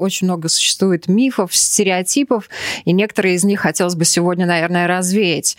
Очень 0.00 0.28
много 0.28 0.48
существует 0.48 1.08
мифов, 1.08 1.54
стереотипов, 1.54 2.48
и 2.86 2.92
некоторые 2.92 3.34
из 3.34 3.44
них 3.44 3.60
хотелось 3.60 3.94
бы 3.94 4.06
сегодня, 4.06 4.46
наверное, 4.46 4.86
развеять. 4.86 5.58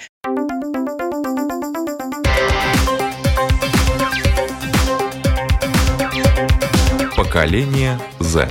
Поколение 7.16 8.00
Z. 8.20 8.50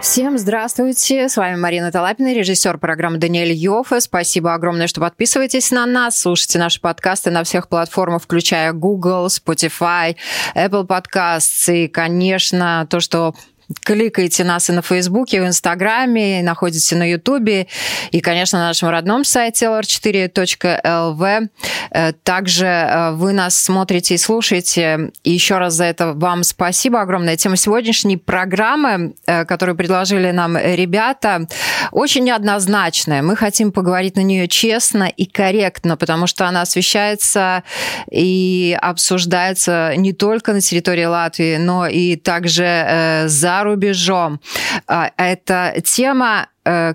Всем 0.00 0.38
здравствуйте, 0.38 1.28
с 1.28 1.36
вами 1.36 1.56
Марина 1.56 1.92
Талапина, 1.92 2.32
режиссер 2.32 2.78
программы 2.78 3.18
Даниэль 3.18 3.52
Йоффе. 3.52 4.00
Спасибо 4.00 4.54
огромное, 4.54 4.86
что 4.86 5.02
подписываетесь 5.02 5.70
на 5.70 5.84
нас, 5.84 6.18
слушайте 6.18 6.58
наши 6.58 6.80
подкасты 6.80 7.30
на 7.30 7.44
всех 7.44 7.68
платформах, 7.68 8.22
включая 8.22 8.72
Google, 8.72 9.26
Spotify, 9.26 10.16
Apple 10.54 10.86
Podcasts 10.86 11.70
и, 11.70 11.88
конечно, 11.88 12.86
то, 12.88 13.00
что 13.00 13.34
кликаете 13.82 14.44
нас 14.44 14.70
и 14.70 14.72
на 14.72 14.82
Фейсбуке, 14.82 15.38
и 15.38 15.40
в 15.40 15.46
Инстаграме, 15.46 16.40
и 16.40 16.42
находите 16.42 16.96
на 16.96 17.08
Ютубе, 17.10 17.66
и, 18.10 18.20
конечно, 18.20 18.58
на 18.58 18.66
нашем 18.66 18.88
родном 18.88 19.24
сайте 19.24 19.66
lr4.lv. 19.66 21.48
Э, 21.90 22.12
также 22.22 22.66
э, 22.66 23.10
вы 23.12 23.32
нас 23.32 23.56
смотрите 23.58 24.14
и 24.14 24.18
слушаете. 24.18 25.10
И 25.22 25.32
еще 25.32 25.58
раз 25.58 25.74
за 25.74 25.84
это 25.84 26.14
вам 26.14 26.42
спасибо 26.44 27.00
огромное. 27.00 27.36
Тема 27.36 27.56
сегодняшней 27.56 28.16
программы, 28.16 29.14
э, 29.26 29.44
которую 29.44 29.76
предложили 29.76 30.30
нам 30.30 30.56
ребята, 30.56 31.46
очень 31.92 32.24
неоднозначная. 32.24 33.22
Мы 33.22 33.36
хотим 33.36 33.72
поговорить 33.72 34.16
на 34.16 34.22
нее 34.22 34.48
честно 34.48 35.04
и 35.04 35.26
корректно, 35.26 35.96
потому 35.96 36.26
что 36.26 36.46
она 36.46 36.62
освещается 36.62 37.62
и 38.10 38.76
обсуждается 38.80 39.92
не 39.96 40.12
только 40.12 40.52
на 40.52 40.60
территории 40.60 41.04
Латвии, 41.04 41.56
но 41.56 41.86
и 41.86 42.16
также 42.16 43.24
за 43.26 43.57
рубежом. 43.64 44.40
А, 44.86 45.10
это 45.16 45.74
тема 45.84 46.48
э, 46.64 46.94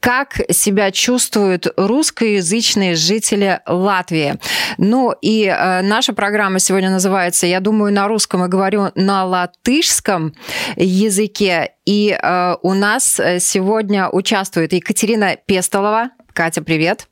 как 0.00 0.40
себя 0.50 0.90
чувствуют 0.90 1.66
русскоязычные 1.76 2.94
жители 2.94 3.60
Латвии. 3.66 4.34
Ну 4.76 5.14
и 5.22 5.44
э, 5.44 5.82
наша 5.82 6.12
программа 6.12 6.58
сегодня 6.58 6.90
называется, 6.90 7.46
я 7.46 7.60
думаю, 7.60 7.92
на 7.92 8.06
русском 8.06 8.44
и 8.44 8.48
говорю 8.48 8.90
на 8.94 9.24
латышском 9.24 10.34
языке. 10.76 11.74
И 11.86 12.10
э, 12.10 12.56
у 12.62 12.74
нас 12.74 13.14
сегодня 13.38 14.08
участвует 14.08 14.72
Екатерина 14.72 15.36
Пестолова. 15.36 16.10
Катя, 16.32 16.62
привет. 16.62 17.08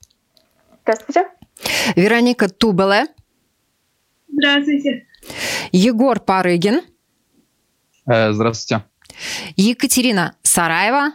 Здравствуйте. 0.83 1.29
Вероника 1.97 2.49
Тубеле. 2.49 3.07
Здравствуйте. 4.29 5.07
Егор 5.73 6.21
Парыгин. 6.21 6.83
Э, 8.07 8.33
здравствуйте. 8.33 8.85
Екатерина 9.57 10.35
Сараева. 10.43 11.13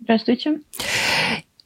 Здравствуйте. 0.00 0.60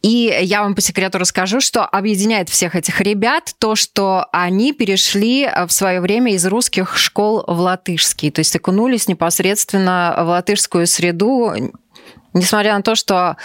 И 0.02 0.32
я 0.42 0.62
вам 0.62 0.77
по 0.77 0.80
секрету 0.80 1.19
расскажу, 1.19 1.60
что 1.60 1.84
объединяет 1.84 2.48
всех 2.48 2.77
этих 2.77 3.00
ребят 3.00 3.56
то, 3.58 3.74
что 3.74 4.27
они 4.30 4.72
перешли 4.72 5.48
в 5.66 5.72
свое 5.72 6.00
время 6.00 6.34
из 6.34 6.47
русских 6.47 6.97
школ 6.97 7.42
в 7.47 7.58
латышские, 7.58 8.30
то 8.30 8.38
есть 8.38 8.54
окунулись 8.54 9.08
непосредственно 9.08 10.14
в 10.19 10.28
латышскую 10.28 10.86
среду, 10.86 11.52
несмотря 12.37 12.75
на 12.75 12.83
то, 12.83 12.95
что 12.95 13.37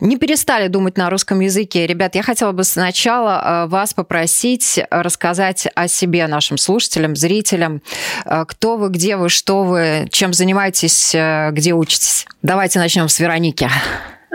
не 0.00 0.16
перестали 0.16 0.68
думать 0.68 0.96
на 0.96 1.10
русском 1.10 1.40
языке. 1.40 1.86
Ребят, 1.86 2.14
я 2.14 2.22
хотела 2.22 2.52
бы 2.52 2.64
сначала 2.64 3.64
э, 3.64 3.68
вас 3.68 3.94
попросить 3.94 4.80
рассказать 4.90 5.66
о 5.74 5.88
себе 5.88 6.26
нашим 6.26 6.58
слушателям, 6.58 7.16
зрителям. 7.16 7.82
Э, 8.24 8.44
кто 8.46 8.76
вы, 8.76 8.90
где 8.90 9.16
вы, 9.16 9.28
что 9.28 9.64
вы, 9.64 10.06
чем 10.10 10.32
занимаетесь, 10.32 11.14
э, 11.14 11.50
где 11.52 11.74
учитесь. 11.74 12.26
Давайте 12.42 12.78
начнем 12.78 13.08
с 13.08 13.18
Вероники. 13.18 13.68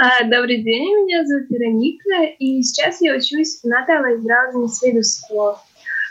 А, 0.02 0.24
добрый 0.24 0.64
день, 0.64 0.84
меня 0.84 1.26
зовут 1.26 1.50
Вероника, 1.50 2.34
и 2.40 2.62
сейчас 2.64 3.02
я 3.02 3.16
учусь 3.16 3.60
на 3.64 3.86
Талайзраузене 3.86 4.68
Сведу 4.70 5.00
School. 5.00 5.56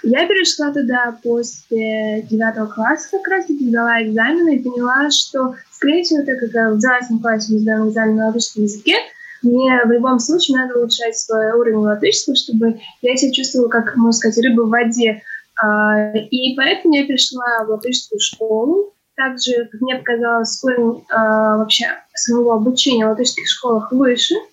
Я 0.02 0.26
перешла 0.26 0.72
туда 0.72 1.18
после 1.22 2.22
девятого 2.22 2.66
класса, 2.66 3.08
как 3.12 3.26
раз 3.28 3.46
таки 3.46 3.68
сдала 3.68 4.02
экзамены 4.02 4.56
и 4.56 4.62
поняла, 4.62 5.10
что, 5.10 5.56
скорее 5.72 6.02
всего, 6.02 6.24
так 6.24 6.38
как 6.38 6.52
в 6.52 6.74
11 6.74 7.20
классе 7.20 7.52
мы 7.52 7.58
сдаем 7.60 7.88
экзамен 7.88 8.16
на 8.16 8.32
русском 8.32 8.62
языке, 8.62 8.96
мне 9.42 9.80
в 9.84 9.90
любом 9.90 10.18
случае 10.18 10.58
надо 10.58 10.78
улучшать 10.78 11.16
свой 11.16 11.52
уровень 11.52 11.78
латышского, 11.78 12.36
чтобы 12.36 12.80
я 13.02 13.16
себя 13.16 13.32
чувствовала, 13.32 13.68
как, 13.68 13.96
можно 13.96 14.12
сказать, 14.12 14.44
рыба 14.44 14.62
в 14.62 14.70
воде. 14.70 15.22
А, 15.62 16.12
и 16.12 16.56
поэтому 16.56 16.94
я 16.94 17.06
перешла 17.06 17.64
в 17.64 17.70
латышскую 17.70 18.20
школу. 18.20 18.94
Также, 19.14 19.68
мне 19.80 19.96
показалось, 19.96 20.62
уровень 20.62 21.04
а, 21.10 21.58
вообще 21.58 21.86
самого 22.14 22.56
обучения 22.56 23.06
в 23.06 23.10
латышских 23.10 23.48
школах 23.48 23.92
выше– 23.92 24.34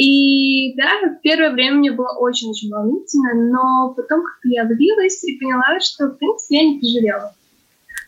и 0.00 0.74
да, 0.76 0.88
в 1.10 1.20
первое 1.20 1.50
время 1.50 1.76
мне 1.76 1.92
было 1.92 2.16
очень-очень 2.18 2.70
волнительно, 2.70 3.34
но 3.34 3.92
потом 3.94 4.22
как 4.22 4.38
я 4.44 4.64
влилась 4.64 5.22
и 5.24 5.36
поняла, 5.36 5.78
что, 5.80 6.06
в 6.06 6.16
принципе, 6.16 6.56
я 6.56 6.64
не 6.64 6.80
пожалела. 6.80 7.34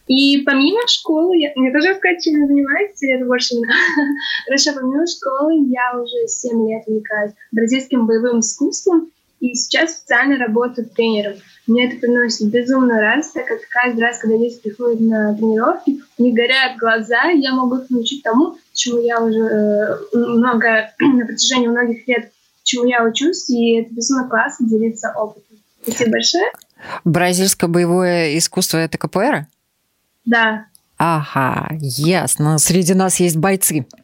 И 0.07 0.39
помимо 0.39 0.81
школы, 0.89 1.37
я, 1.37 1.53
мне 1.55 1.71
тоже 1.71 1.95
сказать, 1.95 2.25
чем 2.25 2.41
я 2.41 2.47
занимаюсь, 2.47 2.97
это 3.03 3.27
больше 3.27 3.57
меня? 3.57 3.69
Хорошо, 4.47 4.71
помимо 4.75 5.07
школы 5.07 5.69
я 5.69 6.01
уже 6.01 6.29
7 6.29 6.67
лет 6.67 6.83
увлекаюсь 6.87 7.33
бразильским 7.53 8.07
боевым 8.07 8.41
искусством, 8.41 9.11
и 9.41 9.55
сейчас 9.55 9.99
специально 9.99 10.39
работаю 10.39 10.89
тренером. 10.89 11.35
Мне 11.67 11.87
это 11.87 11.97
приносит 11.99 12.51
безумную 12.51 13.01
радость, 13.01 13.35
так 13.35 13.47
как 13.47 13.61
каждый 13.71 14.01
раз, 14.01 14.19
когда 14.19 14.37
дети 14.37 14.61
приходят 14.61 15.01
на 15.01 15.35
тренировки, 15.35 16.01
не 16.19 16.33
горят 16.33 16.77
глаза, 16.77 17.31
я 17.31 17.55
могу 17.55 17.77
их 17.77 17.91
научить 17.91 18.23
тому, 18.23 18.57
чему 18.73 19.01
я 19.01 19.21
уже 19.21 19.39
э, 19.39 19.97
много, 20.13 20.93
на 20.99 21.25
протяжении 21.25 21.69
многих 21.69 22.07
лет, 22.09 22.33
чему 22.65 22.87
я 22.87 23.05
учусь, 23.05 23.49
и 23.49 23.81
это 23.81 23.95
безумно 23.95 24.29
классно 24.29 24.69
делиться 24.69 25.13
опытом. 25.17 25.59
Спасибо 25.83 26.13
большое. 26.13 26.51
Бразильское 27.05 27.71
боевое 27.71 28.37
искусство– 28.39 28.79
это 28.79 28.99
КПР? 28.99 29.47
Да. 30.25 30.67
Ага, 30.99 31.69
ясно. 31.79 32.59
Среди 32.59 32.95
нас 32.95 33.21
есть 33.21 33.37
бойцы. 33.37 33.87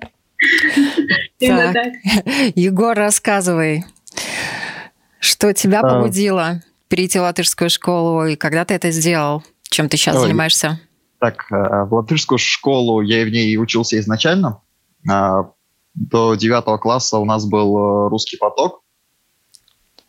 Так. 1.40 1.76
Егор, 2.56 2.96
рассказывай, 2.96 3.84
что 5.20 5.52
тебя 5.52 5.80
а. 5.80 5.82
побудило 5.88 6.62
перейти 6.88 7.18
в 7.18 7.22
латышскую 7.22 7.70
школу, 7.70 8.26
и 8.26 8.36
когда 8.36 8.64
ты 8.64 8.74
это 8.74 8.90
сделал? 8.90 9.42
Чем 9.70 9.88
ты 9.88 9.96
сейчас 9.96 10.16
Ой. 10.16 10.22
занимаешься? 10.22 10.80
Так, 11.20 11.50
э, 11.50 11.84
в 11.84 11.94
латышскую 11.94 12.38
школу 12.38 13.00
я 13.00 13.24
в 13.24 13.28
ней 13.28 13.56
учился 13.58 13.98
изначально. 13.98 14.62
А, 15.10 15.50
до 15.94 16.34
девятого 16.34 16.78
класса 16.78 17.18
у 17.18 17.24
нас 17.24 17.44
был 17.44 17.76
э, 17.76 18.08
русский 18.08 18.36
поток, 18.36 18.82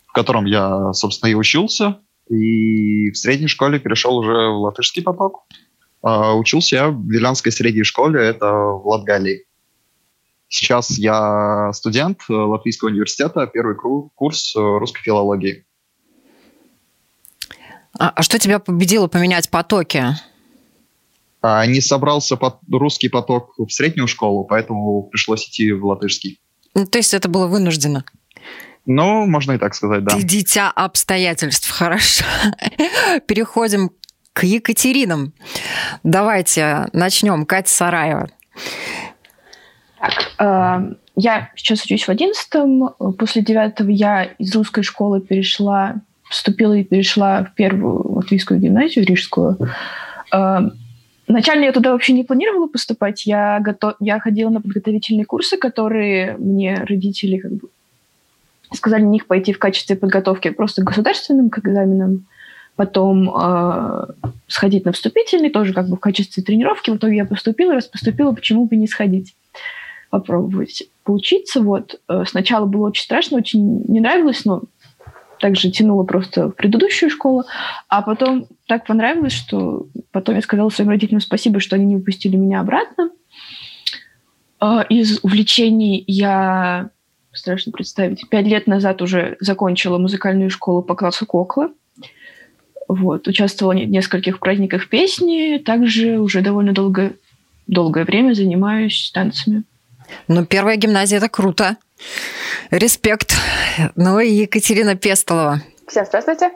в 0.08 0.14
котором 0.14 0.46
я, 0.46 0.94
собственно, 0.94 1.32
и 1.32 1.36
учился. 1.36 2.00
И 2.30 3.10
в 3.10 3.18
средней 3.18 3.48
школе 3.48 3.80
перешел 3.80 4.18
уже 4.18 4.50
в 4.50 4.62
латышский 4.62 5.02
поток. 5.02 5.46
А, 6.04 6.36
учился 6.36 6.76
я 6.76 6.90
в 6.90 7.08
Вилянской 7.08 7.52
средней 7.52 7.84
школе, 7.84 8.24
это 8.24 8.52
в 8.52 8.88
Латгалии. 8.88 9.46
Сейчас 10.48 10.98
я 10.98 11.72
студент 11.74 12.22
э, 12.30 12.34
Латвийского 12.34 12.90
университета, 12.90 13.48
первый 13.48 13.76
курс 14.16 14.54
русской 14.56 15.02
филологии. 15.02 15.66
А, 17.98 18.10
а 18.10 18.24
что 18.24 18.40
тебя 18.40 18.60
победило 18.60 19.08
поменять 19.08 19.50
потоки? 19.50 20.06
А, 21.42 21.66
не 21.66 21.82
собрался 21.82 22.36
под 22.38 22.58
русский 22.72 23.10
поток 23.10 23.54
в 23.58 23.70
среднюю 23.70 24.08
школу, 24.08 24.44
поэтому 24.44 25.04
пришлось 25.04 25.48
идти 25.48 25.72
в 25.72 25.86
латышский. 25.86 26.40
Ну, 26.76 26.86
то 26.86 26.98
есть 26.98 27.14
это 27.14 27.30
было 27.30 27.48
вынуждено? 27.48 28.04
Ну, 28.86 29.26
можно 29.26 29.54
и 29.54 29.58
так 29.58 29.76
сказать, 29.76 30.04
да. 30.04 30.16
Ты 30.16 30.24
дитя 30.24 30.72
обстоятельств, 30.72 31.70
хорошо. 31.72 32.26
Переходим 33.28 33.92
к 34.34 34.44
Екатеринам. 34.44 35.34
Давайте 36.04 36.88
начнем. 36.94 37.46
Катя 37.46 37.70
Сараева. 37.70 38.30
Так, 40.00 40.32
э, 40.40 40.96
я 41.16 41.52
сейчас 41.56 41.84
учусь 41.84 42.06
в 42.06 42.10
одиннадцатом. 42.10 42.96
После 43.18 43.42
девятого 43.42 43.90
я 43.90 44.24
из 44.24 44.56
русской 44.56 44.84
школы 44.84 45.20
перешла, 45.20 45.96
поступила 46.30 46.74
и 46.74 46.84
перешла 46.84 47.44
в 47.44 47.56
первую 47.56 48.14
латвийскую 48.14 48.60
гимназию, 48.60 49.06
рижскую. 49.06 49.58
Э, 50.34 50.70
Вначале 51.30 51.66
я 51.66 51.72
туда 51.72 51.92
вообще 51.92 52.14
не 52.14 52.24
планировала 52.24 52.66
поступать. 52.66 53.28
Я, 53.28 53.60
готов... 53.60 53.94
я 54.00 54.20
ходила 54.20 54.50
на 54.50 54.62
подготовительные 54.62 55.26
курсы, 55.26 55.58
которые 55.58 56.36
мне 56.40 56.74
родители 56.74 57.38
как 57.38 57.52
бы 57.52 57.70
сказали 58.74 59.04
на 59.04 59.10
них 59.10 59.28
пойти 59.28 59.54
в 59.54 59.60
качестве 59.60 59.96
подготовки 59.96 60.50
просто 60.50 60.82
к 60.82 60.86
государственным 60.86 61.52
к 61.52 61.60
экзаменам, 61.60 62.26
потом 62.76 63.30
э, 63.30 64.06
сходить 64.48 64.86
на 64.86 64.92
вступительный, 64.92 65.52
тоже 65.52 65.74
как 65.74 65.88
бы 65.88 65.98
в 65.98 66.00
качестве 66.00 66.42
тренировки. 66.42 66.90
В 66.90 66.98
итоге 66.98 67.18
я 67.18 67.26
поступила, 67.26 67.74
раз 67.74 67.86
поступила, 67.86 68.32
почему 68.32 68.66
бы 68.66 68.76
не 68.76 68.88
сходить, 68.88 69.36
попробовать 70.10 70.90
поучиться. 71.04 71.62
Вот. 71.62 72.00
Э, 72.08 72.24
сначала 72.26 72.66
было 72.66 72.88
очень 72.88 73.04
страшно, 73.04 73.38
очень 73.38 73.84
не 73.88 74.00
нравилось, 74.00 74.46
но 74.46 74.64
также 75.40 75.72
тянуло 75.72 76.04
просто 76.04 76.50
в 76.50 76.52
предыдущую 76.52 77.10
школу, 77.10 77.44
а 77.88 78.02
потом 78.02 78.48
так 78.68 78.86
понравилось, 78.86 79.34
что 79.34 79.88
потом 80.12 80.36
я 80.36 80.42
сказала 80.42 80.70
своим 80.70 80.90
родителям 80.90 81.22
спасибо, 81.22 81.60
что 81.60 81.76
они 81.76 81.86
не 81.86 81.96
выпустили 81.96 82.36
меня 82.36 82.60
обратно. 82.62 83.10
А, 84.60 84.82
из 84.90 85.20
увлечений 85.24 86.04
я, 86.08 86.90
страшно 87.32 87.72
представить, 87.72 88.28
пять 88.30 88.46
лет 88.46 88.68
назад 88.68 89.02
уже 89.02 89.38
закончила 89.40 89.98
музыкальную 89.98 90.50
школу 90.50 90.82
по 90.82 90.96
классу 90.96 91.26
Кокла. 91.26 91.72
Вот, 92.88 93.28
участвовала 93.28 93.74
в 93.74 93.86
нескольких 93.86 94.40
праздниках 94.40 94.90
песни, 94.90 95.62
также 95.64 96.20
уже 96.20 96.42
довольно 96.42 96.74
долго, 96.74 97.14
долгое 97.68 98.04
время 98.04 98.34
занимаюсь 98.34 99.12
танцами. 99.14 99.64
Ну, 100.28 100.44
первая 100.44 100.76
гимназия– 100.76 101.18
это 101.20 101.30
круто. 101.30 101.78
Респект. 102.72 103.34
Ну 103.96 104.20
и 104.20 104.30
Екатерина 104.30 104.96
Пестолова. 104.96 105.62
Всем 105.88 106.06
здравствуйте. 106.06 106.52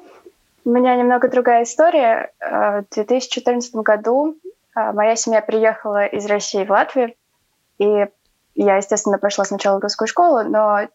У 0.65 0.69
меня 0.69 0.95
немного 0.95 1.27
другая 1.27 1.63
история. 1.63 2.31
Э, 2.39 2.81
в 2.81 2.93
2014 2.93 3.75
году 3.75 4.37
э, 4.75 4.91
моя 4.93 5.15
семья 5.15 5.41
приехала 5.41 6.05
из 6.05 6.25
России 6.25 6.63
в 6.63 6.69
Латвию, 6.69 7.13
и 7.79 8.07
я, 8.55 8.77
естественно, 8.77 9.17
пошла 9.17 9.45
сначала 9.45 9.79
в 9.79 9.83
русскую 9.83 10.07
школу, 10.07 10.43
но 10.43 10.87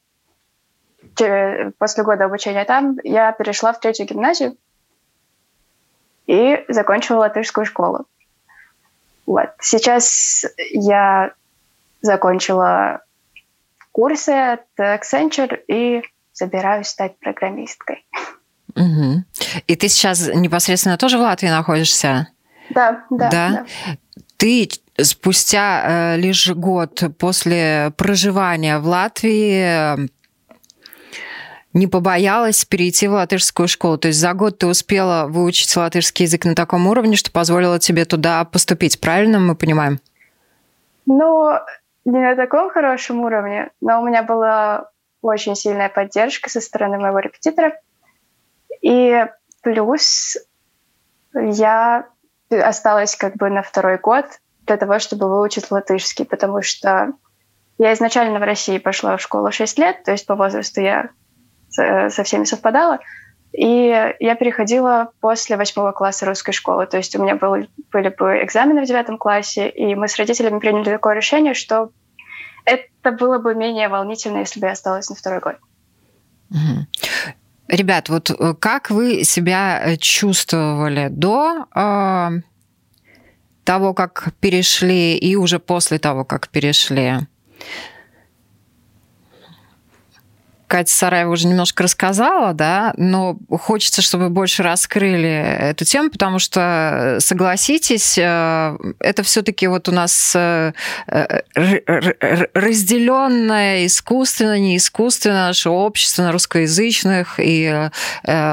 после 1.79 2.05
года 2.05 2.25
обучения 2.25 2.65
там 2.65 2.99
я 3.03 3.33
перешла 3.33 3.73
в 3.73 3.81
третью 3.81 4.06
гимназию 4.06 4.56
и 6.27 6.65
закончила 6.69 7.19
латышскую 7.19 7.65
школу. 7.65 8.06
Вот. 9.27 9.50
Сейчас 9.61 10.45
я 10.71 11.33
закончила 12.00 13.03
курсы 13.99 14.31
от 14.31 14.61
Accenture 14.79 15.59
и 15.67 16.03
собираюсь 16.33 16.87
стать 16.87 17.19
программисткой. 17.19 18.06
Угу. 18.77 19.25
И 19.67 19.75
ты 19.75 19.89
сейчас 19.89 20.31
непосредственно 20.33 20.97
тоже 20.97 21.19
в 21.19 21.23
Латвии 21.23 21.49
находишься? 21.49 22.29
Да, 22.71 23.05
да. 23.11 23.29
да? 23.29 23.49
да. 23.50 23.67
Ты 24.37 24.69
спустя 25.03 26.15
э, 26.15 26.17
лишь 26.17 26.49
год 26.50 27.03
после 27.19 27.93
проживания 27.97 28.79
в 28.79 28.87
Латвии 28.87 29.97
э, 29.97 30.06
не 31.73 31.89
побоялась 31.89 32.65
перейти 32.65 33.09
в 33.09 33.15
латышскую 33.15 33.67
школу. 33.67 33.99
То 33.99 34.09
есть 34.09 34.21
за 34.21 34.33
год 34.33 34.59
ты 34.59 34.69
успела 34.69 35.27
выучить 35.27 35.75
латышский 35.75 36.25
язык 36.25 36.45
на 36.45 36.55
таком 36.55 36.87
уровне, 36.87 37.17
что 37.17 37.33
позволило 37.33 37.81
тебе 37.81 38.05
туда 38.05 38.45
поступить. 38.45 39.00
Правильно 39.00 39.41
мы 39.41 39.56
понимаем? 39.56 39.99
Ну, 41.05 41.59
не 42.08 42.20
на 42.20 42.37
таком 42.37 42.70
хорошем 42.70 43.20
уровне, 43.20 43.70
но 43.82 44.00
у 44.00 44.06
меня 44.06 44.22
была 44.22 44.90
очень 45.20 45.55
сильная 45.55 45.90
поддержка 45.90 46.49
со 46.49 46.60
стороны 46.60 46.99
моего 46.99 47.19
репетитора. 47.19 47.78
И 48.81 49.26
плюс 49.62 50.38
я 51.34 52.06
осталась 52.50 53.14
как 53.14 53.37
бы 53.37 53.50
на 53.50 53.62
второй 53.62 53.99
год 53.99 54.25
для 54.62 54.78
того, 54.78 54.99
чтобы 54.99 55.28
выучить 55.28 55.70
латышский, 55.70 56.25
потому 56.25 56.62
что 56.62 57.12
я 57.76 57.93
изначально 57.93 58.38
в 58.38 58.43
России 58.43 58.78
пошла 58.78 59.16
в 59.19 59.20
школу 59.22 59.52
6 59.52 59.78
лет, 59.78 60.02
то 60.02 60.12
есть 60.12 60.26
по 60.26 60.34
возрасту 60.34 60.81
я 60.81 61.11
со 61.69 62.22
всеми 62.25 62.44
совпадала. 62.44 63.00
И 63.53 64.12
я 64.21 64.35
переходила 64.35 65.11
после 65.21 65.56
восьмого 65.56 65.93
класса 65.93 66.27
русской 66.27 66.53
школы. 66.53 66.87
То 66.87 66.99
есть 66.99 67.17
у 67.17 67.23
меня 67.23 67.35
был, 67.35 67.67
были 67.91 68.09
бы 68.11 68.43
экзамены 68.45 68.83
в 68.83 68.87
девятом 68.87 69.19
классе, 69.19 69.69
и 69.69 69.95
мы 69.95 70.09
с 70.09 70.17
родителями 70.17 70.59
приняли 70.59 70.91
такое 70.91 71.15
решение, 71.15 71.55
что 71.55 71.91
это 72.65 73.12
было 73.12 73.39
бы 73.39 73.55
менее 73.55 73.89
волнительно, 73.89 74.39
если 74.39 74.61
бы 74.61 74.67
я 74.67 74.73
осталась 74.73 75.09
на 75.09 75.17
второй 75.17 75.41
год. 75.41 75.56
Ребят, 77.69 78.09
вот 78.09 78.31
э, 78.31 78.55
как 78.59 78.91
вы 78.91 79.25
себя 79.25 79.83
э, 79.83 79.97
чувствовали 79.99 81.09
до 81.11 81.67
э, 81.75 82.29
того, 83.65 83.93
как 83.93 84.33
перешли, 84.41 85.19
и 85.19 85.37
уже 85.37 85.59
после 85.59 85.99
того, 85.99 86.25
как 86.25 86.49
перешли? 86.49 87.19
Катя 90.69 90.93
Сараева 90.93 91.32
уже 91.32 91.47
немножко 91.47 91.82
рассказала, 91.82 92.53
да, 92.53 92.93
но 92.99 93.38
хочется, 93.50 94.03
чтобы 94.03 94.29
больше 94.29 94.62
раскрыли 94.62 95.56
эту 95.61 95.87
тему, 95.87 96.11
потому 96.11 96.38
что, 96.38 97.17
согласитесь, 97.20 98.19
э, 98.19 98.76
это 99.00 99.23
все-таки 99.23 99.67
вот 99.67 99.88
у 99.88 99.93
нас 99.93 100.37
э, 100.37 100.73
разделенное 102.55 103.87
искусственно, 103.87 104.59
не 104.59 104.76
искусственно 104.76 105.47
наше 105.47 105.70
общество 105.70 106.23
на 106.25 106.32
русскоязычных 106.32 107.41
и 107.41 107.64
э, 107.64 107.91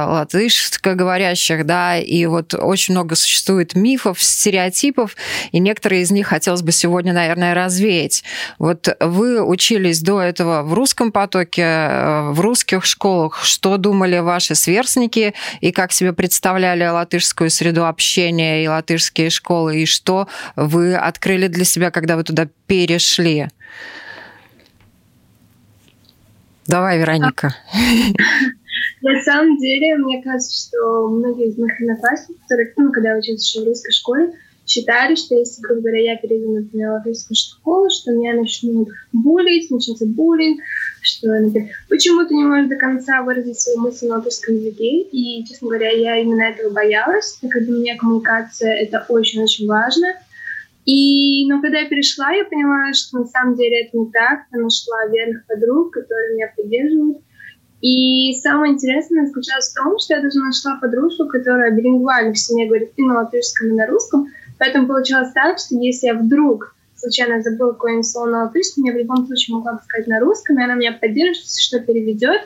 латышскоговорящих, 0.06 1.66
да, 1.66 1.98
и 1.98 2.26
вот 2.28 2.54
очень 2.54 2.94
много 2.94 3.16
существует 3.16 3.76
мифов, 3.76 4.24
стереотипов, 4.24 5.18
и 5.52 5.60
некоторые 5.60 6.04
из 6.04 6.12
них 6.12 6.28
хотелось 6.28 6.62
бы 6.62 6.72
сегодня, 6.72 7.12
наверное, 7.12 7.54
развеять. 7.54 8.24
Вот 8.58 8.88
вы 9.02 9.44
учились 9.44 10.00
до 10.02 10.22
этого 10.22 10.64
в 10.64 10.74
русском 10.74 11.12
потоке, 11.12 12.05
в 12.06 12.40
русских 12.40 12.86
школах, 12.86 13.44
что 13.44 13.78
думали 13.78 14.20
ваши 14.20 14.54
сверстники 14.54 15.34
и 15.62 15.72
как 15.72 15.92
себе 15.92 16.14
представляли 16.14 16.86
латышскую 16.86 17.50
среду 17.50 17.88
общения 17.88 18.64
и 18.64 18.68
латышские 18.68 19.30
школы, 19.30 19.82
и 19.82 19.86
что 19.86 20.28
вы 20.56 20.96
открыли 20.96 21.48
для 21.48 21.66
себя, 21.66 21.90
когда 21.90 22.16
вы 22.16 22.24
туда 22.24 22.48
перешли? 22.68 23.48
Давай, 26.68 27.00
Вероника. 27.00 27.56
На 29.02 29.24
самом 29.24 29.58
деле, 29.58 29.96
мне 29.98 30.22
кажется, 30.24 30.68
что 30.68 31.08
многие 31.10 31.50
из 31.50 31.58
моих 31.58 31.80
одноклассников, 31.80 32.42
которые, 32.44 32.74
ну, 32.76 32.92
когда 32.92 33.12
я 33.12 33.18
училась 33.18 33.44
еще 33.44 33.62
в 33.62 33.68
русской 33.68 33.92
школе, 33.92 34.34
считали, 34.66 35.16
что 35.16 35.36
если, 35.36 35.62
грубо 35.62 35.82
говоря, 35.82 36.14
я 36.14 36.18
перейду, 36.18 36.54
например, 36.54 36.90
в 36.90 36.94
латвийскую 36.94 37.36
школу, 37.36 37.90
что 37.90 38.12
меня 38.12 38.34
начнут 38.34 38.90
булить, 39.14 39.70
начнется 39.70 40.06
буллинг, 40.06 40.60
что, 41.06 41.28
например, 41.28 41.70
почему 41.90 42.26
ты 42.26 42.36
не 42.36 42.44
можешь 42.44 42.70
до 42.70 42.76
конца 42.76 43.22
выразить 43.22 43.60
свою 43.60 43.80
мысль 43.80 44.08
на 44.08 44.16
латышском 44.16 44.56
языке. 44.56 45.02
И, 45.02 45.46
честно 45.46 45.68
говоря, 45.68 45.92
я 45.92 46.18
именно 46.18 46.44
этого 46.44 46.72
боялась, 46.72 47.38
так 47.42 47.52
как 47.52 47.66
для 47.66 47.74
меня 47.74 47.98
коммуникация— 47.98 48.74
это 48.82 49.06
очень-очень 49.08 49.68
важно. 49.68 50.08
И, 50.86 51.48
но 51.50 51.62
когда 51.62 51.80
я 51.80 51.90
перешла, 51.90 52.32
я 52.32 52.46
поняла, 52.46 52.94
что 52.94 53.20
на 53.20 53.26
самом 53.26 53.56
деле 53.56 53.86
это 53.86 53.98
не 53.98 54.12
так. 54.12 54.42
Я 54.54 54.60
нашла 54.60 55.08
верных 55.08 55.46
подруг, 55.48 55.94
которые 55.94 56.36
меня 56.36 56.54
поддерживают. 56.56 57.18
И 57.82 58.34
самое 58.42 58.74
интересное 58.74 59.26
заключалось 59.26 59.70
в 59.70 59.76
том, 59.76 60.00
что 60.00 60.16
я 60.16 60.22
даже 60.22 60.40
нашла 60.40 60.78
подружку, 60.80 61.28
которая 61.28 61.72
билингвально 61.72 62.34
в 62.34 62.38
семье 62.38 62.68
говорит 62.68 62.92
и 62.96 63.04
на 63.04 63.16
латышском, 63.16 63.70
и 63.70 63.74
на 63.74 63.88
русском. 63.88 64.28
Поэтому 64.58 64.88
получалось 64.88 65.32
так, 65.34 65.58
что 65.60 65.76
если 65.76 66.08
я 66.08 66.14
вдруг 66.14 66.75
случайно 67.06 67.42
забыла 67.42 67.74
какое-нибудь 67.74 68.08
слово 68.08 68.26
на 68.28 68.44
латышском, 68.46 68.84
я 68.84 68.94
в 68.94 68.98
любом 68.98 69.28
случае 69.28 69.56
могла 69.56 69.74
бы 69.74 69.84
сказать 69.84 70.08
на 70.08 70.20
русском, 70.20 70.60
и 70.60 70.64
она 70.64 70.74
меня 70.76 70.94
поддержит, 70.94 71.46
что 71.46 71.80
переведет. 71.80 72.42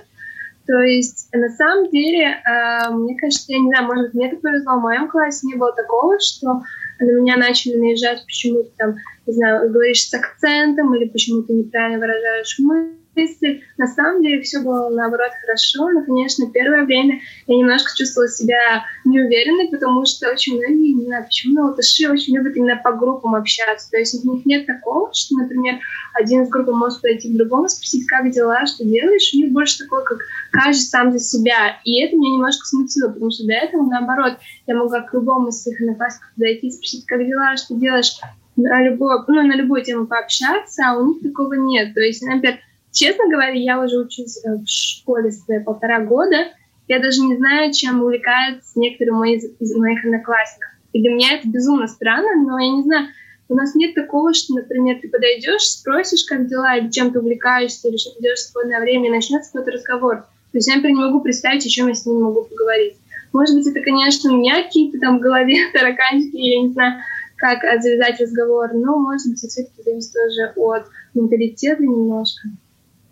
То 0.67 0.79
есть, 0.81 1.29
на 1.34 1.50
самом 1.50 1.89
деле, 1.89 2.25
э, 2.25 2.89
мне 2.91 3.17
кажется, 3.17 3.51
я 3.51 3.60
не 3.60 3.69
знаю, 3.69 3.88
может 3.88 4.13
мне 4.13 4.29
так 4.29 4.41
повезло, 4.41 4.77
в 4.77 4.81
моем 4.81 5.10
классе 5.10 5.48
не 5.48 5.55
было 5.55 5.74
такого, 5.74 6.19
что 6.19 6.62
на 7.00 7.12
меня 7.12 7.38
начали 7.38 7.77
наезжать, 7.77 8.24
почему 8.25 8.63
ты 8.63 8.72
там, 8.77 8.95
не 9.25 9.34
знаю, 9.34 9.72
говоришь 9.72 10.07
с 10.07 10.13
акцентом, 10.13 10.93
или 10.93 11.07
почему 11.07 11.41
ты 11.41 11.53
неправильно 11.53 12.00
выражаешь 12.00 12.60
мысль, 12.60 12.93
мысли. 13.19 13.63
На 13.77 13.88
самом 13.88 14.21
деле 14.21 14.41
все 14.41 14.59
было, 14.59 14.89
наоборот, 14.89 15.31
хорошо, 15.41 15.89
но, 15.89 16.03
конечно, 16.03 16.49
первое 16.51 16.85
время 16.85 17.19
я 17.47 17.55
немножко 17.55 17.91
чувствовала 17.95 18.29
себя 18.29 18.85
неуверенной, 19.05 19.69
потому 19.69 20.05
что 20.05 20.29
очень 20.29 20.57
многие, 20.57 20.93
не 20.93 21.05
знаю 21.05 21.25
почему, 21.25 21.55
но 21.55 21.67
латыши 21.67 22.09
очень 22.09 22.35
любят 22.35 22.55
именно 22.55 22.77
по 22.77 22.91
группам 22.93 23.35
общаться. 23.35 23.89
То 23.91 23.97
есть 23.97 24.25
у 24.25 24.35
них 24.35 24.45
нет 24.45 24.65
такого, 24.65 25.13
что, 25.13 25.35
например, 25.38 25.79
один 26.13 26.43
из 26.43 26.49
группы 26.49 26.71
может 26.71 27.01
подойти 27.01 27.33
к 27.33 27.38
другому, 27.38 27.67
спросить, 27.67 28.07
как 28.07 28.29
дела, 28.31 28.65
что 28.65 28.83
делаешь. 28.85 29.31
У 29.33 29.38
них 29.38 29.51
больше 29.51 29.79
такое, 29.79 30.03
как 30.03 30.19
каждый 30.51 30.81
сам 30.81 31.11
за 31.11 31.19
себя. 31.19 31.77
И 31.83 32.01
это 32.03 32.15
меня 32.15 32.33
немножко 32.33 32.65
смутило, 32.65 33.09
потому 33.09 33.31
что 33.31 33.45
до 33.45 33.53
этого, 33.53 33.83
наоборот, 33.83 34.38
я 34.67 34.75
могла 34.75 35.01
к 35.01 35.13
любому 35.13 35.49
из 35.49 35.61
своих 35.61 35.81
одноклассников 35.81 36.31
подойти 36.35 36.67
и 36.67 36.71
спросить, 36.71 37.05
как 37.05 37.25
дела, 37.25 37.57
что 37.57 37.75
делаешь, 37.75 38.19
на 38.55 38.83
любую, 38.83 39.23
ну, 39.27 39.47
на 39.47 39.55
любую 39.55 39.83
тему 39.83 40.05
пообщаться, 40.05 40.83
а 40.85 40.97
у 40.97 41.07
них 41.07 41.23
такого 41.23 41.53
нет. 41.53 41.93
То 41.93 42.01
есть, 42.01 42.21
например, 42.21 42.59
Честно 42.91 43.29
говоря, 43.29 43.53
я 43.53 43.81
уже 43.81 43.98
учусь 43.98 44.43
э, 44.43 44.55
в 44.55 44.67
школе 44.67 45.31
с 45.31 45.46
полтора 45.63 46.00
года. 46.01 46.48
Я 46.88 47.00
даже 47.00 47.22
не 47.22 47.38
знаю, 47.38 47.72
чем 47.72 48.01
увлекаются 48.01 48.79
некоторые 48.79 49.13
мои, 49.13 49.38
из 49.38 49.75
моих 49.75 50.03
одноклассников. 50.03 50.72
И 50.91 51.01
для 51.01 51.12
меня 51.12 51.34
это 51.34 51.48
безумно 51.48 51.88
странно, 51.88 52.36
но 52.43 52.58
я 52.58 52.72
не 52.72 52.84
знаю, 52.84 53.08
у 53.48 53.55
нас 53.55 53.75
нет 53.75 53.93
такого, 53.93 54.34
что, 54.34 54.55
например, 54.55 55.00
ты 55.01 55.08
подойдешь, 55.08 55.63
спросишь, 55.63 56.24
как 56.24 56.48
дела, 56.48 56.77
или 56.77 56.89
чем 56.89 57.12
ты 57.12 57.19
увлекаешься, 57.19 57.88
или 57.88 57.98
что 57.98 58.19
делаешь 58.19 58.39
в 58.39 58.51
свободное 58.51 58.79
время, 58.79 59.10
и 59.10 59.12
начнется 59.12 59.51
какой-то 59.51 59.72
разговор. 59.72 60.17
То 60.51 60.58
есть 60.58 60.67
я, 60.67 60.75
например, 60.75 60.98
не 60.98 61.05
могу 61.05 61.22
представить, 61.22 61.65
о 61.65 61.69
чем 61.69 61.88
я 61.88 61.93
с 61.93 62.05
ним 62.05 62.22
могу 62.22 62.43
поговорить. 62.43 62.96
Может 63.34 63.55
быть, 63.55 63.67
это, 63.67 63.81
конечно, 63.81 64.34
у 64.34 64.38
меня 64.38 64.63
какие-то 64.63 65.00
там 65.00 65.19
в 65.19 65.22
голове 65.22 65.58
тараканчики, 65.74 66.38
я 66.38 66.62
не 66.63 66.74
знаю, 66.74 67.01
как 67.38 67.62
завязать 67.81 68.19
разговор, 68.19 68.74
но, 68.74 68.98
может 68.98 69.29
быть, 69.29 69.43
это 69.43 69.48
все-таки 69.48 69.84
зависит 69.84 70.13
тоже 70.13 70.53
от 70.55 70.88
менталитета 71.13 71.84
немножко 71.84 72.50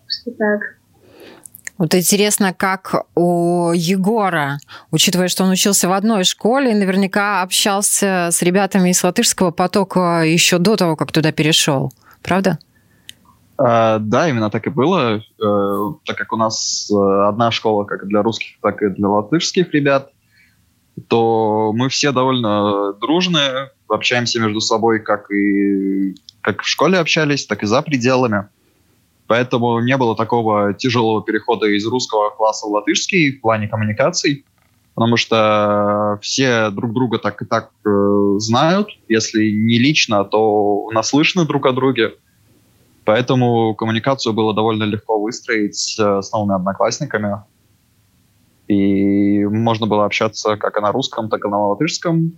что 0.08 0.30
так. 0.32 0.60
Вот 1.78 1.94
интересно, 1.94 2.52
как 2.52 3.06
у 3.14 3.70
Егора, 3.72 4.58
учитывая, 4.90 5.28
что 5.28 5.44
он 5.44 5.50
учился 5.50 5.88
в 5.88 5.92
одной 5.92 6.24
школе, 6.24 6.74
наверняка 6.74 7.42
общался 7.42 8.30
с 8.32 8.42
ребятами 8.42 8.90
из 8.90 9.02
латышского 9.04 9.52
потока 9.52 10.22
еще 10.24 10.58
до 10.58 10.74
того, 10.76 10.96
как 10.96 11.12
туда 11.12 11.30
перешел. 11.30 11.92
Правда? 12.20 12.58
А, 13.56 14.00
да, 14.00 14.28
именно 14.28 14.50
так 14.50 14.66
и 14.66 14.70
было, 14.70 15.18
э, 15.18 15.20
так 16.04 16.16
как 16.16 16.32
у 16.32 16.36
нас 16.36 16.90
э, 16.90 17.28
одна 17.28 17.52
школа 17.52 17.84
как 17.84 18.08
для 18.08 18.22
русских, 18.22 18.56
так 18.60 18.82
и 18.82 18.88
для 18.88 19.08
латышских 19.08 19.72
ребят, 19.72 20.10
то 21.06 21.72
мы 21.74 21.88
все 21.88 22.10
довольно 22.10 22.92
дружные, 22.94 23.70
общаемся 23.88 24.40
между 24.40 24.60
собой 24.60 25.00
как 25.00 25.30
и 25.30 26.16
как 26.40 26.62
в 26.62 26.68
школе 26.68 26.98
общались, 26.98 27.46
так 27.46 27.62
и 27.62 27.66
за 27.66 27.82
пределами. 27.82 28.48
Поэтому 29.28 29.78
не 29.80 29.96
было 29.98 30.16
такого 30.16 30.72
тяжелого 30.72 31.22
перехода 31.22 31.66
из 31.66 31.86
русского 31.86 32.30
класса 32.30 32.66
в 32.66 32.70
латышский 32.70 33.36
в 33.36 33.42
плане 33.42 33.68
коммуникаций, 33.68 34.46
потому 34.94 35.18
что 35.18 36.18
все 36.22 36.70
друг 36.70 36.94
друга 36.94 37.18
так 37.18 37.42
и 37.42 37.44
так 37.44 37.70
э, 37.86 38.38
знают, 38.38 38.88
если 39.06 39.50
не 39.50 39.78
лично, 39.78 40.24
то 40.24 40.88
наслышаны 40.92 41.46
друг 41.46 41.66
о 41.66 41.72
друге. 41.72 42.14
Поэтому 43.04 43.74
коммуникацию 43.74 44.32
было 44.32 44.54
довольно 44.54 44.84
легко 44.84 45.20
выстроить 45.20 45.96
э, 46.00 46.22
с 46.22 46.32
новыми 46.32 46.56
одноклассниками. 46.56 47.42
И 48.66 49.44
можно 49.44 49.86
было 49.86 50.06
общаться 50.06 50.56
как 50.56 50.78
и 50.78 50.80
на 50.80 50.90
русском, 50.90 51.28
так 51.28 51.44
и 51.44 51.48
на 51.48 51.68
латышском. 51.68 52.32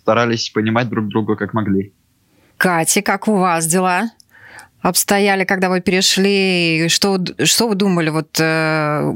Старались 0.00 0.50
понимать 0.50 0.88
друг 0.88 1.08
друга 1.08 1.34
как 1.34 1.52
могли. 1.52 1.92
Катя, 2.58 3.02
как 3.02 3.26
у 3.26 3.38
вас 3.38 3.66
дела? 3.66 4.10
Обстояли, 4.80 5.44
когда 5.44 5.68
вы 5.68 5.80
перешли? 5.80 6.88
Что, 6.88 7.18
что 7.44 7.68
вы 7.68 7.74
думали? 7.74 8.10
Вот 8.10 8.36
э, 8.40 9.12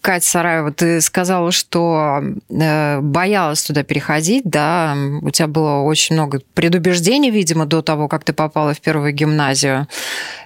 Катя 0.00 0.26
Сараева, 0.26 0.70
ты 0.70 1.00
сказала, 1.00 1.50
что 1.50 2.22
э, 2.50 3.00
боялась 3.00 3.62
туда 3.62 3.82
переходить, 3.84 4.44
да? 4.44 4.94
У 5.22 5.30
тебя 5.30 5.48
было 5.48 5.80
очень 5.80 6.14
много 6.14 6.40
предубеждений, 6.54 7.30
видимо, 7.30 7.64
до 7.64 7.80
того, 7.80 8.06
как 8.08 8.24
ты 8.24 8.32
попала 8.32 8.74
в 8.74 8.80
первую 8.80 9.12
гимназию. 9.12 9.88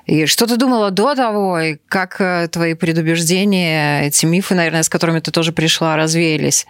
И 0.07 0.27
что 0.27 0.47
ты 0.47 0.57
думала 0.57 0.91
до 0.91 1.15
того, 1.15 1.59
и 1.59 1.77
как 1.89 2.21
э, 2.21 2.49
твои 2.49 2.75
предубеждения, 2.75 4.03
эти 4.03 4.27
мифы, 4.27 4.55
наверное, 4.55 4.83
с 4.83 4.89
которыми 4.89 5.21
ты 5.21 5.31
тоже 5.31 5.53
пришла, 5.53 5.97
развеялись? 5.97 6.67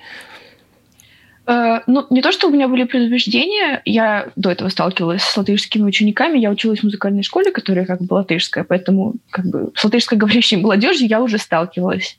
Э, 1.49 1.81
ну, 1.87 2.07
не 2.11 2.21
то, 2.21 2.31
что 2.31 2.49
у 2.49 2.51
меня 2.51 2.69
были 2.69 2.85
предубеждения. 2.85 3.81
Я 3.87 4.31
до 4.37 4.51
этого 4.51 4.69
сталкивалась 4.69 5.23
с 5.23 5.37
латышскими 5.37 5.83
учениками. 5.83 6.39
Я 6.39 6.51
училась 6.51 6.81
в 6.81 6.85
музыкальной 6.85 7.23
школе, 7.23 7.51
которая 7.51 7.87
как 7.87 8.03
бы 8.03 8.15
латышская, 8.15 8.65
поэтому 8.65 9.15
как 9.31 9.47
бы 9.47 9.73
с 9.75 9.83
латышской 9.83 10.19
говорящей 10.19 10.59
молодежью 10.59 11.09
я 11.09 11.23
уже 11.23 11.39
сталкивалась. 11.39 12.19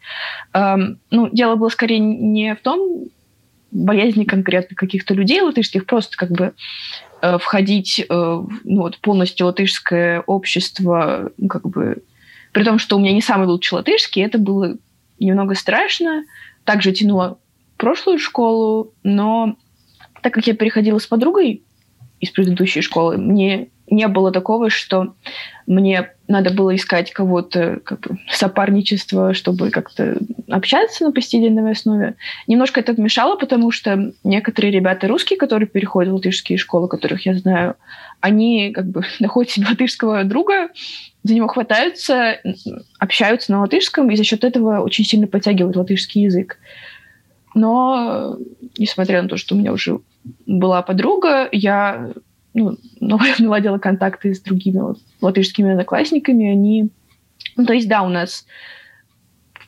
Эм, 0.53 0.99
ну, 1.11 1.29
дело 1.31 1.55
было 1.55 1.69
скорее 1.69 1.99
не 1.99 2.55
в 2.55 2.61
том, 2.61 3.05
боязни 3.71 4.23
конкретно 4.23 4.75
каких-то 4.75 5.13
людей 5.13 5.41
латышских, 5.41 5.85
просто 5.85 6.17
как 6.17 6.31
бы 6.31 6.53
э, 7.21 7.37
входить 7.37 7.99
э, 7.99 8.05
ну, 8.09 8.81
вот, 8.81 8.97
полностью 8.97 9.45
латышское 9.45 10.21
общество, 10.21 11.31
ну, 11.37 11.47
как 11.47 11.69
бы, 11.69 11.97
при 12.51 12.63
том, 12.63 12.79
что 12.79 12.97
у 12.97 12.99
меня 12.99 13.13
не 13.13 13.21
самый 13.21 13.45
лучший 13.45 13.75
латышский, 13.75 14.23
это 14.23 14.39
было 14.39 14.75
немного 15.19 15.53
страшно. 15.53 16.23
Также 16.63 16.93
тянуло 16.93 17.37
прошлую 17.79 18.19
школу, 18.19 18.93
но 19.03 19.55
так 20.21 20.33
как 20.33 20.45
я 20.45 20.53
переходила 20.53 20.99
с 20.99 21.07
подругой 21.07 21.63
из 22.19 22.29
предыдущей 22.29 22.81
школы, 22.81 23.17
мне 23.17 23.69
не 23.89 24.07
было 24.07 24.31
такого, 24.31 24.69
что 24.69 25.15
мне 25.65 26.11
надо 26.27 26.51
было 26.51 26.75
искать 26.75 27.11
кого-то, 27.11 27.79
как 27.83 28.01
бы, 28.01 28.19
сопарничество, 28.29 29.33
чтобы 29.33 29.71
как-то 29.71 30.17
общаться 30.49 31.05
на 31.05 31.11
постоянной 31.11 31.71
основе. 31.71 32.15
Немножко 32.47 32.79
это 32.79 32.99
мешало, 32.99 33.35
потому 33.35 33.71
что 33.71 34.11
некоторые 34.23 34.71
ребята 34.71 35.07
русские, 35.07 35.37
которые 35.37 35.67
переходят 35.67 36.11
в 36.11 36.15
латышские 36.15 36.57
школы, 36.57 36.87
которых 36.87 37.25
я 37.25 37.33
знаю, 37.33 37.75
они 38.19 38.71
как 38.73 38.85
бы 38.85 39.03
находят 39.19 39.51
себе 39.51 39.67
латышского 39.69 40.23
друга, 40.23 40.69
за 41.23 41.33
него 41.33 41.47
хватаются, 41.47 42.39
общаются 42.99 43.51
на 43.51 43.61
латышском, 43.61 44.09
и 44.11 44.15
за 44.15 44.23
счет 44.23 44.43
этого 44.43 44.81
очень 44.81 45.05
сильно 45.05 45.27
подтягивают 45.27 45.75
латышский 45.75 46.23
язык. 46.23 46.57
Но, 47.55 48.37
несмотря 48.77 49.21
на 49.21 49.29
то, 49.29 49.37
что 49.37 49.55
у 49.55 49.57
меня 49.57 49.73
уже 49.73 49.99
была 50.45 50.81
подруга, 50.81 51.49
я 51.51 52.11
ну, 52.53 52.77
наладила 53.39 53.77
контакты 53.77 54.33
с 54.33 54.41
другими 54.41 54.79
вот, 54.79 54.99
латышскими 55.21 55.71
одноклассниками. 55.71 56.51
Они... 56.51 56.89
Ну, 57.55 57.65
то 57.65 57.73
есть, 57.73 57.87
да, 57.87 58.03
у 58.03 58.09
нас 58.09 58.45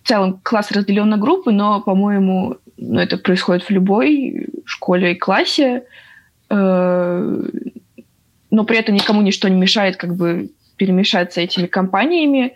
в 0.04 0.08
целом 0.08 0.40
класс 0.44 0.72
разделен 0.72 1.10
на 1.10 1.18
группы, 1.18 1.52
но, 1.52 1.82
по-моему, 1.82 2.58
ну, 2.78 3.00
это 3.00 3.18
происходит 3.18 3.64
в 3.64 3.70
любой 3.70 4.48
школе 4.66 5.14
и 5.14 5.18
классе. 5.18 5.84
Э, 6.50 7.44
но 8.50 8.66
при 8.66 8.78
этом 8.78 8.96
никому 8.96 9.22
ничто 9.22 9.48
не 9.48 9.60
мешает 9.60 9.98
как 9.98 10.16
бы 10.16 10.52
перемешаться 10.76 11.42
этими 11.42 11.68
компаниями 11.68 12.54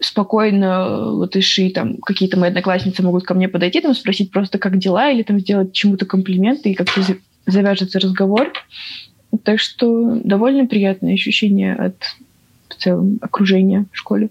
спокойно 0.00 1.10
латыши, 1.10 1.70
там, 1.70 1.96
какие-то 1.98 2.38
мои 2.38 2.50
одноклассницы 2.50 3.02
могут 3.02 3.24
ко 3.24 3.34
мне 3.34 3.48
подойти, 3.48 3.80
там, 3.80 3.94
спросить 3.94 4.30
просто, 4.30 4.58
как 4.58 4.78
дела, 4.78 5.10
или 5.10 5.22
там 5.22 5.40
сделать 5.40 5.72
чему-то 5.72 6.06
комплименты, 6.06 6.70
и 6.70 6.74
как-то 6.74 7.02
завяжется 7.46 7.98
разговор. 7.98 8.52
Так 9.42 9.60
что 9.60 10.20
довольно 10.24 10.66
приятное 10.66 11.14
ощущение 11.14 11.74
от 11.74 11.96
в 12.68 12.74
целом 12.74 13.18
окружения 13.22 13.86
в 13.92 13.96
школе. 13.96 14.28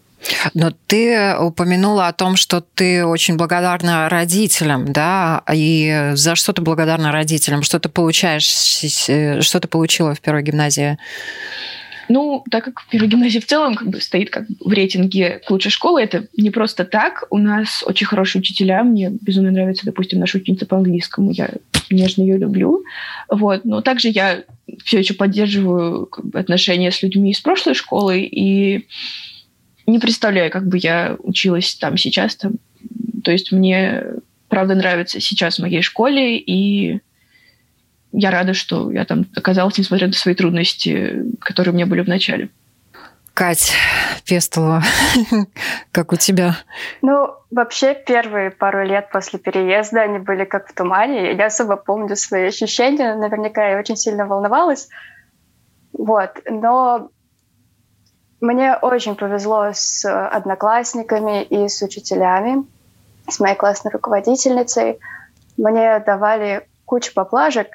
Но 0.54 0.72
ты 0.88 1.36
упомянула 1.38 2.08
о 2.08 2.14
том, 2.14 2.36
что 2.36 2.62
ты 2.62 3.06
очень 3.06 3.36
благодарна 3.36 4.10
родителям, 4.10 4.92
да, 4.92 5.44
и 5.52 6.12
за 6.14 6.36
что 6.36 6.54
ты 6.54 6.62
благодарна 6.62 7.12
родителям? 7.12 7.62
Что 7.62 7.80
ты 7.80 7.90
получаешь, 7.90 8.46
что 8.46 9.60
ты 9.60 9.68
получила 9.68 10.16
в 10.16 10.22
первой 10.22 10.44
гимназии? 10.44 10.98
Ну, 12.10 12.44
так 12.50 12.66
как 12.66 12.86
первая 12.90 13.10
гимназия 13.10 13.42
в 13.42 13.46
целом 13.46 13.76
как 13.76 13.90
бы 13.90 14.00
стоит 14.02 14.30
как 14.30 14.46
в 14.60 14.72
рейтинге 14.72 15.42
лучшей 15.50 15.72
школы, 15.72 16.02
это 16.02 16.28
не 16.38 16.50
просто 16.50 16.86
так. 16.86 17.26
У 17.30 17.38
нас 17.38 17.84
очень 17.86 18.08
хорошие 18.08 18.40
учителя. 18.42 18.84
Мне 18.84 19.10
безумно 19.10 19.52
нравится, 19.52 19.86
допустим, 19.86 20.20
наша 20.20 20.38
ученица 20.38 20.66
по 20.66 20.78
английскому. 20.78 21.32
Я 21.32 21.50
нежно 21.90 22.22
ее 22.22 22.38
люблю. 22.38 22.84
Вот. 23.30 23.66
Но 23.66 23.82
также 23.82 24.10
я 24.10 24.44
все 24.84 25.00
еще 25.00 25.14
поддерживаю 25.14 26.06
как 26.06 26.26
бы, 26.26 26.40
отношения 26.40 26.92
с 26.92 27.02
людьми 27.02 27.32
из 27.32 27.40
прошлой 27.40 27.74
школы 27.74 28.22
и 28.22 28.88
не 29.86 30.00
представляю, 30.00 30.52
как 30.52 30.68
бы 30.68 30.78
я 30.78 31.16
училась 31.20 31.76
там 31.76 31.98
сейчас. 31.98 32.36
Там. 32.36 32.54
То 33.24 33.32
есть 33.32 33.52
мне 33.52 34.04
правда 34.50 34.76
нравится 34.76 35.20
сейчас 35.20 35.58
в 35.58 35.62
моей 35.62 35.82
школе, 35.82 36.38
и 36.38 37.00
я 38.12 38.32
рада, 38.32 38.54
что 38.54 38.92
я 38.92 39.06
там 39.06 39.26
оказалась, 39.36 39.78
несмотря 39.78 40.08
на 40.08 40.14
свои 40.14 40.36
трудности, 40.36 41.24
которые 41.40 41.74
у 41.74 41.76
меня 41.76 41.86
были 41.86 42.02
в 42.02 42.08
начале. 42.08 42.50
Кать 43.34 43.74
Пестова, 44.26 44.82
как 45.92 46.12
у 46.12 46.16
тебя? 46.16 46.56
Ну, 47.04 47.36
вообще, 47.52 47.94
первые 47.94 48.50
пару 48.50 48.84
лет 48.84 49.10
после 49.12 49.38
переезда 49.38 50.02
они 50.02 50.18
были 50.18 50.44
как 50.44 50.68
в 50.70 50.74
тумане. 50.74 51.34
Я 51.34 51.46
особо 51.46 51.76
помню 51.76 52.16
свои 52.16 52.48
ощущения. 52.48 53.14
Наверняка 53.14 53.68
я 53.70 53.78
очень 53.78 53.96
сильно 53.96 54.26
волновалась. 54.26 54.90
Вот. 55.94 56.32
Но 56.50 57.12
мне 58.42 58.76
очень 58.76 59.16
повезло 59.16 59.70
с 59.74 60.04
одноклассниками 60.06 61.44
и 61.44 61.68
с 61.68 61.82
учителями, 61.82 62.66
с 63.30 63.40
моей 63.40 63.56
классной 63.56 63.92
руководительницей. 63.92 65.00
Мне 65.58 66.00
давали 66.00 66.68
кучу 66.86 67.14
поплажек, 67.14 67.68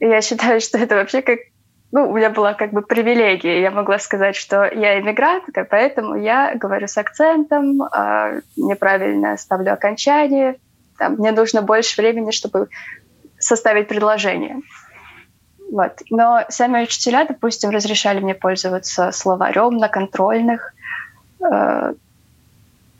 я 0.00 0.20
считаю, 0.22 0.60
что 0.60 0.78
это 0.78 0.96
вообще 0.96 1.22
как 1.22 1.38
ну, 1.92 2.08
у 2.08 2.16
меня 2.16 2.30
была 2.30 2.54
как 2.54 2.72
бы 2.72 2.82
привилегия. 2.82 3.60
Я 3.60 3.72
могла 3.72 3.98
сказать, 3.98 4.36
что 4.36 4.64
я 4.64 5.00
иммигрантка, 5.00 5.66
поэтому 5.68 6.14
я 6.14 6.54
говорю 6.54 6.86
с 6.86 6.96
акцентом, 6.96 7.82
э, 7.82 8.42
неправильно 8.56 9.36
ставлю 9.36 9.72
окончание. 9.72 10.56
Там, 10.98 11.14
мне 11.14 11.32
нужно 11.32 11.62
больше 11.62 12.00
времени, 12.00 12.30
чтобы 12.30 12.68
составить 13.38 13.88
предложение. 13.88 14.60
Вот. 15.72 16.00
Но 16.10 16.44
сами 16.48 16.82
учителя, 16.82 17.24
допустим, 17.24 17.70
разрешали 17.70 18.20
мне 18.20 18.34
пользоваться 18.34 19.10
словарем 19.10 19.76
на 19.76 19.88
контрольных. 19.88 20.72
Э, 21.40 21.94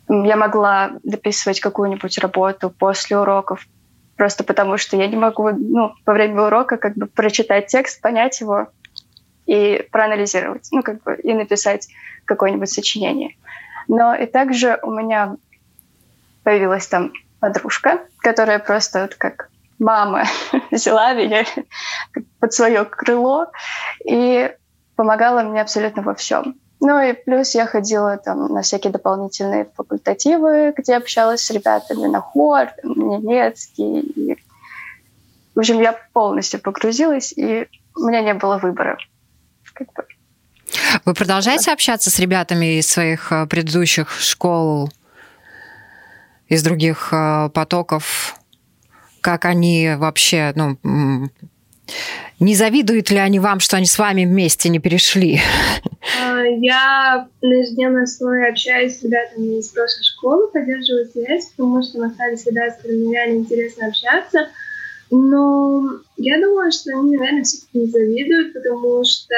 я 0.09 0.35
могла 0.35 0.91
дописывать 1.03 1.61
какую-нибудь 1.61 2.17
работу 2.17 2.69
после 2.69 3.17
уроков, 3.17 3.65
просто 4.21 4.43
потому 4.43 4.77
что 4.77 4.97
я 4.97 5.07
не 5.07 5.15
могу 5.15 5.49
ну, 5.49 5.95
во 6.05 6.13
время 6.13 6.43
урока 6.43 6.77
как 6.77 6.93
бы 6.93 7.07
прочитать 7.07 7.65
текст, 7.65 7.99
понять 8.03 8.39
его 8.39 8.67
и 9.47 9.83
проанализировать, 9.91 10.67
ну, 10.71 10.83
как 10.83 11.01
бы, 11.01 11.15
и 11.15 11.33
написать 11.33 11.87
какое-нибудь 12.25 12.69
сочинение. 12.69 13.35
Но 13.87 14.13
и 14.13 14.27
также 14.27 14.77
у 14.83 14.91
меня 14.91 15.37
появилась 16.43 16.85
там 16.85 17.13
подружка, 17.39 18.01
которая 18.19 18.59
просто 18.59 19.01
вот 19.01 19.15
как 19.15 19.49
мама 19.79 20.25
взяла 20.69 21.15
меня 21.15 21.43
под 22.39 22.53
свое 22.53 22.85
крыло 22.85 23.47
и 24.05 24.51
помогала 24.97 25.41
мне 25.41 25.61
абсолютно 25.61 26.03
во 26.03 26.13
всем. 26.13 26.53
Ну 26.83 26.99
и 26.99 27.13
плюс 27.13 27.53
я 27.53 27.67
ходила 27.67 28.17
там 28.17 28.47
на 28.47 28.63
всякие 28.63 28.91
дополнительные 28.91 29.67
факультативы, 29.75 30.73
где 30.75 30.95
общалась 30.95 31.41
с 31.41 31.51
ребятами 31.51 32.07
на 32.07 32.21
хор, 32.21 32.69
немецкий. 32.83 33.99
И... 33.99 34.35
В 35.53 35.59
общем, 35.59 35.79
я 35.79 35.95
полностью 36.11 36.59
погрузилась, 36.59 37.33
и 37.37 37.67
у 37.95 38.07
меня 38.07 38.21
не 38.21 38.33
было 38.33 38.57
выбора. 38.57 38.97
Как 39.73 39.93
бы. 39.93 40.05
Вы 41.05 41.13
продолжаете 41.13 41.71
общаться 41.71 42.09
с 42.09 42.17
ребятами 42.17 42.79
из 42.79 42.87
своих 42.89 43.31
э, 43.31 43.45
предыдущих 43.45 44.09
школ, 44.19 44.89
из 46.47 46.63
других 46.63 47.09
э, 47.11 47.49
потоков? 47.53 48.35
Как 49.21 49.45
они 49.45 49.93
вообще, 49.97 50.51
ну, 50.55 50.79
не 52.39 52.55
завидуют 52.55 53.11
ли 53.11 53.17
они 53.17 53.39
вам, 53.39 53.59
что 53.59 53.77
они 53.77 53.85
с 53.85 53.97
вами 53.97 54.25
вместе 54.25 54.69
не 54.69 54.79
перешли? 54.79 55.39
А, 56.19 56.41
я 56.43 57.27
на 57.41 57.53
ежедневной 57.53 58.03
основе 58.03 58.47
общаюсь 58.47 58.97
с 58.97 59.03
ребятами 59.03 59.59
из 59.59 59.67
прошлой 59.69 60.03
школы, 60.03 60.47
поддерживаю 60.47 61.05
связь, 61.07 61.45
потому 61.55 61.83
что 61.83 61.99
мы 61.99 62.09
стали 62.09 62.35
с 62.35 62.45
ребятами 62.47 63.11
реально 63.11 63.39
интересно 63.39 63.87
общаться. 63.87 64.49
Но 65.11 65.83
я 66.17 66.39
думаю, 66.39 66.71
что 66.71 66.91
они, 66.97 67.17
наверное, 67.17 67.43
все-таки 67.43 67.79
не 67.79 67.87
завидуют, 67.87 68.53
потому 68.53 69.03
что 69.03 69.35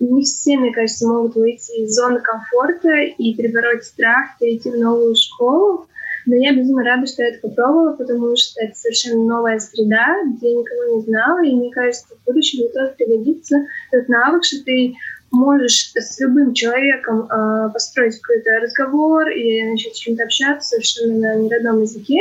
не 0.00 0.24
все, 0.24 0.56
мне 0.56 0.72
кажется, 0.72 1.06
могут 1.06 1.36
выйти 1.36 1.82
из 1.82 1.94
зоны 1.94 2.20
комфорта 2.20 2.96
и 2.96 3.34
перебороть 3.34 3.84
страх, 3.84 4.38
перейти 4.40 4.70
в 4.70 4.78
новую 4.78 5.14
школу. 5.14 5.86
Но 6.26 6.36
я 6.36 6.54
безумно 6.54 6.84
рада, 6.84 7.06
что 7.06 7.22
я 7.22 7.30
это 7.30 7.46
попробовала, 7.46 7.94
потому 7.94 8.36
что 8.36 8.62
это 8.62 8.74
совершенно 8.76 9.24
новая 9.24 9.58
среда, 9.58 10.22
где 10.24 10.52
я 10.52 10.58
никого 10.58 10.96
не 10.96 11.02
знала, 11.02 11.44
и 11.44 11.54
мне 11.54 11.70
кажется, 11.70 12.14
в 12.14 12.24
будущем 12.26 12.60
мне 12.60 12.68
тоже 12.68 12.94
пригодится 12.96 13.66
этот 13.90 14.08
навык, 14.08 14.44
что 14.44 14.62
ты 14.64 14.94
можешь 15.32 15.92
с 15.94 16.20
любым 16.20 16.52
человеком 16.52 17.26
э, 17.26 17.70
построить 17.72 18.20
какой-то 18.20 18.50
разговор 18.60 19.28
и 19.28 19.64
начать 19.64 19.96
с 19.96 19.98
чем-то 19.98 20.24
общаться 20.24 20.68
совершенно 20.68 21.18
на 21.18 21.34
неродном 21.36 21.82
языке. 21.82 22.18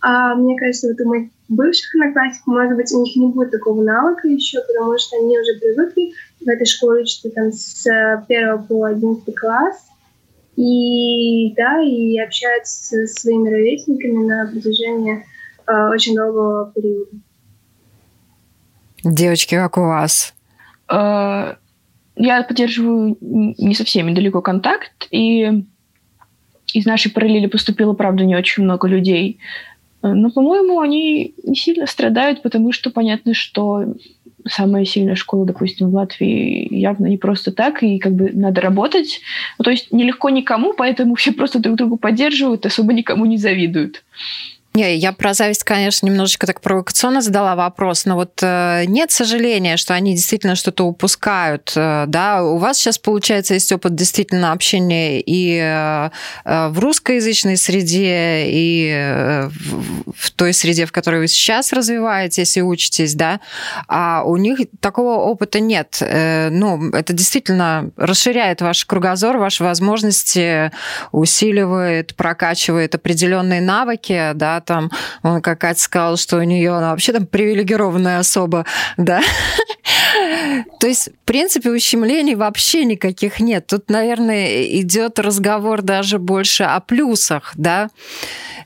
А 0.00 0.34
мне 0.34 0.58
кажется, 0.58 0.88
вот 0.88 1.00
у 1.00 1.08
моих 1.08 1.30
бывших 1.48 1.94
одноклассников, 1.94 2.46
может 2.46 2.76
быть, 2.76 2.92
у 2.92 3.02
них 3.02 3.16
не 3.16 3.28
будет 3.28 3.50
такого 3.50 3.82
навыка 3.82 4.28
еще, 4.28 4.60
потому 4.60 4.98
что 4.98 5.16
они 5.16 5.38
уже 5.38 5.58
привыкли 5.58 6.12
в 6.44 6.48
этой 6.48 6.66
школе 6.66 7.02
учатся 7.02 7.30
там 7.30 7.52
с 7.52 7.86
1 7.86 8.64
по 8.64 8.84
11 8.84 9.34
класс, 9.34 9.76
и 10.56 11.52
да, 11.54 11.80
и 11.82 12.18
общаются 12.18 13.06
со 13.06 13.20
своими 13.20 13.48
ровесниками 13.48 14.24
на 14.24 14.50
протяжении 14.50 15.24
э, 15.66 15.88
очень 15.92 16.14
долгого 16.14 16.72
периода. 16.74 17.10
Девочки, 19.02 19.54
как 19.54 19.76
у 19.76 19.82
вас? 19.82 20.34
Э, 20.88 21.56
я 22.16 22.42
поддерживаю 22.42 23.16
не 23.20 23.74
со 23.74 23.84
всеми 23.84 24.14
далеко 24.14 24.40
контакт, 24.40 25.08
и 25.10 25.64
из 26.72 26.86
нашей 26.86 27.12
параллели 27.12 27.46
поступило, 27.46 27.92
правда, 27.92 28.24
не 28.24 28.36
очень 28.36 28.64
много 28.64 28.88
людей. 28.88 29.38
Э, 30.02 30.08
но, 30.08 30.30
по-моему, 30.30 30.80
они 30.80 31.34
не 31.42 31.56
сильно 31.56 31.86
страдают, 31.86 32.42
потому 32.42 32.72
что 32.72 32.90
понятно, 32.90 33.34
что 33.34 33.84
самая 34.46 34.84
сильная 34.84 35.14
школа, 35.14 35.46
допустим, 35.46 35.90
в 35.90 35.94
Латвии 35.94 36.68
явно 36.74 37.06
не 37.06 37.16
просто 37.16 37.52
так, 37.52 37.82
и 37.82 37.98
как 37.98 38.14
бы 38.14 38.30
надо 38.32 38.60
работать. 38.60 39.20
Ну, 39.58 39.64
то 39.64 39.70
есть 39.70 39.92
нелегко 39.92 40.30
никому, 40.30 40.74
поэтому 40.74 41.14
все 41.16 41.32
просто 41.32 41.58
друг 41.58 41.76
друга 41.76 41.96
поддерживают, 41.96 42.66
особо 42.66 42.92
никому 42.92 43.24
не 43.26 43.38
завидуют. 43.38 44.04
Не, 44.76 44.96
я 44.96 45.12
про 45.12 45.34
зависть, 45.34 45.62
конечно, 45.62 46.04
немножечко 46.04 46.48
так 46.48 46.60
провокационно 46.60 47.22
задала 47.22 47.54
вопрос, 47.54 48.06
но 48.06 48.16
вот 48.16 48.40
э, 48.42 48.86
нет 48.88 49.12
сожаления, 49.12 49.76
что 49.76 49.94
они 49.94 50.16
действительно 50.16 50.56
что-то 50.56 50.82
упускают, 50.82 51.72
э, 51.76 52.06
да? 52.08 52.42
У 52.42 52.56
вас 52.56 52.78
сейчас, 52.78 52.98
получается, 52.98 53.54
есть 53.54 53.70
опыт 53.70 53.94
действительно 53.94 54.50
общения 54.50 55.20
и 55.20 55.60
э, 55.62 56.10
э 56.44 56.68
в 56.70 56.80
русскоязычной 56.80 57.56
среде, 57.56 58.46
и 58.48 58.90
э, 58.92 59.46
в, 59.46 60.12
в 60.12 60.30
той 60.32 60.52
среде, 60.52 60.86
в 60.86 60.92
которой 60.92 61.20
вы 61.20 61.28
сейчас 61.28 61.72
развиваетесь 61.72 62.56
и 62.56 62.62
учитесь, 62.62 63.14
да? 63.14 63.38
А 63.86 64.24
у 64.24 64.36
них 64.36 64.58
такого 64.80 65.20
опыта 65.20 65.60
нет. 65.60 65.98
Э, 66.00 66.48
ну, 66.50 66.90
это 66.90 67.12
действительно 67.12 67.90
расширяет 67.96 68.60
ваш 68.60 68.84
кругозор, 68.86 69.36
ваши 69.36 69.62
возможности, 69.62 70.72
усиливает, 71.12 72.16
прокачивает 72.16 72.96
определенные 72.96 73.60
навыки, 73.60 74.32
да, 74.34 74.63
там, 74.64 74.90
он, 75.22 75.40
как 75.40 75.60
Катя 75.60 75.80
сказала, 75.80 76.16
что 76.16 76.38
у 76.38 76.42
нее 76.42 76.72
она 76.72 76.90
вообще 76.90 77.12
там 77.12 77.26
привилегированная 77.26 78.18
особа, 78.18 78.66
да. 78.96 79.20
То 80.80 80.86
есть, 80.86 81.08
в 81.08 81.24
принципе, 81.24 81.70
ущемлений 81.70 82.34
вообще 82.34 82.84
никаких 82.84 83.40
нет. 83.40 83.66
Тут, 83.66 83.90
наверное, 83.90 84.64
идет 84.80 85.18
разговор 85.18 85.82
даже 85.82 86.18
больше 86.18 86.64
о 86.64 86.80
плюсах, 86.80 87.52
да, 87.56 87.88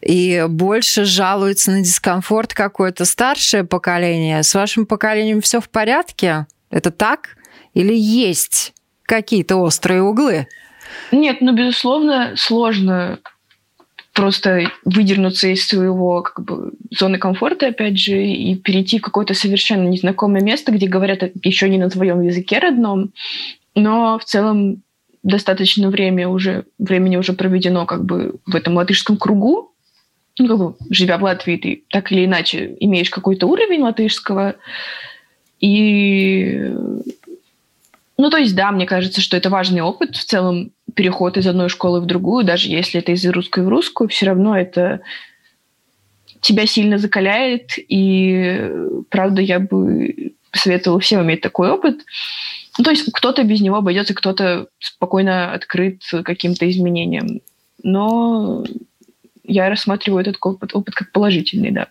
и 0.01 0.45
больше 0.49 1.05
жалуется 1.05 1.71
на 1.71 1.81
дискомфорт 1.81 2.55
какое-то 2.55 3.05
старшее 3.05 3.65
поколение. 3.65 4.43
С 4.43 4.55
вашим 4.55 4.87
поколением 4.87 5.41
все 5.41 5.61
в 5.61 5.69
порядке? 5.69 6.47
Это 6.71 6.91
так? 6.91 7.37
Или 7.75 7.95
есть 7.95 8.75
какие-то 9.05 9.57
острые 9.57 10.03
углы? 10.03 10.47
Нет, 11.13 11.39
ну, 11.41 11.55
безусловно, 11.55 12.35
сложно 12.37 13.19
просто 14.18 14.72
выдернуться 14.85 15.46
из 15.46 15.64
своего 15.64 16.22
как 16.22 16.44
бы, 16.44 16.72
зоны 16.90 17.18
комфорта, 17.18 17.68
опять 17.68 17.96
же, 17.96 18.20
и 18.20 18.57
перейти 18.57 18.98
в 18.98 19.02
какое-то 19.02 19.33
совершенно 19.33 19.87
незнакомое 19.87 20.42
место, 20.42 20.72
где 20.72 20.88
говорят 20.88 21.22
еще 21.44 21.68
не 21.68 21.78
на 21.78 21.88
твоем 21.88 22.20
языке 22.22 22.59
родном, 22.59 23.12
но 23.76 24.18
в 24.18 24.24
целом 24.24 24.83
достаточно 25.22 25.88
время 25.88 26.28
уже, 26.28 26.64
времени 26.81 27.16
уже 27.16 27.33
проведено 27.33 27.87
как 27.87 28.04
бы 28.04 28.40
в 28.44 28.57
этом 28.57 28.74
латышском 28.74 29.18
кругу, 29.18 29.72
ну, 30.37 30.48
как 30.48 30.59
бы, 30.59 30.74
живя 30.90 31.16
в 31.18 31.22
Латвии, 31.22 31.57
ты 31.57 31.85
так 31.88 32.11
или 32.11 32.24
иначе 32.24 32.76
имеешь 32.81 33.11
какой-то 33.11 33.46
уровень 33.46 33.83
латышского, 33.83 34.57
и 35.61 36.72
ну, 38.16 38.31
то 38.31 38.37
есть, 38.37 38.57
да, 38.57 38.72
мне 38.72 38.85
кажется, 38.85 39.20
что 39.20 39.37
это 39.37 39.48
важный 39.48 39.81
опыт 39.81 40.16
в 40.16 40.24
целом 40.24 40.72
переход 40.94 41.37
из 41.37 41.46
одной 41.46 41.68
школы 41.68 42.01
в 42.01 42.07
другую, 42.07 42.44
даже 42.44 42.68
если 42.68 43.01
это 43.01 43.12
из 43.12 43.24
русской 43.27 43.64
в 43.64 43.68
русскую, 43.68 44.09
все 44.09 44.27
равно 44.27 44.59
это 44.59 45.01
тебя 46.40 46.66
сильно 46.66 46.98
закаляет, 46.98 47.72
и, 47.77 48.70
правда, 49.11 49.42
я 49.42 49.59
бы 49.59 50.33
советовала 50.53 51.01
всем 51.01 51.22
иметь 51.22 51.40
такой 51.40 51.70
опыт. 51.70 52.01
Ну, 52.79 52.85
то 52.85 52.90
есть 52.90 53.11
кто-то 53.12 53.42
без 53.42 53.61
него 53.61 53.77
обойдется, 53.77 54.14
кто-то 54.14 54.68
спокойно 54.79 55.53
открыт 55.53 56.01
каким-то 56.24 56.68
изменениям. 56.70 57.40
Но 57.83 58.64
я 59.42 59.68
рассматриваю 59.68 60.20
этот 60.22 60.37
опыт, 60.40 60.74
опыт 60.74 60.94
как 60.94 61.11
положительный, 61.12 61.72
да. 61.72 61.88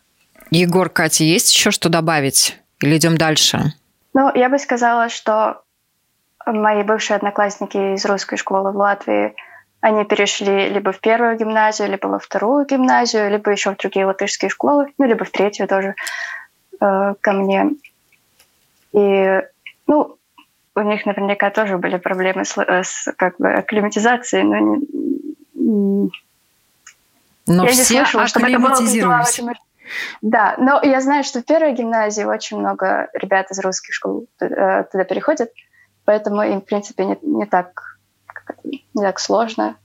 Егор, 0.51 0.89
Катя, 0.89 1.25
есть 1.25 1.53
еще 1.53 1.71
что 1.71 1.89
добавить? 1.89 2.57
Или 2.81 2.97
идем 2.97 3.17
дальше? 3.17 3.73
Ну, 4.13 4.33
я 4.33 4.49
бы 4.49 4.59
сказала, 4.59 5.09
что 5.09 5.61
мои 6.53 6.83
бывшие 6.83 7.15
одноклассники 7.15 7.95
из 7.95 8.05
русской 8.05 8.37
школы 8.37 8.71
в 8.71 8.77
Латвии, 8.77 9.35
они 9.81 10.05
перешли 10.05 10.69
либо 10.69 10.91
в 10.91 10.99
первую 10.99 11.37
гимназию, 11.37 11.89
либо 11.89 12.07
во 12.07 12.19
вторую 12.19 12.65
гимназию, 12.65 13.29
либо 13.29 13.51
еще 13.51 13.71
в 13.71 13.77
другие 13.77 14.05
латышские 14.05 14.49
школы, 14.49 14.87
ну, 14.97 15.05
либо 15.05 15.23
в 15.23 15.29
третью 15.29 15.67
тоже 15.67 15.95
э, 16.79 17.13
ко 17.21 17.31
мне. 17.33 17.71
И, 18.93 19.41
ну, 19.85 20.17
у 20.75 20.81
них 20.81 21.05
наверняка 21.05 21.49
тоже 21.51 21.77
были 21.77 21.97
проблемы 21.97 22.45
с, 22.45 22.57
с 22.57 23.11
как 23.17 23.37
бы 23.37 23.51
акклиматизацией, 23.51 24.43
но 24.43 24.57
не, 24.57 26.11
но 27.47 27.63
я 27.63 27.71
все 27.71 27.79
не 27.79 27.85
слышала, 27.85 28.27
чтобы 28.27 28.49
это 28.49 28.59
было 28.59 28.75
Да, 30.21 30.55
но 30.57 30.81
я 30.83 30.99
знаю, 30.99 31.23
что 31.23 31.39
в 31.39 31.45
первой 31.45 31.73
гимназии 31.73 32.23
очень 32.23 32.59
много 32.59 33.09
ребят 33.13 33.51
из 33.51 33.59
русских 33.59 33.93
школ 33.93 34.27
э, 34.41 34.83
туда 34.91 35.03
переходят 35.05 35.49
поэтому 36.07 36.41
им, 36.41 36.61
в 36.61 36.65
принципе, 36.65 37.05
не, 37.05 37.17
не, 37.21 37.45
так, 37.45 37.99
не 38.63 39.03
так 39.03 39.19
сложно. 39.19 39.75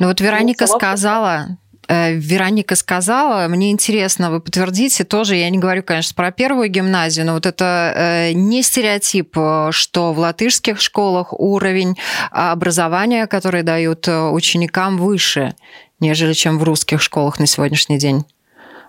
Ну 0.00 0.06
вот 0.06 0.22
Вероника 0.22 0.66
сказала, 0.66 1.58
э, 1.86 2.14
Вероника 2.14 2.74
сказала, 2.76 3.46
мне 3.48 3.70
интересно, 3.70 4.30
вы 4.30 4.40
подтвердите 4.40 5.04
тоже, 5.04 5.36
я 5.36 5.50
не 5.50 5.58
говорю, 5.58 5.82
конечно, 5.82 6.14
про 6.14 6.32
первую 6.32 6.70
гимназию, 6.70 7.26
но 7.26 7.34
вот 7.34 7.44
это 7.44 7.92
э, 7.94 8.32
не 8.32 8.62
стереотип, 8.62 9.36
э, 9.36 9.68
что 9.70 10.14
в 10.14 10.18
латышских 10.18 10.80
школах 10.80 11.34
уровень 11.38 11.98
образования, 12.30 13.26
который 13.26 13.62
дают 13.62 14.08
ученикам, 14.08 14.96
выше, 14.96 15.54
нежели 16.00 16.32
чем 16.32 16.58
в 16.58 16.62
русских 16.62 17.02
школах 17.02 17.38
на 17.38 17.46
сегодняшний 17.46 17.98
день 17.98 18.24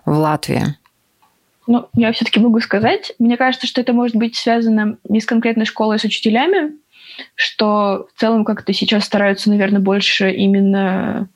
в 0.06 0.16
Латвии. 0.16 0.79
Ну, 1.70 1.86
я 1.94 2.10
все-таки 2.10 2.40
могу 2.40 2.58
сказать, 2.58 3.12
мне 3.20 3.36
кажется, 3.36 3.68
что 3.68 3.80
это 3.80 3.92
может 3.92 4.16
быть 4.16 4.34
связано 4.34 4.98
не 5.08 5.20
с 5.20 5.24
конкретной 5.24 5.66
школой, 5.66 5.96
а 5.96 5.98
с 6.00 6.04
учителями, 6.04 6.72
что 7.36 8.08
в 8.12 8.18
целом 8.18 8.44
как-то 8.44 8.72
сейчас 8.72 9.04
стараются, 9.04 9.50
наверное, 9.50 9.80
больше 9.80 10.32
именно 10.32 11.28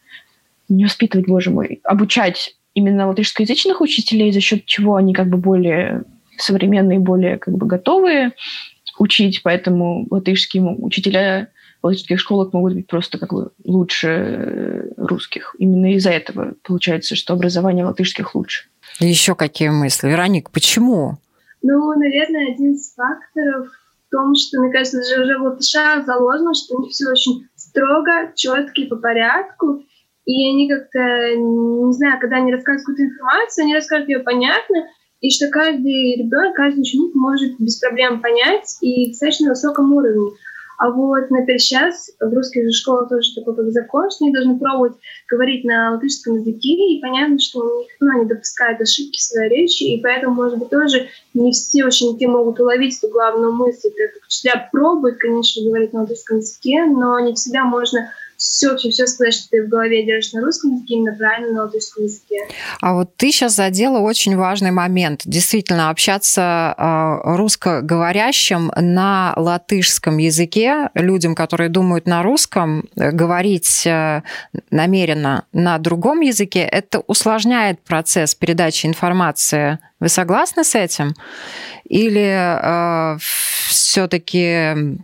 не 0.68 0.86
воспитывать, 0.86 1.28
боже 1.28 1.52
мой, 1.52 1.80
обучать 1.84 2.56
именно 2.74 3.06
латышскоязычных 3.06 3.80
учителей, 3.80 4.32
за 4.32 4.40
счет 4.40 4.64
чего 4.64 4.96
они 4.96 5.14
как 5.14 5.28
бы 5.28 5.36
более 5.36 6.02
современные, 6.36 6.98
более 6.98 7.38
как 7.38 7.54
бы 7.54 7.68
готовые 7.68 8.32
учить, 8.98 9.40
поэтому 9.44 10.04
латышские 10.10 10.64
учителя 10.64 11.50
латышских 11.80 12.18
школах 12.18 12.52
могут 12.52 12.74
быть 12.74 12.88
просто 12.88 13.18
как 13.18 13.32
бы 13.32 13.52
лучше 13.62 14.08
э, 14.08 14.88
русских. 14.96 15.54
Именно 15.60 15.94
из-за 15.94 16.10
этого 16.10 16.54
получается, 16.64 17.14
что 17.14 17.34
образование 17.34 17.84
латышских 17.84 18.34
лучше. 18.34 18.64
Еще 19.00 19.34
какие 19.34 19.70
мысли? 19.70 20.08
Вероник, 20.08 20.50
почему? 20.50 21.18
Ну, 21.62 21.94
наверное, 21.98 22.52
один 22.52 22.74
из 22.74 22.94
факторов 22.94 23.68
в 24.06 24.10
том, 24.10 24.34
что, 24.34 24.60
мне 24.60 24.70
кажется, 24.70 24.98
даже 24.98 25.22
уже 25.22 25.38
в 25.38 25.42
латышах 25.42 26.04
заложено, 26.04 26.52
что 26.54 26.76
у 26.76 26.82
них 26.82 26.92
все 26.92 27.08
очень 27.10 27.48
строго, 27.56 28.32
четко 28.34 28.80
и 28.80 28.86
по 28.86 28.96
порядку. 28.96 29.82
И 30.26 30.48
они 30.48 30.68
как-то, 30.68 30.98
не 31.36 31.92
знаю, 31.92 32.20
когда 32.20 32.36
они 32.36 32.52
рассказывают 32.52 32.86
какую-то 32.86 33.04
информацию, 33.04 33.64
они 33.64 33.74
рассказывают 33.74 34.08
ее 34.08 34.20
понятно, 34.20 34.86
и 35.20 35.30
что 35.30 35.48
каждый 35.48 36.16
ребенок, 36.16 36.54
каждый 36.54 36.80
ученик 36.80 37.14
может 37.14 37.58
без 37.58 37.76
проблем 37.76 38.20
понять 38.20 38.76
и 38.80 39.08
достаточно 39.08 39.50
высоком 39.50 39.92
уровне. 39.92 40.30
А 40.78 40.90
вот, 40.90 41.30
например, 41.30 41.60
сейчас 41.60 42.10
в 42.20 42.34
русских 42.34 42.64
же 42.64 42.72
школах 42.72 43.08
тоже 43.08 43.34
такой 43.34 43.56
как 43.56 43.70
закон, 43.70 44.10
что 44.10 44.24
они 44.24 44.34
должны 44.34 44.58
пробовать 44.58 44.94
говорить 45.28 45.64
на 45.64 45.92
латышском 45.92 46.36
языке, 46.36 46.70
и 46.70 47.00
понятно, 47.00 47.38
что 47.38 47.78
них, 47.78 47.88
ну, 48.00 48.10
они 48.16 48.26
допускают 48.26 48.80
ошибки 48.80 49.18
в 49.18 49.22
своей 49.22 49.50
речи, 49.50 49.84
и 49.84 50.02
поэтому, 50.02 50.34
может 50.34 50.58
быть, 50.58 50.70
тоже 50.70 51.08
не 51.32 51.52
все 51.52 51.84
ученики 51.84 52.26
могут 52.26 52.60
уловить 52.60 52.98
эту 52.98 53.12
главную 53.12 53.52
мысль. 53.52 53.90
Так 53.96 54.14
как 54.14 54.24
учителя 54.26 54.68
пробуют, 54.72 55.18
конечно, 55.18 55.64
говорить 55.64 55.92
на 55.92 56.00
латышском 56.02 56.38
языке, 56.38 56.84
но 56.84 57.18
не 57.20 57.34
всегда 57.34 57.64
можно 57.64 58.10
все, 58.44 58.76
все, 58.76 58.90
все 58.90 59.06
сказать, 59.06 59.34
что 59.34 59.48
ты 59.48 59.64
в 59.64 59.68
голове 59.68 60.04
держишь 60.04 60.32
на 60.34 60.42
русском 60.42 60.74
языке, 60.74 60.94
именно 60.94 61.16
правильно 61.16 61.52
на 61.52 61.62
латышском 61.62 62.04
языке. 62.04 62.46
А 62.80 62.92
вот 62.92 63.16
ты 63.16 63.32
сейчас 63.32 63.56
задела 63.56 64.00
очень 64.00 64.36
важный 64.36 64.70
момент. 64.70 65.22
Действительно, 65.24 65.88
общаться 65.88 66.74
э, 66.76 67.36
русскоговорящим 67.36 68.70
на 68.76 69.32
латышском 69.36 70.18
языке, 70.18 70.90
людям, 70.94 71.34
которые 71.34 71.70
думают 71.70 72.06
на 72.06 72.22
русском, 72.22 72.86
э, 72.96 73.12
говорить 73.12 73.86
э, 73.86 74.22
намеренно 74.70 75.46
на 75.54 75.78
другом 75.78 76.20
языке, 76.20 76.60
это 76.60 77.00
усложняет 77.00 77.80
процесс 77.80 78.34
передачи 78.34 78.86
информации. 78.86 79.78
Вы 80.00 80.10
согласны 80.10 80.64
с 80.64 80.74
этим? 80.74 81.14
Или 81.84 82.28
э, 82.28 83.16
все-таки 83.68 84.98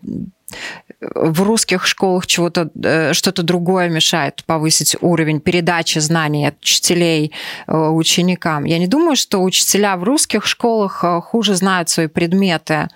в 1.00 1.42
русских 1.42 1.86
школах 1.86 2.26
чего-то, 2.26 2.70
э, 2.82 3.12
что-то 3.14 3.42
другое 3.42 3.88
мешает 3.88 4.44
повысить 4.44 4.96
уровень 5.00 5.40
передачи 5.40 5.98
знаний 5.98 6.46
от 6.46 6.60
учителей 6.60 7.32
э, 7.66 7.76
ученикам. 7.76 8.64
Я 8.64 8.78
не 8.78 8.86
думаю, 8.86 9.16
что 9.16 9.42
учителя 9.42 9.96
в 9.96 10.04
русских 10.04 10.44
школах 10.46 11.02
э, 11.02 11.20
хуже 11.20 11.54
знают 11.54 11.88
свои 11.88 12.06
предметы. 12.06 12.88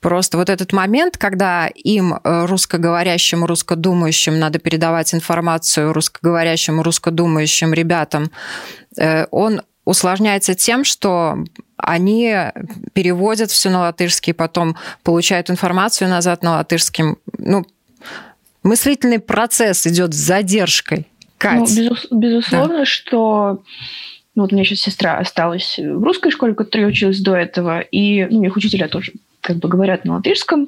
Просто 0.00 0.38
вот 0.38 0.50
этот 0.50 0.72
момент, 0.72 1.16
когда 1.16 1.66
им, 1.66 2.14
русскоговорящим, 2.22 3.44
русскодумающим, 3.44 4.38
надо 4.38 4.60
передавать 4.60 5.12
информацию 5.12 5.92
русскоговорящим, 5.92 6.80
русскодумающим 6.80 7.74
ребятам, 7.74 8.30
он 9.32 9.62
усложняется 9.86 10.54
тем, 10.54 10.84
что 10.84 11.38
они 11.78 12.34
переводят 12.92 13.50
все 13.50 13.70
на 13.70 13.80
латышский, 13.80 14.34
потом 14.34 14.76
получают 15.02 15.48
информацию 15.48 16.10
назад 16.10 16.42
на 16.42 16.56
латышском. 16.56 17.16
Ну, 17.38 17.64
мыслительный 18.62 19.20
процесс 19.20 19.86
идет 19.86 20.12
с 20.12 20.18
задержкой. 20.18 21.06
Кать. 21.38 21.60
Ну, 21.60 21.64
безус, 21.64 22.06
безусловно, 22.10 22.78
да. 22.78 22.84
что 22.84 23.62
ну, 24.34 24.42
вот 24.42 24.52
у 24.52 24.56
меня 24.56 24.64
сейчас 24.64 24.80
сестра 24.80 25.18
осталась 25.18 25.78
в 25.78 26.02
русской 26.02 26.30
школе, 26.30 26.52
в 26.52 26.56
которой 26.56 26.82
я 26.82 26.86
училась 26.88 27.20
до 27.20 27.34
этого, 27.34 27.80
и 27.80 28.26
ну, 28.26 28.38
у 28.38 28.42
них 28.42 28.56
учителя 28.56 28.88
тоже 28.88 29.12
как 29.40 29.58
бы 29.58 29.68
говорят 29.68 30.04
на 30.04 30.16
латышском. 30.16 30.66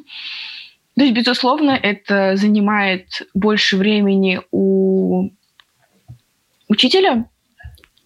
То 0.96 1.02
есть, 1.04 1.14
безусловно, 1.14 1.70
это 1.70 2.36
занимает 2.36 3.22
больше 3.34 3.76
времени 3.76 4.40
у 4.50 5.30
учителя, 6.68 7.26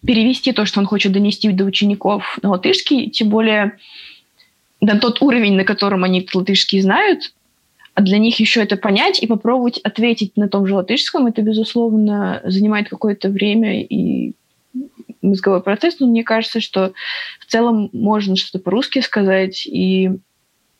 перевести 0.05 0.51
то, 0.51 0.65
что 0.65 0.79
он 0.79 0.85
хочет 0.85 1.11
донести 1.11 1.51
до 1.51 1.65
учеников 1.65 2.37
на 2.41 2.51
латышский, 2.51 3.09
тем 3.09 3.29
более 3.29 3.77
на 4.81 4.99
тот 4.99 5.21
уровень, 5.21 5.55
на 5.55 5.63
котором 5.63 6.03
они 6.03 6.27
латышский 6.33 6.81
знают, 6.81 7.33
а 7.93 8.01
для 8.01 8.17
них 8.17 8.39
еще 8.39 8.61
это 8.61 8.75
понять 8.75 9.21
и 9.21 9.27
попробовать 9.27 9.77
ответить 9.79 10.35
на 10.35 10.49
том 10.49 10.65
же 10.65 10.75
латышском, 10.75 11.27
это, 11.27 11.41
безусловно, 11.41 12.41
занимает 12.43 12.89
какое-то 12.89 13.29
время 13.29 13.83
и 13.83 14.33
мозговой 15.21 15.61
процесс, 15.61 15.99
но 15.99 16.07
мне 16.07 16.23
кажется, 16.23 16.59
что 16.59 16.93
в 17.39 17.45
целом 17.45 17.89
можно 17.93 18.35
что-то 18.35 18.63
по-русски 18.63 18.99
сказать, 18.99 19.65
и 19.65 20.11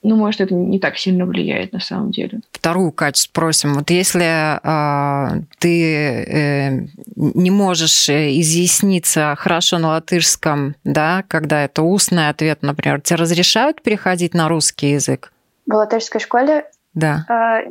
ну, 0.03 0.17
может, 0.17 0.41
это 0.41 0.53
не 0.53 0.79
так 0.79 0.97
сильно 0.97 1.25
влияет 1.25 1.71
на 1.71 1.79
самом 1.79 2.11
деле. 2.11 2.41
Вторую 2.51 2.91
Катю 2.91 3.21
спросим. 3.21 3.73
Вот 3.75 3.89
если 3.89 4.59
э, 4.61 5.41
ты 5.59 6.25
э, 6.25 6.87
не 7.15 7.51
можешь 7.51 8.09
э, 8.09 8.39
изъясниться 8.39 9.35
хорошо 9.37 9.79
на 9.79 9.89
латышском, 9.89 10.75
да, 10.83 11.23
когда 11.27 11.63
это 11.63 11.81
устный 11.81 12.29
ответ, 12.29 12.59
например, 12.61 13.01
тебе 13.01 13.15
разрешают 13.15 13.81
переходить 13.81 14.33
на 14.33 14.49
русский 14.49 14.91
язык? 14.91 15.31
В 15.65 15.73
латышской 15.73 16.19
школе? 16.19 16.65
Да. 16.93 17.25
Э, 17.29 17.69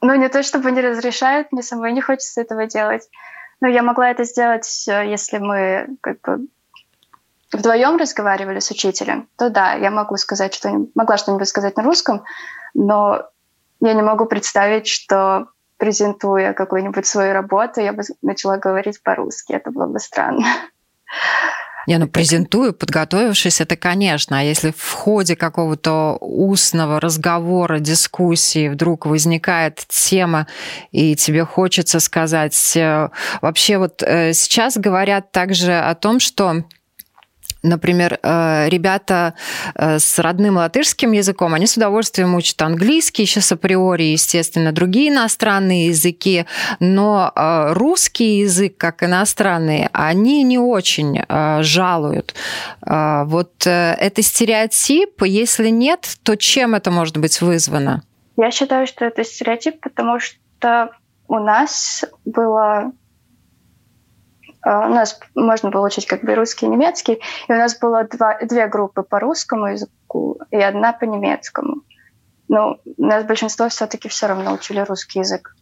ну, 0.00 0.14
не 0.14 0.28
то 0.28 0.42
чтобы 0.42 0.70
не 0.70 0.80
разрешают, 0.80 1.50
мне 1.50 1.62
самой 1.62 1.92
не 1.92 2.00
хочется 2.00 2.40
этого 2.40 2.66
делать. 2.66 3.08
Но 3.60 3.68
я 3.68 3.82
могла 3.82 4.10
это 4.10 4.24
сделать, 4.24 4.84
э, 4.88 5.10
если 5.10 5.38
мы 5.38 5.88
как 6.00 6.20
бы 6.20 6.46
вдвоем 7.54 7.96
разговаривали 7.96 8.58
с 8.58 8.70
учителем, 8.70 9.28
то 9.36 9.50
да, 9.50 9.74
я 9.74 9.90
могу 9.90 10.16
сказать 10.16 10.54
что 10.54 10.86
могла 10.94 11.16
что-нибудь 11.16 11.48
сказать 11.48 11.76
на 11.76 11.82
русском, 11.82 12.24
но 12.74 13.22
я 13.80 13.94
не 13.94 14.02
могу 14.02 14.26
представить, 14.26 14.86
что 14.86 15.48
презентуя 15.76 16.52
какую-нибудь 16.52 17.06
свою 17.06 17.32
работу, 17.32 17.80
я 17.80 17.92
бы 17.92 18.02
начала 18.22 18.56
говорить 18.56 19.02
по-русски. 19.02 19.52
Это 19.52 19.70
было 19.70 19.86
бы 19.86 19.98
странно. 19.98 20.46
Не, 21.86 21.98
ну 21.98 22.08
презентую, 22.08 22.72
подготовившись, 22.72 23.60
это 23.60 23.76
конечно. 23.76 24.38
А 24.38 24.42
если 24.42 24.72
в 24.74 24.92
ходе 24.92 25.36
какого-то 25.36 26.16
устного 26.20 26.98
разговора, 26.98 27.78
дискуссии 27.78 28.68
вдруг 28.68 29.04
возникает 29.04 29.84
тема, 29.88 30.46
и 30.92 31.14
тебе 31.14 31.44
хочется 31.44 32.00
сказать... 32.00 32.76
Э, 32.76 33.10
вообще 33.42 33.76
вот 33.76 34.02
э, 34.02 34.32
сейчас 34.32 34.78
говорят 34.78 35.30
также 35.30 35.74
о 35.74 35.94
том, 35.94 36.20
что 36.20 36.64
Например, 37.64 38.18
э, 38.22 38.68
ребята 38.68 39.34
э, 39.74 39.98
с 39.98 40.18
родным 40.18 40.56
латышским 40.56 41.12
языком, 41.12 41.54
они 41.54 41.66
с 41.66 41.78
удовольствием 41.78 42.34
учат 42.34 42.60
английский, 42.60 43.24
сейчас 43.24 43.52
априори, 43.52 44.02
естественно, 44.02 44.70
другие 44.70 45.08
иностранные 45.08 45.86
языки, 45.86 46.44
но 46.78 47.32
э, 47.34 47.72
русский 47.72 48.40
язык, 48.40 48.76
как 48.76 49.02
иностранный, 49.02 49.88
они 49.92 50.42
не 50.42 50.58
очень 50.58 51.22
жалуют. 51.60 52.34
Вот 52.82 53.66
это 53.66 54.22
стереотип? 54.22 55.22
Если 55.22 55.70
нет, 55.70 56.18
то 56.22 56.36
чем 56.36 56.74
это 56.74 56.90
может 56.90 57.16
быть 57.16 57.40
вызвано? 57.40 58.02
Я 58.36 58.50
считаю, 58.50 58.86
что 58.86 59.06
это 59.06 59.24
стереотип, 59.24 59.80
потому 59.80 60.18
что 60.20 60.90
у 61.28 61.38
нас 61.38 62.04
было 62.24 62.92
у 64.64 64.88
нас 64.88 65.18
можно 65.34 65.70
было 65.70 65.86
учить 65.86 66.06
как 66.06 66.22
бы 66.22 66.34
русский 66.34 66.66
и 66.66 66.68
немецкий, 66.68 67.20
и 67.48 67.52
у 67.52 67.56
нас 67.56 67.78
было 67.78 68.04
два, 68.04 68.38
две 68.42 68.66
группы 68.66 69.02
по 69.02 69.20
русскому 69.20 69.66
языку 69.66 70.38
и 70.50 70.56
одна 70.56 70.92
по 70.92 71.04
немецкому. 71.04 71.82
Но 72.48 72.78
у 72.84 73.04
нас 73.04 73.24
большинство 73.24 73.68
все-таки 73.68 74.08
все 74.08 74.26
равно 74.26 74.52
учили 74.52 74.80
русский 74.80 75.20
язык. 75.20 75.54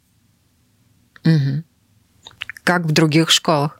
Угу. 1.24 1.64
Как 2.64 2.82
в 2.82 2.92
других 2.92 3.30
школах? 3.30 3.78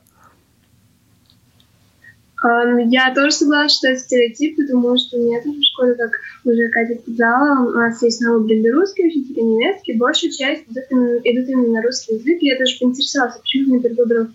Я 2.43 3.13
тоже 3.15 3.31
согласна, 3.31 3.69
что 3.69 3.87
это 3.87 3.99
стереотип, 4.01 4.57
потому 4.57 4.97
что 4.97 5.17
у 5.17 5.21
меня 5.21 5.41
тоже 5.41 5.59
в 5.59 5.63
школе, 5.63 5.95
как 5.95 6.11
уже 6.43 6.67
Катя 6.69 6.99
сказала, 7.01 7.69
у 7.69 7.71
нас 7.71 8.01
есть 8.01 8.19
на 8.19 8.33
выборе 8.33 8.69
русский 8.69 9.07
учитель 9.07 9.41
немецкий. 9.41 9.93
Большая 9.93 10.29
часть 10.29 10.63
идут 10.67 10.83
именно, 10.89 11.17
идут 11.23 11.49
именно 11.49 11.73
на 11.75 11.81
русский 11.81 12.15
язык. 12.15 12.41
И 12.41 12.47
я 12.47 12.57
тоже 12.57 12.77
поинтересовалась, 12.79 13.37
почему 13.37 13.75
мне 13.75 13.89
выбрал 13.89 14.27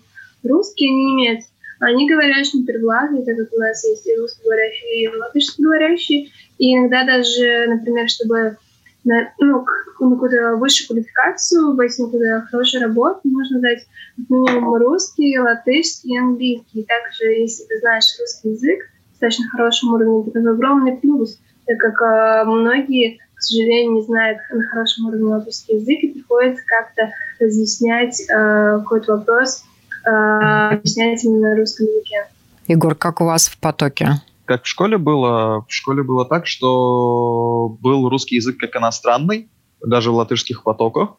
русский, 0.43 0.87
а 0.87 0.91
не 0.91 1.03
немецкий. 1.13 1.53
Они 1.79 2.09
говорят, 2.09 2.45
что 2.45 2.63
первоклассные, 2.63 3.23
так 3.23 3.37
как 3.37 3.53
у 3.53 3.57
нас 3.57 3.85
есть 3.85 4.05
и 4.05 4.15
русскоговорящие, 4.15 5.03
и 5.03 5.07
латышскоговорящие. 5.15 6.27
И 6.57 6.75
иногда 6.75 7.05
даже, 7.05 7.67
например, 7.67 8.09
чтобы 8.09 8.57
на, 9.05 9.33
ну, 9.39 9.65
на 9.99 10.09
какую-то 10.11 10.55
высшую 10.57 10.87
квалификацию, 10.87 11.75
войти 11.75 12.01
на 12.01 12.07
какую-то 12.09 12.47
хорошую 12.51 12.83
работу, 12.83 13.21
нужно 13.23 13.59
знать 13.59 13.87
минимум 14.29 14.75
русский, 14.75 15.39
латышский 15.39 16.15
и 16.15 16.17
английский. 16.17 16.83
Также, 16.83 17.31
если 17.31 17.63
ты 17.65 17.79
знаешь 17.79 18.17
русский 18.19 18.49
язык 18.49 18.79
достаточно 19.11 19.49
хорошем 19.49 19.93
уровне, 19.93 20.31
это 20.33 20.49
огромный 20.49 20.97
плюс, 20.97 21.39
так 21.65 21.77
как 21.77 22.01
э, 22.01 22.45
многие, 22.45 23.19
к 23.35 23.41
сожалению, 23.41 23.93
не 23.93 24.01
знают 24.01 24.39
на 24.51 24.63
хорошем 24.63 25.07
уровне 25.07 25.25
латышский 25.25 25.75
язык, 25.75 25.99
и 26.01 26.13
приходится 26.13 26.63
как-то 26.65 27.11
разъяснять 27.39 28.21
э, 28.21 28.79
какой-то 28.79 29.17
вопрос 29.17 29.63
объяснять 30.03 31.23
именно 31.23 31.49
на 31.49 31.55
русском 31.55 31.85
языке. 31.85 32.27
Егор, 32.67 32.95
как 32.95 33.21
у 33.21 33.25
вас 33.25 33.47
в 33.47 33.57
потоке? 33.57 34.21
Как 34.45 34.63
в 34.63 34.67
школе 34.67 34.97
было? 34.97 35.65
В 35.67 35.73
школе 35.73 36.03
было 36.03 36.25
так, 36.25 36.47
что 36.47 37.77
был 37.81 38.09
русский 38.09 38.35
язык 38.35 38.57
как 38.57 38.75
иностранный, 38.75 39.49
даже 39.83 40.11
в 40.11 40.15
латышских 40.15 40.63
потоках. 40.63 41.15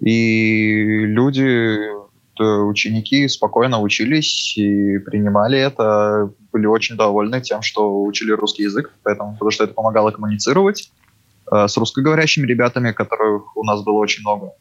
И 0.00 1.04
люди, 1.06 1.78
ученики 2.38 3.28
спокойно 3.28 3.80
учились 3.80 4.56
и 4.56 4.98
принимали 4.98 5.58
это, 5.58 6.30
были 6.52 6.66
очень 6.66 6.96
довольны 6.96 7.40
тем, 7.40 7.62
что 7.62 8.02
учили 8.02 8.32
русский 8.32 8.64
язык, 8.64 8.92
поэтому, 9.02 9.32
потому 9.34 9.50
что 9.50 9.64
это 9.64 9.74
помогало 9.74 10.10
коммуницировать 10.10 10.90
э, 11.50 11.68
с 11.68 11.76
русскоговорящими 11.76 12.46
ребятами, 12.46 12.92
которых 12.92 13.56
у 13.56 13.64
нас 13.64 13.82
было 13.82 13.98
очень 13.98 14.22
много. 14.22 14.52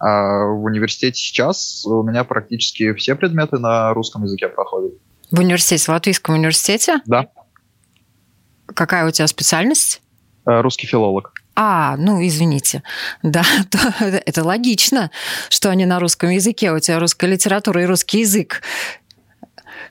А 0.00 0.46
в 0.46 0.64
университете 0.64 1.20
сейчас 1.20 1.84
у 1.84 2.02
меня 2.02 2.24
практически 2.24 2.94
все 2.94 3.14
предметы 3.14 3.58
на 3.58 3.92
русском 3.92 4.24
языке 4.24 4.48
проходят. 4.48 4.94
В 5.30 5.38
университете, 5.38 5.84
в 5.84 5.88
Латвийском 5.90 6.34
университете? 6.34 7.00
Да. 7.04 7.28
Какая 8.66 9.06
у 9.06 9.10
тебя 9.10 9.26
специальность? 9.26 10.00
Э, 10.46 10.62
русский 10.62 10.86
филолог. 10.86 11.34
А, 11.54 11.96
ну, 11.98 12.26
извините. 12.26 12.82
Да, 13.22 13.44
это 14.00 14.42
логично, 14.42 15.10
что 15.50 15.68
они 15.68 15.84
на 15.84 16.00
русском 16.00 16.30
языке. 16.30 16.72
У 16.72 16.78
тебя 16.78 16.98
русская 16.98 17.30
литература 17.30 17.82
и 17.82 17.86
русский 17.86 18.20
язык. 18.20 18.62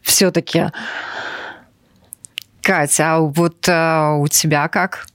Все-таки. 0.01 0.71
Катя, 2.63 3.15
а 3.15 3.19
вот 3.19 3.69
а, 3.69 4.15
у 4.15 4.27
тебя 4.27 4.67
как? 4.67 5.05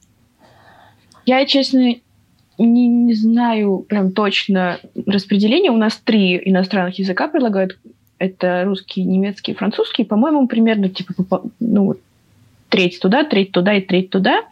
Я, 1.26 1.44
честно, 1.46 1.96
не, 2.58 2.86
не 2.88 3.14
знаю 3.14 3.84
прям 3.88 4.12
точно 4.12 4.80
распределение. 5.06 5.70
У 5.70 5.76
нас 5.76 5.96
три 5.96 6.40
иностранных 6.44 6.98
языка 6.98 7.28
предлагают. 7.28 7.78
Это 8.18 8.64
русский, 8.64 9.02
немецкий, 9.02 9.54
французский. 9.54 10.04
По-моему, 10.04 10.46
примерно 10.46 10.88
типа 10.88 11.42
ну, 11.60 11.96
треть 12.68 13.00
туда, 13.00 13.24
треть 13.24 13.52
туда 13.52 13.74
и 13.74 13.80
треть 13.80 14.10
туда. 14.10 14.42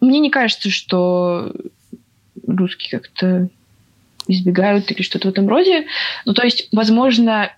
Мне 0.00 0.18
не 0.18 0.30
кажется, 0.30 0.70
что 0.70 1.52
русские 2.46 3.00
как-то 3.00 3.48
избегают 4.26 4.90
или 4.90 5.02
что-то 5.02 5.28
в 5.28 5.30
этом 5.30 5.48
роде. 5.48 5.86
Ну, 6.24 6.34
то 6.34 6.44
есть, 6.44 6.68
возможно, 6.72 7.52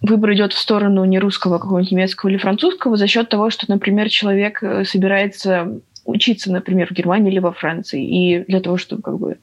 выбор 0.00 0.32
идет 0.34 0.52
в 0.52 0.58
сторону 0.58 1.04
не 1.04 1.18
русского, 1.18 1.56
а 1.56 1.58
какого-нибудь 1.58 1.92
немецкого 1.92 2.30
или 2.30 2.38
французского 2.38 2.96
за 2.96 3.06
счет 3.06 3.28
того, 3.28 3.50
что, 3.50 3.66
например, 3.68 4.08
человек 4.08 4.62
э, 4.62 4.84
собирается 4.84 5.80
учиться, 6.10 6.50
например, 6.50 6.88
в 6.88 6.92
Германии 6.92 7.32
или 7.32 7.38
во 7.38 7.52
Франции. 7.52 8.04
И 8.04 8.44
для 8.46 8.60
того, 8.60 8.76
чтобы 8.76 9.02
как 9.02 9.18
бы 9.18 9.38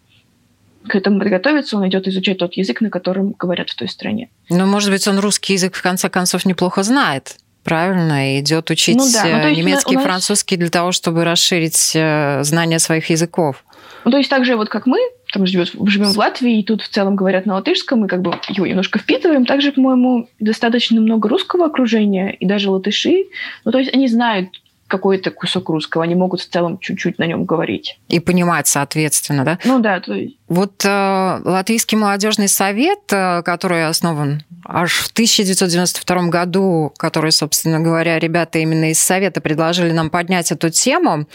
к 0.87 0.95
этому 0.95 1.19
подготовиться, 1.19 1.77
он 1.77 1.87
идет 1.87 2.07
изучать 2.07 2.37
тот 2.37 2.53
язык, 2.53 2.81
на 2.81 2.89
котором 2.89 3.35
говорят 3.37 3.69
в 3.69 3.75
той 3.75 3.89
стране. 3.89 4.29
Ну, 4.49 4.65
может 4.65 4.89
быть, 4.91 5.07
он 5.07 5.19
русский 5.19 5.53
язык 5.53 5.75
в 5.75 5.81
конце 5.81 6.09
концов 6.09 6.45
неплохо 6.45 6.83
знает 6.83 7.37
правильно, 7.67 8.39
идет 8.39 8.69
учить 8.69 8.95
ну, 8.95 9.05
да. 9.11 9.41
ну, 9.43 9.49
немецкий 9.49 9.91
и 9.91 9.95
нас... 9.97 10.05
французский 10.05 10.55
для 10.55 10.69
того, 10.69 10.93
чтобы 10.93 11.25
расширить 11.25 11.91
э, 11.95 12.41
знания 12.43 12.79
своих 12.79 13.09
языков. 13.09 13.65
Ну, 14.05 14.11
то 14.11 14.17
есть 14.17 14.29
так 14.29 14.45
же 14.45 14.55
вот 14.55 14.69
как 14.69 14.85
мы, 14.85 14.99
там 15.33 15.45
живет, 15.45 15.73
живем 15.85 16.07
в 16.07 16.17
Латвии, 16.17 16.59
и 16.59 16.63
тут 16.63 16.81
в 16.81 16.87
целом 16.87 17.17
говорят 17.17 17.45
на 17.45 17.55
латышском, 17.55 17.99
мы 17.99 18.07
как 18.07 18.21
бы 18.21 18.39
его 18.47 18.65
немножко 18.65 18.99
впитываем. 18.99 19.45
Также, 19.45 19.73
по-моему, 19.73 20.29
достаточно 20.39 21.01
много 21.01 21.27
русского 21.27 21.65
окружения, 21.65 22.29
и 22.29 22.45
даже 22.45 22.71
латыши. 22.71 23.25
Ну, 23.65 23.71
то 23.73 23.79
есть 23.79 23.93
они 23.93 24.07
знают 24.07 24.47
какой-то 24.87 25.31
кусок 25.31 25.69
русского, 25.69 26.03
они 26.03 26.15
могут 26.15 26.41
в 26.41 26.49
целом 26.49 26.79
чуть-чуть 26.79 27.19
на 27.19 27.25
нем 27.25 27.45
говорить. 27.45 27.99
И 28.07 28.19
понимать, 28.19 28.67
соответственно, 28.67 29.43
да? 29.43 29.59
Ну 29.65 29.79
да. 29.79 29.99
То 29.99 30.13
есть... 30.13 30.37
Вот 30.47 30.83
э, 30.85 31.41
Латвийский 31.43 31.97
молодежный 31.97 32.47
совет, 32.47 32.99
э, 33.11 33.41
который 33.43 33.85
основан 33.85 34.43
аж 34.65 34.93
в 34.93 35.11
1992 35.11 36.29
году, 36.29 36.93
который, 36.97 37.31
собственно 37.31 37.79
говоря, 37.79 38.19
ребята 38.19 38.59
именно 38.59 38.91
из 38.91 38.99
совета 38.99 39.41
предложили 39.41 39.91
нам 39.91 40.09
поднять 40.09 40.51
эту 40.51 40.69
тему, 40.69 41.27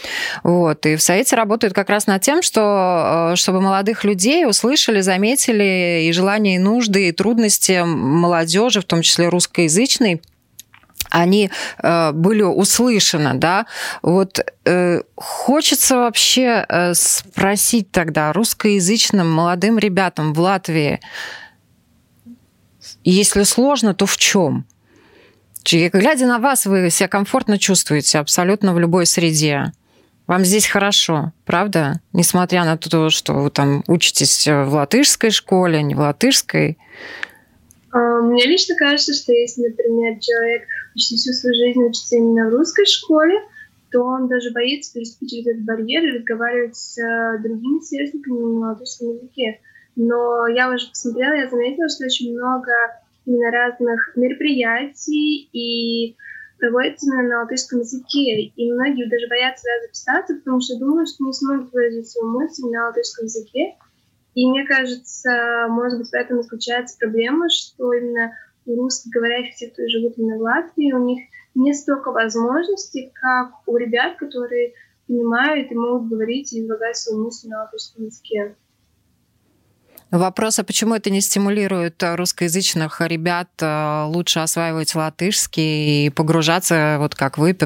вот, 0.43 0.85
и 0.85 0.95
в 0.95 1.01
совете 1.01 1.35
работают 1.35 1.73
как 1.73 1.89
раз 1.89 2.07
над 2.07 2.21
тем, 2.21 2.41
что, 2.41 3.31
э, 3.33 3.35
чтобы 3.35 3.61
молодых 3.61 4.03
людей 4.03 4.45
услышали, 4.47 5.01
заметили 5.01 6.05
и 6.07 6.11
желания, 6.11 6.55
и 6.55 6.59
нужды, 6.59 7.09
и 7.09 7.11
трудности 7.11 7.83
молодежи, 7.85 8.81
в 8.81 8.85
том 8.85 9.01
числе 9.01 9.29
русскоязычной, 9.29 10.21
они 11.13 11.51
э, 11.81 12.11
были 12.11 12.41
услышаны, 12.41 13.35
да. 13.35 13.67
Вот 14.01 14.39
э, 14.65 15.01
хочется 15.15 15.97
вообще 15.97 16.65
э, 16.67 16.93
спросить 16.95 17.91
тогда 17.91 18.33
русскоязычным 18.33 19.31
молодым 19.31 19.77
ребятам 19.77 20.33
в 20.33 20.39
Латвии, 20.39 20.99
если 23.03 23.43
сложно, 23.43 23.93
то 23.93 24.05
в 24.05 24.17
чем? 24.17 24.65
Глядя 25.71 26.25
на 26.25 26.39
вас, 26.39 26.65
вы 26.65 26.89
себя 26.89 27.07
комфортно 27.07 27.57
чувствуете 27.57 28.17
абсолютно 28.17 28.73
в 28.73 28.79
любой 28.79 29.05
среде. 29.05 29.71
Вам 30.25 30.43
здесь 30.45 30.65
хорошо, 30.65 31.31
правда? 31.45 32.01
Несмотря 32.11 32.65
на 32.65 32.77
то, 32.77 33.09
что 33.09 33.33
вы 33.33 33.49
там 33.51 33.83
учитесь 33.87 34.47
в 34.47 34.69
латышской 34.73 35.29
школе, 35.29 35.83
не 35.83 35.95
в 35.95 35.99
латышской. 35.99 36.77
А, 37.91 38.21
мне 38.21 38.45
лично 38.45 38.75
кажется, 38.75 39.13
что 39.13 39.31
если, 39.31 39.67
например, 39.67 40.19
человек 40.19 40.63
почти 40.93 41.15
всю 41.15 41.33
свою 41.33 41.55
жизнь 41.55 41.83
учится 41.83 42.15
именно 42.15 42.49
в 42.49 42.53
русской 42.53 42.85
школе, 42.85 43.35
то 43.91 44.01
он 44.01 44.27
даже 44.27 44.51
боится 44.51 44.93
переступить 44.93 45.45
этот 45.45 45.63
барьер 45.63 46.03
и 46.03 46.17
разговаривать 46.17 46.75
с 46.75 46.97
э, 46.97 47.39
другими 47.43 47.79
сверстниками 47.79 48.39
на 48.59 48.69
латышском 48.69 49.09
языке. 49.09 49.59
Но 49.95 50.47
я 50.47 50.71
уже 50.71 50.89
посмотрела, 50.89 51.33
я 51.33 51.49
заметила, 51.49 51.87
что 51.89 52.05
очень 52.05 52.33
много 52.33 52.71
именно 53.25 53.51
разных 53.51 54.13
мероприятий 54.15 55.49
и 55.53 56.15
проводится 56.57 57.05
именно 57.05 57.29
на 57.29 57.41
латышском 57.41 57.79
языке. 57.79 58.51
И 58.55 58.71
многие 58.71 59.09
даже 59.09 59.27
боятся 59.27 59.65
даже 59.65 59.87
записаться, 59.87 60.35
потому 60.35 60.61
что 60.61 60.79
думают, 60.79 61.09
что 61.09 61.25
не 61.25 61.33
смогут 61.33 61.71
выразить 61.71 62.09
свою 62.09 62.29
мысль 62.29 62.63
на 62.63 62.87
латышском 62.87 63.25
языке. 63.25 63.75
И 64.33 64.49
мне 64.49 64.65
кажется, 64.65 65.67
может 65.69 65.99
быть, 65.99 66.09
в 66.09 66.13
этом 66.13 66.41
заключается 66.41 66.97
проблема, 66.97 67.49
что 67.49 67.93
именно 67.93 68.33
у 68.65 68.75
русскоговорящих, 68.75 69.55
те, 69.55 69.67
кто 69.69 69.87
живут 69.87 70.17
именно 70.17 70.37
в 70.37 70.41
Латвии, 70.41 70.93
у 70.93 71.03
них 71.03 71.23
не 71.55 71.73
столько 71.73 72.11
возможностей, 72.11 73.11
как 73.13 73.51
у 73.67 73.77
ребят, 73.77 74.17
которые 74.17 74.73
понимают 75.07 75.71
и 75.71 75.75
могут 75.75 76.09
говорить 76.09 76.53
и 76.53 76.61
излагать 76.61 76.97
свою 76.97 77.25
мысль 77.25 77.49
на 77.49 77.61
латышском 77.61 78.05
языке. 78.05 78.55
Вопрос, 80.11 80.59
а 80.59 80.63
почему 80.63 80.93
это 80.93 81.09
не 81.09 81.21
стимулирует 81.21 82.01
русскоязычных 82.03 83.01
ребят 83.01 83.49
э, 83.59 84.05
лучше 84.05 84.39
осваивать 84.39 84.93
латышский 84.93 86.05
и 86.05 86.09
погружаться, 86.11 86.97
вот 86.99 87.15
как 87.15 87.39
вы, 87.39 87.57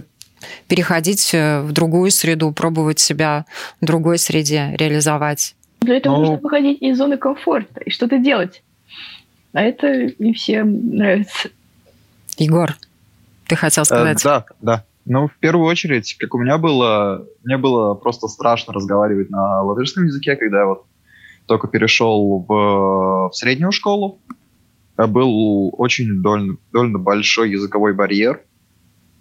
переходить 0.67 1.33
в 1.33 1.71
другую 1.71 2.09
среду, 2.11 2.51
пробовать 2.51 2.99
себя 2.99 3.45
в 3.81 3.85
другой 3.85 4.17
среде 4.17 4.75
реализовать? 4.77 5.55
Для 5.81 5.97
этого 5.97 6.13
ну... 6.13 6.19
нужно 6.21 6.37
выходить 6.37 6.81
из 6.81 6.97
зоны 6.97 7.17
комфорта 7.17 7.81
и 7.81 7.89
что-то 7.89 8.17
делать. 8.17 8.63
А 9.53 9.61
это 9.61 10.11
не 10.19 10.33
всем 10.33 10.95
нравится. 10.95 11.49
Егор, 12.37 12.75
ты 13.47 13.55
хотел 13.55 13.83
э, 13.83 13.85
сказать? 13.85 14.21
Э, 14.21 14.23
да, 14.23 14.45
да. 14.61 14.85
Ну, 15.05 15.27
в 15.27 15.37
первую 15.39 15.67
очередь, 15.67 16.15
как 16.19 16.35
у 16.35 16.37
меня 16.37 16.57
было, 16.57 17.25
мне 17.43 17.57
было 17.57 17.93
просто 17.93 18.27
страшно 18.27 18.73
разговаривать 18.73 19.29
на 19.29 19.61
латышском 19.63 20.05
языке, 20.05 20.35
когда 20.35 20.59
я 20.59 20.65
вот 20.65 20.85
только 21.45 21.67
перешел 21.67 22.45
в, 22.47 23.29
в 23.29 23.31
среднюю 23.33 23.71
школу. 23.71 24.19
Был 24.97 25.73
очень 25.77 26.21
довольно, 26.21 26.57
довольно 26.73 26.99
большой 26.99 27.51
языковой 27.51 27.93
барьер. 27.93 28.41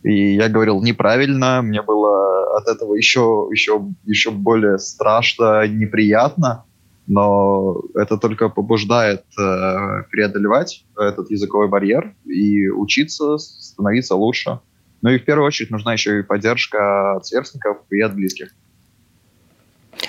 И 0.02 0.34
я 0.34 0.48
говорил 0.48 0.82
неправильно, 0.82 1.62
мне 1.62 1.82
было 1.82 2.56
от 2.58 2.66
этого 2.68 2.94
еще, 2.94 3.48
еще, 3.50 3.86
еще 4.04 4.30
более 4.30 4.78
страшно, 4.78 5.66
неприятно 5.66 6.65
но 7.06 7.82
это 7.94 8.16
только 8.16 8.48
побуждает 8.48 9.24
э, 9.38 10.02
преодолевать 10.10 10.84
этот 10.98 11.30
языковой 11.30 11.68
барьер 11.68 12.14
и 12.24 12.68
учиться, 12.68 13.38
становиться 13.38 14.16
лучше. 14.16 14.60
Ну 15.02 15.10
и 15.10 15.18
в 15.18 15.24
первую 15.24 15.46
очередь 15.46 15.70
нужна 15.70 15.92
еще 15.92 16.20
и 16.20 16.22
поддержка 16.22 17.16
от 17.16 17.26
сверстников 17.26 17.78
и 17.90 18.00
от 18.00 18.14
близких. 18.14 18.48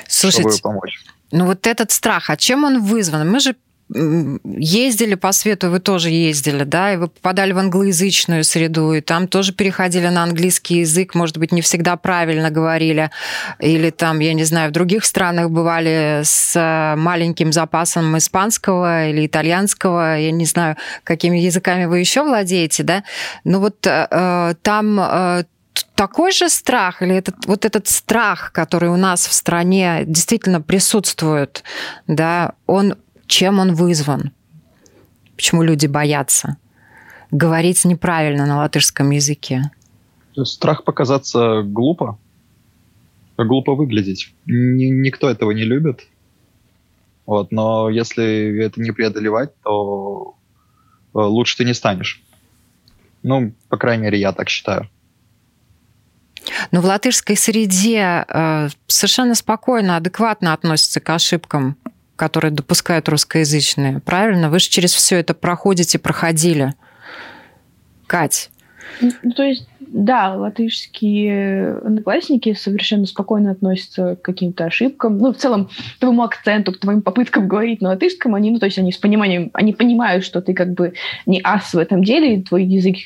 Слушайте, 0.08 0.50
чтобы 0.50 0.62
помочь. 0.62 1.06
ну 1.32 1.46
вот 1.46 1.68
этот 1.68 1.92
страх, 1.92 2.30
а 2.30 2.38
чем 2.38 2.64
он 2.64 2.82
вызван? 2.82 3.30
Мы 3.30 3.40
же 3.40 3.56
ездили 3.90 5.16
по 5.16 5.32
свету, 5.32 5.70
вы 5.70 5.80
тоже 5.80 6.10
ездили, 6.10 6.64
да, 6.64 6.94
и 6.94 6.98
вы 6.98 7.08
попадали 7.08 7.54
в 7.54 7.58
англоязычную 7.58 8.44
среду, 8.44 8.94
и 8.94 9.02
там 9.02 9.28
тоже 9.28 9.54
переходили 9.54 10.08
на 10.08 10.24
английский 10.24 10.80
язык, 10.80 11.16
может 11.16 11.38
быть, 11.38 11.54
не 11.54 11.62
всегда 11.62 11.96
правильно 11.96 12.50
говорили, 12.50 13.12
или 13.60 13.90
там, 13.90 14.20
я 14.20 14.34
не 14.34 14.44
знаю, 14.44 14.70
в 14.70 14.74
других 14.74 15.06
странах 15.06 15.50
бывали 15.52 16.22
с 16.24 16.96
маленьким 16.98 17.54
запасом 17.54 18.18
испанского 18.18 19.08
или 19.08 19.26
итальянского, 19.26 20.18
я 20.18 20.32
не 20.32 20.46
знаю, 20.46 20.76
какими 21.04 21.38
языками 21.38 21.86
вы 21.86 22.00
еще 22.00 22.24
владеете, 22.24 22.84
да, 22.84 23.04
но 23.46 23.62
вот 23.62 23.88
э, 23.88 24.54
там 24.62 25.00
э, 25.00 25.44
такой 25.96 26.32
же 26.32 26.50
страх 26.50 27.02
или 27.02 27.16
этот, 27.16 27.46
вот 27.46 27.66
этот 27.66 27.88
страх, 27.88 28.52
который 28.52 28.90
у 28.90 28.98
нас 28.98 29.28
в 29.28 29.34
стране 29.34 30.04
действительно 30.06 30.62
присутствует, 30.62 31.64
да, 32.06 32.54
он 32.66 32.96
чем 33.28 33.60
он 33.60 33.76
вызван? 33.76 34.32
Почему 35.36 35.64
люди 35.64 35.88
боятся 35.88 36.58
говорить 37.32 37.86
неправильно 37.86 38.46
на 38.46 38.58
латышском 38.58 39.12
языке? 39.12 39.72
Страх 40.44 40.84
показаться 40.84 41.62
глупо. 41.64 42.18
глупо 43.38 43.76
выглядеть. 43.76 44.34
Н- 44.48 45.02
никто 45.02 45.30
этого 45.30 45.52
не 45.52 45.64
любит. 45.64 46.08
Вот, 47.26 47.52
но 47.52 47.90
если 47.90 48.64
это 48.64 48.82
не 48.82 48.92
преодолевать, 48.92 49.52
то 49.62 50.36
э, 51.14 51.20
лучше 51.20 51.58
ты 51.58 51.66
не 51.66 51.74
станешь. 51.74 52.24
Ну, 53.24 53.54
по 53.68 53.78
крайней 53.78 54.04
мере, 54.04 54.20
я 54.20 54.32
так 54.32 54.48
считаю. 54.48 54.90
Но 56.72 56.80
в 56.80 56.86
латышской 56.86 57.36
среде 57.36 58.26
э, 58.28 58.70
совершенно 58.88 59.36
спокойно, 59.36 59.98
адекватно 59.98 60.54
относятся 60.54 61.02
к 61.02 61.10
ошибкам, 61.10 61.76
которые 62.18 62.52
допускают 62.52 63.08
русскоязычные. 63.08 64.02
Правильно? 64.02 64.50
Вы 64.50 64.60
же 64.60 64.68
через 64.68 64.94
все 64.94 65.18
это 65.18 65.34
проходите, 65.34 66.00
проходили. 66.00 66.74
Кать. 68.08 68.50
Ну, 69.02 69.32
то 69.32 69.44
есть, 69.44 69.68
да, 69.80 70.34
латышские 70.36 71.78
одноклассники 71.78 72.54
совершенно 72.54 73.06
спокойно 73.06 73.52
относятся 73.52 74.16
к 74.16 74.22
каким-то 74.22 74.66
ошибкам. 74.66 75.18
Ну, 75.18 75.34
в 75.34 75.38
целом, 75.38 75.68
к 75.68 76.00
твоему 76.00 76.24
акценту, 76.24 76.72
к 76.72 76.80
твоим 76.80 77.02
попыткам 77.02 77.48
говорить 77.48 77.82
на 77.82 77.90
латышском, 77.90 78.34
они, 78.36 78.52
ну, 78.52 78.60
то 78.60 78.66
есть 78.66 78.80
они 78.80 78.92
с 78.92 78.98
пониманием, 78.98 79.52
они 79.54 79.74
понимают, 79.74 80.26
что 80.26 80.42
ты 80.42 80.54
как 80.54 80.74
бы 80.74 80.94
не 81.26 81.40
ас 81.44 81.74
в 81.74 81.78
этом 81.78 82.04
деле, 82.04 82.42
твой 82.42 82.64
язык 82.64 82.98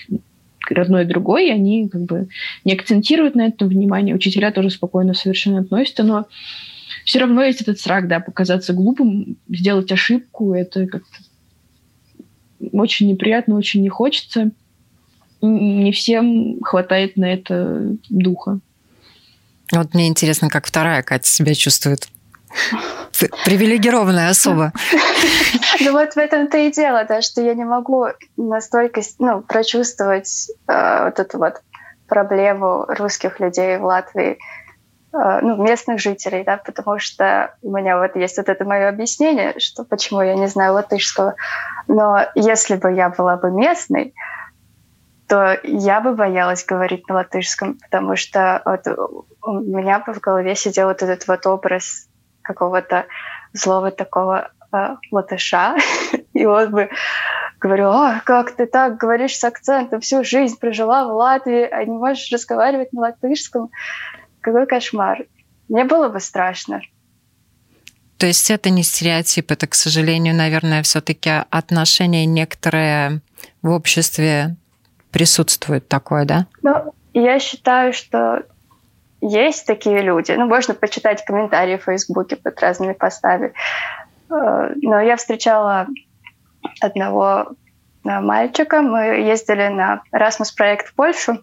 родной 0.69 1.05
другой, 1.05 1.47
и 1.47 1.51
они 1.51 1.89
как 1.89 2.01
бы 2.01 2.27
не 2.63 2.73
акцентируют 2.73 3.35
на 3.35 3.47
этом 3.47 3.67
внимание. 3.67 4.15
Учителя 4.15 4.51
тоже 4.51 4.69
спокойно 4.69 5.13
совершенно 5.13 5.59
относятся, 5.59 6.03
но 6.03 6.27
все 7.05 7.19
равно 7.19 7.43
есть 7.43 7.61
этот 7.61 7.79
страх, 7.79 8.07
да, 8.07 8.19
показаться 8.19 8.73
глупым, 8.73 9.37
сделать 9.47 9.91
ошибку, 9.91 10.53
это 10.53 10.87
как-то 10.87 11.17
очень 12.71 13.09
неприятно, 13.09 13.55
очень 13.55 13.81
не 13.81 13.89
хочется. 13.89 14.51
Не 15.41 15.91
всем 15.91 16.61
хватает 16.61 17.17
на 17.17 17.33
это 17.33 17.95
духа. 18.09 18.59
Вот 19.71 19.93
мне 19.93 20.07
интересно, 20.07 20.49
как 20.49 20.67
вторая 20.67 21.01
Катя 21.01 21.27
себя 21.27 21.55
чувствует. 21.55 22.07
Привилегированная 23.45 24.29
особа. 24.29 24.73
Ну 25.79 25.93
вот 25.93 26.13
в 26.13 26.17
этом-то 26.17 26.57
и 26.57 26.71
дело, 26.71 27.05
да, 27.07 27.21
что 27.21 27.41
я 27.41 27.53
не 27.53 27.63
могу 27.63 28.07
настолько 28.37 29.01
ну, 29.19 29.41
прочувствовать 29.41 30.51
э, 30.67 31.05
вот 31.05 31.19
эту 31.19 31.37
вот 31.37 31.61
проблему 32.07 32.85
русских 32.87 33.39
людей 33.39 33.77
в 33.77 33.85
Латвии, 33.85 34.37
ну, 35.13 35.61
местных 35.61 35.99
жителей, 35.99 36.43
да, 36.43 36.57
потому 36.57 36.99
что 36.99 37.55
у 37.61 37.75
меня 37.75 37.99
вот 37.99 38.15
есть 38.15 38.37
вот 38.37 38.47
это 38.47 38.63
мое 38.63 38.87
объяснение, 38.87 39.59
что 39.59 39.83
почему 39.83 40.21
я 40.21 40.35
не 40.35 40.47
знаю 40.47 40.73
латышского. 40.73 41.35
Но 41.87 42.25
если 42.35 42.75
бы 42.75 42.93
я 42.93 43.09
была 43.09 43.35
бы 43.35 43.51
местной, 43.51 44.13
то 45.27 45.57
я 45.63 46.01
бы 46.01 46.13
боялась 46.13 46.65
говорить 46.65 47.07
на 47.07 47.15
латышском, 47.15 47.77
потому 47.81 48.15
что 48.15 48.61
вот 48.65 48.87
у 49.43 49.51
меня 49.59 49.99
бы 49.99 50.13
в 50.13 50.19
голове 50.19 50.55
сидел 50.55 50.87
вот 50.87 51.01
этот 51.01 51.27
вот 51.27 51.45
образ 51.47 52.09
какого-то 52.41 53.05
злого 53.53 53.91
такого 53.91 54.51
э, 54.73 54.95
латыша, 55.11 55.75
и 56.33 56.45
он 56.45 56.71
бы 56.71 56.89
говорил, 57.61 57.91
а, 57.91 58.21
как 58.25 58.51
ты 58.51 58.65
так 58.65 58.97
говоришь 58.97 59.37
с 59.37 59.43
акцентом, 59.43 60.01
всю 60.01 60.23
жизнь 60.23 60.59
прожила 60.59 61.05
в 61.05 61.13
Латвии, 61.13 61.63
а 61.63 61.85
не 61.85 61.97
можешь 61.97 62.31
разговаривать 62.31 62.91
на 62.91 63.01
латышском. 63.01 63.69
Какой 64.41 64.65
кошмар. 64.65 65.25
Мне 65.69 65.85
было 65.85 66.09
бы 66.09 66.19
страшно. 66.19 66.81
То 68.17 68.27
есть 68.27 68.51
это 68.51 68.69
не 68.69 68.83
стереотип, 68.83 69.51
это, 69.51 69.65
к 69.65 69.73
сожалению, 69.73 70.35
наверное, 70.35 70.83
все-таки 70.83 71.31
отношение 71.49 72.25
некоторое 72.25 73.21
в 73.63 73.69
обществе 73.71 74.57
присутствует 75.11 75.87
такое, 75.87 76.25
да? 76.25 76.45
Ну, 76.61 76.93
я 77.13 77.39
считаю, 77.39 77.93
что 77.93 78.43
есть 79.21 79.65
такие 79.65 80.01
люди. 80.01 80.31
Ну, 80.33 80.45
можно 80.45 80.73
почитать 80.73 81.25
комментарии 81.25 81.77
в 81.77 81.83
Фейсбуке 81.83 82.35
под 82.35 82.59
разными 82.61 82.93
постами. 82.93 83.53
Э, 84.29 84.73
но 84.75 84.99
я 84.99 85.15
встречала 85.15 85.87
одного 86.79 87.47
э, 88.03 88.19
мальчика. 88.19 88.81
Мы 88.81 89.21
ездили 89.21 89.67
на 89.67 90.01
Erasmus 90.13 90.55
проект 90.55 90.87
в 90.87 90.95
Польшу. 90.95 91.39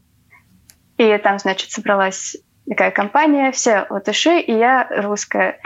И 0.96 1.16
там, 1.18 1.38
значит, 1.38 1.70
собралась 1.70 2.36
такая 2.68 2.90
компания, 2.90 3.52
все 3.52 3.86
латыши, 3.90 4.40
и 4.40 4.52
я 4.52 4.86
русская. 4.90 5.58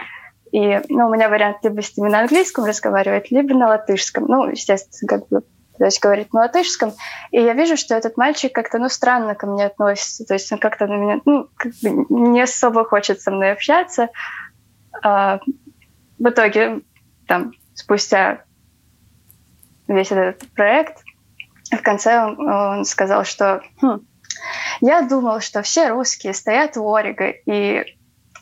И 0.51 0.81
ну, 0.89 1.07
у 1.07 1.13
меня 1.13 1.29
вариант 1.29 1.57
либо 1.63 1.81
с 1.81 1.97
ними 1.97 2.09
на 2.09 2.19
английском 2.19 2.65
разговаривать, 2.65 3.31
либо 3.31 3.55
на 3.55 3.67
латышском. 3.67 4.25
Ну, 4.25 4.49
естественно, 4.49 5.07
как 5.07 5.27
бы 5.27 5.43
то 5.77 5.85
есть 5.85 5.99
говорит 5.99 6.33
на 6.33 6.41
латышском, 6.41 6.93
и 7.31 7.41
я 7.41 7.53
вижу, 7.53 7.77
что 7.77 7.95
этот 7.95 8.15
мальчик 8.15 8.53
как-то, 8.53 8.77
ну, 8.77 8.89
странно 8.89 9.33
ко 9.33 9.47
мне 9.47 9.65
относится, 9.65 10.23
то 10.23 10.35
есть 10.35 10.51
он 10.51 10.59
как-то 10.59 10.85
на 10.85 10.93
меня, 10.93 11.21
ну, 11.25 11.49
как 11.55 11.71
бы 11.81 12.05
не 12.09 12.41
особо 12.41 12.85
хочет 12.85 13.21
со 13.21 13.31
мной 13.31 13.51
общаться. 13.51 14.09
А, 15.01 15.39
в 16.19 16.29
итоге, 16.29 16.81
там, 17.27 17.53
спустя 17.73 18.43
весь 19.87 20.11
этот 20.11 20.47
проект, 20.53 21.03
в 21.71 21.81
конце 21.81 22.23
он, 22.23 22.47
он 22.47 22.85
сказал, 22.85 23.23
что 23.23 23.63
хм, 23.81 24.01
я 24.85 25.01
думал, 25.01 25.39
что 25.39 25.61
все 25.61 25.91
русские 25.91 26.33
стоят 26.33 26.75
у 26.75 26.93
Орига 26.93 27.29
и 27.29 27.85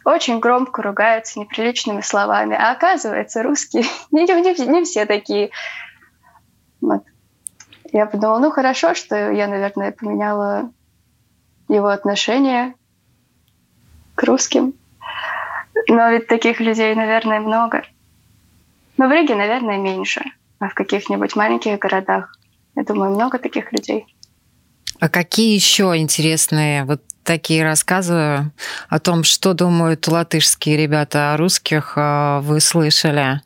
очень 0.03 0.39
громко 0.39 0.81
ругаются 0.81 1.39
неприличными 1.39 2.01
словами, 2.01 2.55
а 2.55 2.71
оказывается, 2.71 3.43
русские 3.43 3.83
не, 4.11 4.23
не, 4.23 4.67
не 4.67 4.83
все 4.83 5.05
такие. 5.05 5.51
Вот. 6.81 7.03
Я 7.93 8.07
подумала, 8.07 8.39
ну 8.39 8.49
хорошо, 8.49 8.95
что 8.95 9.31
я, 9.31 9.47
наверное, 9.47 9.91
поменяла 9.91 10.71
его 11.69 11.89
отношение 11.89 12.73
к 14.15 14.23
русским. 14.23 14.73
Но 15.87 16.09
ведь 16.09 16.25
таких 16.25 16.59
людей, 16.59 16.95
наверное, 16.95 17.39
много. 17.39 17.83
Но 18.97 19.07
в 19.07 19.11
Риге, 19.11 19.35
наверное, 19.35 19.77
меньше. 19.77 20.23
А 20.57 20.69
в 20.69 20.73
каких-нибудь 20.73 21.35
маленьких 21.35 21.77
городах, 21.77 22.35
я 22.75 22.83
думаю, 22.83 23.11
много 23.11 23.37
таких 23.37 23.71
людей. 23.71 24.07
А 25.01 25.09
какие 25.09 25.55
еще 25.55 25.97
интересные 25.97 26.85
вот 26.85 27.01
такие 27.23 27.63
рассказы 27.63 28.51
о 28.87 28.99
том, 28.99 29.23
что 29.23 29.53
думают 29.53 30.07
латышские 30.07 30.77
ребята 30.77 31.33
о 31.33 31.37
русских, 31.37 31.93
а, 31.95 32.39
вы 32.41 32.61
слышали? 32.61 33.41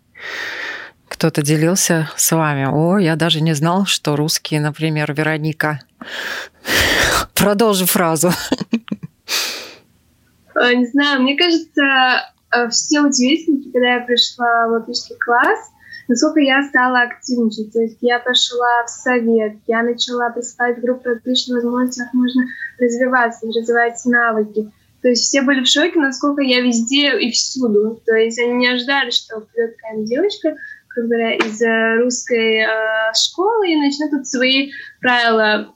кто-то 1.07 1.41
делился 1.41 2.09
с 2.17 2.35
вами. 2.35 2.67
О, 2.69 2.97
я 2.97 3.15
даже 3.15 3.39
не 3.39 3.53
знал, 3.53 3.85
что 3.85 4.17
русские, 4.17 4.59
например, 4.59 5.13
Вероника. 5.13 5.79
Продолжи 7.33 7.85
фразу. 7.85 8.31
Э, 10.55 10.73
не 10.73 10.87
знаю, 10.87 11.21
мне 11.21 11.37
кажется, 11.37 12.31
э, 12.51 12.69
все 12.69 13.01
удивительно, 13.01 13.61
когда 13.71 13.95
я 13.95 13.99
пришла 14.01 14.67
в 14.67 14.71
латышский 14.71 15.15
класс, 15.17 15.59
насколько 16.07 16.39
я 16.39 16.63
стала 16.63 17.01
активничать. 17.01 17.73
То 17.73 17.81
есть 17.81 17.97
я 18.01 18.19
пошла 18.19 18.83
в 18.85 18.89
совет, 18.89 19.57
я 19.67 19.83
начала 19.83 20.29
присылать 20.29 20.81
группы 20.81 21.11
отличной 21.11 21.55
возможности, 21.55 22.01
как 22.01 22.13
можно 22.13 22.43
развиваться, 22.79 23.47
развивать 23.47 23.99
навыки. 24.05 24.71
То 25.01 25.09
есть 25.09 25.23
все 25.23 25.41
были 25.43 25.63
в 25.63 25.67
шоке, 25.67 25.99
насколько 25.99 26.41
я 26.41 26.61
везде 26.61 27.17
и 27.19 27.31
всюду. 27.31 28.01
То 28.05 28.15
есть 28.15 28.39
они 28.39 28.53
не 28.53 28.69
ожидали, 28.69 29.11
что 29.11 29.41
придет 29.41 29.75
какая-нибудь 29.75 30.09
девочка, 30.09 30.55
как 30.87 31.05
говоря, 31.05 31.35
из 31.35 31.61
э, 31.61 31.95
русской 32.01 32.61
э, 32.61 33.13
школы 33.13 33.69
и 33.69 33.75
начну 33.75 34.09
тут 34.09 34.25
свои 34.25 34.71
правила 35.01 35.73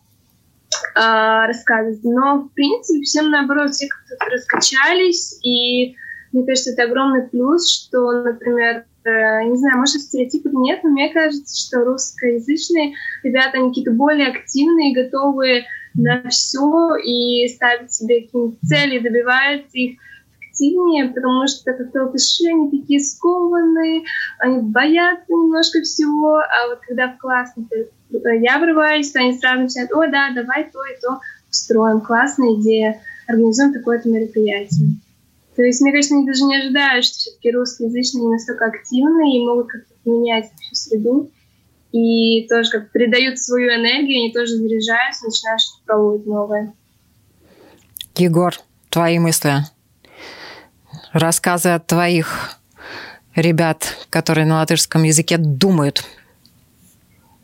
э, 0.96 1.46
рассказывать. 1.46 2.04
Но, 2.04 2.40
в 2.40 2.50
принципе, 2.54 3.04
всем 3.04 3.30
наоборот, 3.30 3.72
все 3.72 3.88
как-то 3.88 4.26
раскачались, 4.32 5.38
и 5.44 5.96
мне 6.32 6.46
кажется, 6.46 6.72
это 6.72 6.84
огромный 6.84 7.28
плюс, 7.28 7.70
что, 7.70 8.24
например, 8.24 8.86
э, 9.04 9.44
не 9.44 9.58
знаю, 9.58 9.78
может, 9.78 10.02
стереотипов 10.02 10.54
нет, 10.54 10.84
но 10.84 10.90
мне 10.90 11.10
кажется, 11.10 11.56
что 11.58 11.84
русскоязычные 11.84 12.94
ребята, 13.24 13.58
они 13.58 13.70
какие-то 13.70 13.92
более 13.92 14.28
активные, 14.28 14.96
готовые 14.96 15.66
на 15.96 16.28
все 16.30 16.96
и 16.96 17.48
ставят 17.48 17.92
себе 17.92 18.22
какие-нибудь 18.22 18.60
цели, 18.64 19.00
добиваются 19.00 19.78
их 19.78 20.00
активнее, 20.50 21.10
потому 21.10 21.48
что 21.48 21.74
как-то 21.74 22.04
латыши, 22.04 22.48
они 22.48 22.70
такие 22.70 23.00
скованные, 23.00 24.04
они 24.40 24.62
боятся 24.62 25.26
немножко 25.30 25.82
всего, 25.82 26.38
а 26.38 26.68
вот 26.70 26.80
когда 26.88 27.10
в 27.10 27.18
класс 27.18 27.54
я 28.10 28.60
врываюсь, 28.60 29.12
то 29.12 29.20
они 29.20 29.38
сразу 29.38 29.62
начинают, 29.62 29.92
о, 29.94 30.08
да, 30.08 30.32
давай 30.34 30.66
то 30.66 30.80
и 30.84 31.00
то 31.02 31.20
устроим, 31.50 32.02
классная 32.02 32.56
идея, 32.56 33.02
организуем 33.28 33.74
такое-то 33.74 34.10
мероприятие. 34.10 35.00
То 35.60 35.64
есть, 35.64 35.82
мне 35.82 35.92
кажется, 35.92 36.16
они 36.16 36.26
даже 36.26 36.46
не 36.46 36.56
ожидают, 36.56 37.04
что 37.04 37.18
все-таки 37.18 37.52
русскоязычные 37.52 38.30
настолько 38.30 38.68
активны 38.68 39.36
и 39.36 39.46
могут 39.46 39.68
как-то 39.68 39.94
поменять 40.06 40.50
всю 40.62 40.74
среду. 40.74 41.32
И 41.92 42.48
тоже 42.48 42.72
как 42.72 42.92
придают 42.92 43.40
свою 43.40 43.68
энергию, 43.68 44.24
они 44.24 44.32
тоже 44.32 44.56
заряжаются, 44.56 45.26
начинают 45.26 45.60
что-то 45.60 45.84
пробовать 45.86 46.26
новое. 46.26 46.74
Егор, 48.16 48.54
твои 48.90 49.20
мысли? 49.20 49.66
рассказы 51.12 51.72
от 51.72 51.88
твоих 51.88 52.58
ребят, 53.36 53.98
которые 54.10 54.46
на 54.46 54.60
латышском 54.60 55.04
языке 55.04 55.36
думают? 55.38 56.06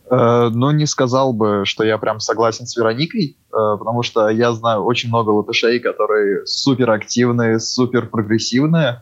Э, 0.09 0.49
ну, 0.53 0.71
не 0.71 0.85
сказал 0.85 1.33
бы, 1.33 1.63
что 1.65 1.83
я 1.83 1.97
прям 1.97 2.19
согласен 2.19 2.67
с 2.67 2.77
Вероникой, 2.77 3.37
э, 3.37 3.51
потому 3.51 4.03
что 4.03 4.29
я 4.29 4.53
знаю 4.53 4.83
очень 4.83 5.09
много 5.09 5.29
латышей, 5.31 5.79
которые 5.79 6.45
супер 6.45 6.91
активные, 6.91 7.59
супер 7.59 8.09
прогрессивные, 8.09 9.01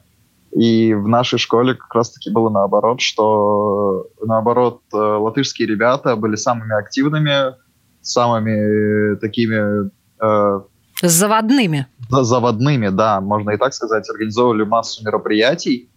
и 0.55 0.93
в 0.93 1.07
нашей 1.07 1.39
школе 1.39 1.73
как 1.73 1.93
раз-таки 1.95 2.29
было 2.29 2.49
наоборот, 2.49 3.01
что 3.01 4.07
наоборот 4.21 4.81
э, 4.93 4.97
латышские 4.97 5.67
ребята 5.67 6.15
были 6.15 6.35
самыми 6.35 6.79
активными, 6.79 7.55
самыми 8.01 9.15
такими... 9.15 9.89
Э, 10.21 10.61
заводными. 11.01 11.87
Заводными, 12.09 12.89
да, 12.89 13.19
можно 13.19 13.51
и 13.51 13.57
так 13.57 13.73
сказать. 13.73 14.07
Организовывали 14.09 14.63
массу 14.63 15.03
мероприятий. 15.03 15.89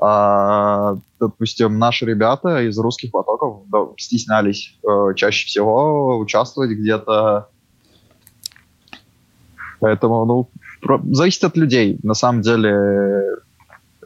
А, 0.00 0.96
допустим, 1.18 1.78
наши 1.78 2.04
ребята 2.04 2.62
из 2.68 2.78
русских 2.78 3.12
потоков 3.12 3.62
да, 3.68 3.86
стеснялись 3.96 4.78
э, 4.86 5.14
чаще 5.14 5.46
всего 5.46 6.18
участвовать 6.18 6.70
где-то. 6.70 7.48
Поэтому, 9.80 10.24
ну, 10.24 10.50
зависит 11.12 11.44
от 11.44 11.56
людей. 11.56 11.98
На 12.02 12.14
самом 12.14 12.42
деле, 12.42 13.36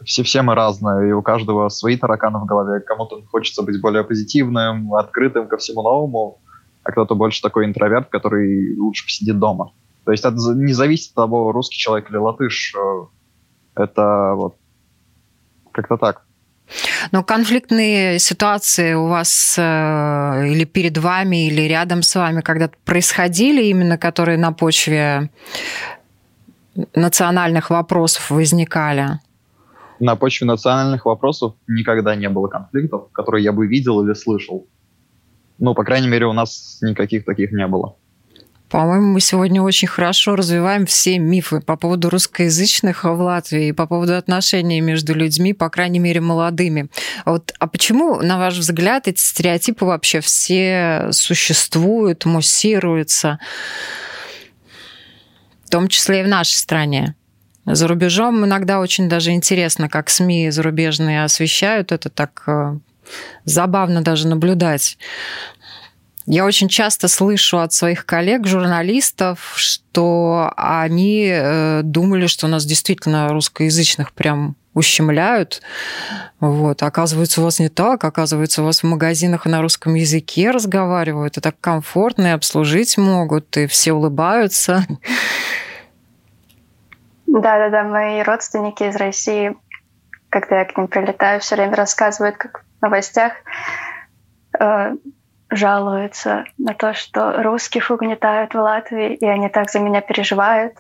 все, 0.05 0.22
все 0.22 0.43
мы 0.43 0.55
разные, 0.55 1.11
и 1.11 1.12
у 1.12 1.22
каждого 1.22 1.68
свои 1.68 1.97
тараканы 1.97 2.38
в 2.38 2.47
голове. 2.47 2.80
Кому-то 2.80 3.22
хочется 3.30 3.62
быть 3.62 3.80
более 3.80 4.05
позитивным, 4.05 4.95
открытым 4.95 5.49
ко 5.49 5.57
всему 5.57 5.82
новому, 5.82 6.38
а 6.82 6.93
кто-то 6.93 7.14
больше 7.14 7.43
такой 7.43 7.66
интроверт, 7.66 8.09
который 8.09 8.76
лучше 8.78 9.05
посидит 9.05 9.38
дома. 9.38 9.72
То 10.05 10.12
есть 10.12 10.24
это 10.24 10.36
не 10.55 10.72
зависит 10.72 11.11
от 11.11 11.16
того, 11.16 11.53
русский 11.53 11.76
человек 11.76 12.11
или 12.11 12.16
латыш. 12.16 12.74
Э, 12.74 13.07
это 13.74 14.34
вот 14.36 14.57
как-то 15.72 15.96
так. 15.96 16.22
Но 17.12 17.24
конфликтные 17.24 18.18
ситуации 18.18 18.94
у 18.94 19.08
вас 19.08 19.56
э, 19.58 20.48
или 20.48 20.64
перед 20.64 20.98
вами, 20.98 21.48
или 21.48 21.62
рядом 21.62 22.02
с 22.02 22.14
вами 22.14 22.40
когда-то 22.40 22.76
происходили, 22.84 23.64
именно 23.64 23.98
которые 23.98 24.38
на 24.38 24.52
почве 24.52 25.30
национальных 26.94 27.70
вопросов 27.70 28.30
возникали? 28.30 29.18
На 29.98 30.16
почве 30.16 30.46
национальных 30.46 31.04
вопросов 31.04 31.54
никогда 31.66 32.14
не 32.14 32.28
было 32.28 32.48
конфликтов, 32.48 33.10
которые 33.12 33.44
я 33.44 33.52
бы 33.52 33.66
видел 33.66 34.02
или 34.04 34.14
слышал. 34.14 34.66
Ну, 35.58 35.74
по 35.74 35.84
крайней 35.84 36.08
мере, 36.08 36.26
у 36.26 36.32
нас 36.32 36.78
никаких 36.80 37.24
таких 37.24 37.52
не 37.52 37.66
было. 37.66 37.96
По-моему, 38.70 39.14
мы 39.14 39.20
сегодня 39.20 39.60
очень 39.60 39.88
хорошо 39.88 40.36
развиваем 40.36 40.86
все 40.86 41.18
мифы 41.18 41.60
по 41.60 41.76
поводу 41.76 42.08
русскоязычных 42.08 43.02
в 43.02 43.20
Латвии 43.20 43.72
по 43.72 43.86
поводу 43.86 44.16
отношений 44.16 44.80
между 44.80 45.12
людьми, 45.12 45.52
по 45.52 45.68
крайней 45.68 45.98
мере, 45.98 46.20
молодыми. 46.20 46.88
А 47.24 47.32
вот, 47.32 47.52
а 47.58 47.66
почему, 47.66 48.22
на 48.22 48.38
ваш 48.38 48.56
взгляд, 48.58 49.08
эти 49.08 49.18
стереотипы 49.18 49.84
вообще 49.84 50.20
все 50.20 51.08
существуют, 51.10 52.24
муссируются, 52.26 53.40
в 55.64 55.70
том 55.70 55.88
числе 55.88 56.20
и 56.20 56.22
в 56.22 56.28
нашей 56.28 56.54
стране? 56.54 57.16
За 57.66 57.88
рубежом 57.88 58.44
иногда 58.44 58.78
очень 58.78 59.08
даже 59.08 59.32
интересно, 59.32 59.88
как 59.88 60.10
СМИ 60.10 60.50
зарубежные 60.50 61.24
освещают 61.24 61.90
это 61.90 62.08
так 62.08 62.44
э, 62.46 62.78
забавно 63.44 64.02
даже 64.02 64.28
наблюдать. 64.28 64.96
Я 66.26 66.44
очень 66.44 66.68
часто 66.68 67.08
слышу 67.08 67.58
от 67.58 67.72
своих 67.72 68.06
коллег, 68.06 68.46
журналистов, 68.46 69.54
что 69.56 70.52
они 70.56 71.28
э, 71.30 71.80
думали, 71.82 72.26
что 72.26 72.46
нас 72.46 72.64
действительно 72.64 73.28
русскоязычных 73.28 74.12
прям 74.12 74.56
ущемляют. 74.74 75.62
Вот. 76.38 76.82
Оказывается, 76.82 77.40
у 77.40 77.44
вас 77.44 77.58
не 77.58 77.68
так. 77.68 78.04
Оказывается, 78.04 78.62
у 78.62 78.66
вас 78.66 78.82
в 78.82 78.86
магазинах 78.86 79.46
на 79.46 79.62
русском 79.62 79.94
языке 79.94 80.50
разговаривают, 80.50 81.38
и 81.38 81.40
так 81.40 81.56
комфортно, 81.60 82.28
и 82.28 82.30
обслужить 82.30 82.96
могут, 82.98 83.56
и 83.56 83.66
все 83.66 83.92
улыбаются. 83.92 84.84
Да-да-да, 87.26 87.84
мои 87.84 88.22
родственники 88.22 88.82
из 88.82 88.96
России, 88.96 89.56
когда 90.28 90.60
я 90.60 90.64
к 90.64 90.76
ним 90.76 90.88
прилетаю, 90.88 91.40
все 91.40 91.56
время 91.56 91.76
рассказывают, 91.76 92.36
как 92.36 92.64
в 92.78 92.82
новостях, 92.82 93.32
э, 94.58 94.94
жалуются 95.51 96.44
на 96.59 96.74
то, 96.74 96.94
что 96.94 97.42
русских 97.42 97.90
угнетают 97.90 98.55
в 98.55 98.59
Латвии, 98.59 99.14
и 99.14 99.26
они 99.26 99.48
так 99.48 99.70
за 99.70 99.80
меня 99.80 100.01
переживают. 100.01 100.74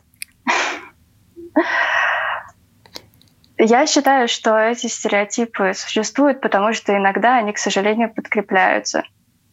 Я 3.58 3.86
считаю, 3.86 4.26
что 4.26 4.56
эти 4.56 4.86
стереотипы 4.86 5.72
существуют, 5.74 6.40
потому 6.40 6.72
что 6.72 6.96
иногда 6.96 7.36
они, 7.36 7.52
к 7.52 7.58
сожалению, 7.58 8.12
подкрепляются. 8.12 9.02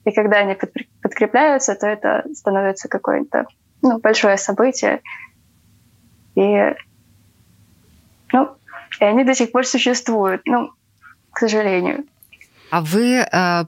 И 0.05 0.11
когда 0.11 0.37
они 0.37 0.55
подкрепляются, 1.01 1.75
то 1.75 1.87
это 1.87 2.23
становится 2.33 2.87
какое-то 2.87 3.47
ну, 3.81 3.99
большое 3.99 4.37
событие. 4.37 5.01
И, 6.35 6.73
ну, 8.31 8.55
и 9.01 9.03
они 9.03 9.25
до 9.25 9.35
сих 9.35 9.51
пор 9.51 9.65
существуют, 9.65 10.43
ну, 10.45 10.71
к 11.31 11.39
сожалению. 11.39 12.05
А 12.71 12.81
вы 12.81 13.15
э, 13.15 13.65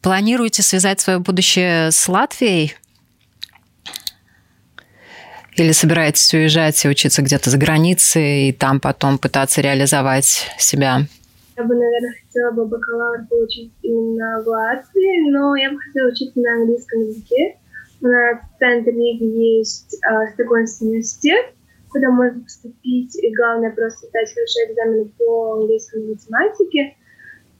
Планируете 0.00 0.62
связать 0.62 1.00
свое 1.00 1.18
будущее 1.18 1.90
с 1.90 2.08
Латвией? 2.08 2.74
Или 5.56 5.72
собираетесь 5.72 6.32
уезжать 6.32 6.84
и 6.84 6.88
учиться 6.88 7.20
где-то 7.20 7.50
за 7.50 7.58
границей, 7.58 8.48
и 8.48 8.52
там 8.52 8.80
потом 8.80 9.18
пытаться 9.18 9.60
реализовать 9.60 10.46
себя? 10.58 11.00
Я 11.56 11.64
бы, 11.64 11.74
наверное, 11.74 12.14
хотела 12.24 12.52
бы 12.52 12.66
бакалавр 12.66 13.26
получить 13.28 13.72
именно 13.82 14.42
в 14.44 14.46
Латвии, 14.46 15.30
но 15.30 15.56
я 15.56 15.72
бы 15.72 15.78
хотела 15.80 16.08
учиться 16.08 16.38
на 16.40 16.52
английском 16.54 17.00
языке. 17.00 17.56
У 18.00 18.06
нас 18.06 18.38
в 18.38 18.58
центре 18.60 19.16
есть 19.16 19.94
э, 19.94 20.32
Стокгольмский 20.34 20.86
университет, 20.86 21.46
куда 21.90 22.10
можно 22.10 22.40
поступить, 22.40 23.16
и 23.16 23.34
главное 23.34 23.72
просто 23.72 24.06
сдать 24.06 24.32
хороший 24.32 24.70
экзамен 24.70 25.12
по 25.18 25.54
английской 25.54 26.06
математике. 26.06 26.94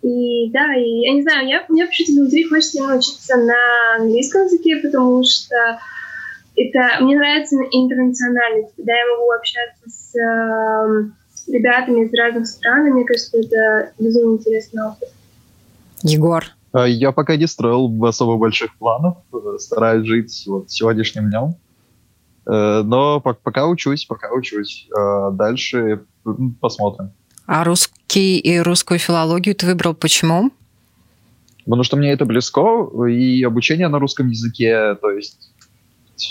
И 0.03 0.51
да, 0.51 0.75
и 0.75 1.01
я 1.07 1.15
не 1.15 1.23
знаю, 1.23 1.49
я, 1.49 1.65
мне 1.69 1.87
почему-то 1.87 2.23
внутри 2.23 2.45
хочется 2.45 2.87
научиться 2.87 3.37
на 3.37 3.97
английском 3.99 4.45
языке, 4.45 4.77
потому 4.77 5.23
что 5.25 5.79
это 6.57 7.03
мне 7.03 7.17
нравится 7.17 7.57
интернациональность, 7.57 8.75
когда 8.77 8.93
я 8.93 9.07
могу 9.17 9.31
общаться 9.33 9.89
с 9.89 10.15
э, 10.17 11.53
ребятами 11.53 12.05
из 12.05 12.15
разных 12.15 12.47
стран, 12.47 12.87
и 12.87 12.91
мне 12.91 13.05
кажется, 13.05 13.39
это 13.39 13.93
безумно 13.99 14.37
интересный 14.37 14.87
опыт. 14.87 15.09
Егор. 16.03 16.45
А, 16.73 16.87
я 16.87 17.13
пока 17.13 17.37
не 17.37 17.47
строил 17.47 18.05
особо 18.05 18.37
больших 18.37 18.77
планов, 18.79 19.19
э, 19.33 19.59
стараюсь 19.59 20.07
жить 20.07 20.45
вот 20.47 20.71
сегодняшним 20.71 21.31
днем. 21.31 21.57
Э, 22.47 22.83
но 22.83 23.21
пока 23.21 23.67
учусь, 23.67 24.05
пока 24.05 24.33
учусь. 24.33 24.89
Э, 24.97 25.31
дальше 25.33 26.05
посмотрим. 26.61 27.13
А 27.47 27.65
русский 28.09 28.39
и 28.39 28.59
русскую 28.59 28.99
филологию 28.99 29.55
ты 29.55 29.67
выбрал 29.67 29.95
почему? 29.95 30.51
Потому 31.65 31.83
что 31.85 31.97
мне 31.97 32.13
это 32.13 32.25
близко, 32.25 32.61
и 33.07 33.43
обучение 33.43 33.89
на 33.89 33.99
русском 33.99 34.31
языке, 34.31 34.95
то 34.95 35.11
есть 35.11 35.51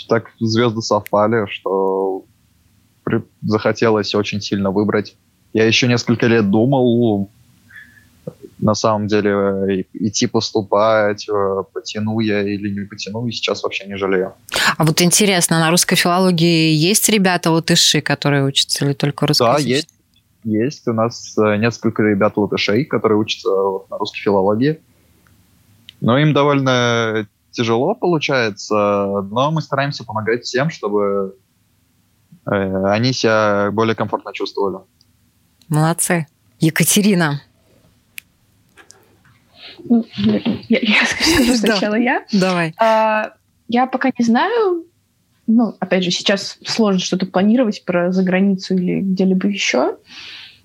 так 0.08 0.30
звезды 0.40 0.82
совпали, 0.82 1.46
что 1.48 2.24
захотелось 3.42 4.14
очень 4.14 4.40
сильно 4.40 4.70
выбрать. 4.72 5.14
Я 5.52 5.66
еще 5.66 5.86
несколько 5.86 6.26
лет 6.26 6.50
думал, 6.50 7.30
на 8.58 8.74
самом 8.74 9.06
деле, 9.06 9.86
идти 9.94 10.26
поступать, 10.26 11.28
э, 11.28 11.62
потяну 11.72 12.20
я 12.20 12.42
или 12.42 12.68
не 12.70 12.86
потяну, 12.86 13.26
и 13.28 13.30
сейчас 13.30 13.62
вообще 13.62 13.86
не 13.86 13.96
жалею. 13.96 14.32
А 14.76 14.84
вот 14.84 15.00
интересно, 15.00 15.60
на 15.60 15.70
русской 15.70 15.96
филологии 15.96 16.72
есть 16.74 17.08
ребята 17.08 17.50
латыши, 17.50 18.00
которые 18.00 18.44
учатся, 18.44 18.84
или 18.84 18.94
только 18.94 19.26
русский? 19.26 19.44
Да, 19.44 19.58
есть. 19.58 19.88
Есть 20.44 20.86
у 20.88 20.92
нас 20.92 21.36
э, 21.36 21.56
несколько 21.56 22.02
ребят 22.02 22.36
латышей, 22.36 22.84
которые 22.84 23.18
учатся 23.18 23.50
на 23.90 23.98
русской 23.98 24.20
филологии. 24.20 24.80
Но 26.00 26.18
им 26.18 26.32
довольно 26.32 27.26
тяжело 27.50 27.94
получается, 27.94 28.74
но 29.30 29.50
мы 29.50 29.62
стараемся 29.62 30.04
помогать 30.04 30.44
всем, 30.44 30.70
чтобы 30.70 31.36
э, 32.46 32.84
они 32.86 33.12
себя 33.12 33.70
более 33.72 33.94
комфортно 33.94 34.32
чувствовали. 34.32 34.84
Молодцы. 35.68 36.26
Екатерина. 36.60 37.42
Ну, 39.84 40.04
я, 40.68 40.78
я 40.80 41.06
скажу 41.06 41.54
сначала 41.56 41.94
я. 41.94 42.24
Давай. 42.32 42.74
А, 42.78 43.32
я 43.68 43.86
пока 43.86 44.10
не 44.18 44.24
знаю, 44.24 44.84
ну, 45.48 45.74
опять 45.80 46.04
же, 46.04 46.10
сейчас 46.10 46.58
сложно 46.64 47.00
что-то 47.00 47.26
планировать 47.26 47.82
про 47.84 48.12
заграницу 48.12 48.74
или 48.74 49.00
где-либо 49.00 49.48
еще. 49.48 49.96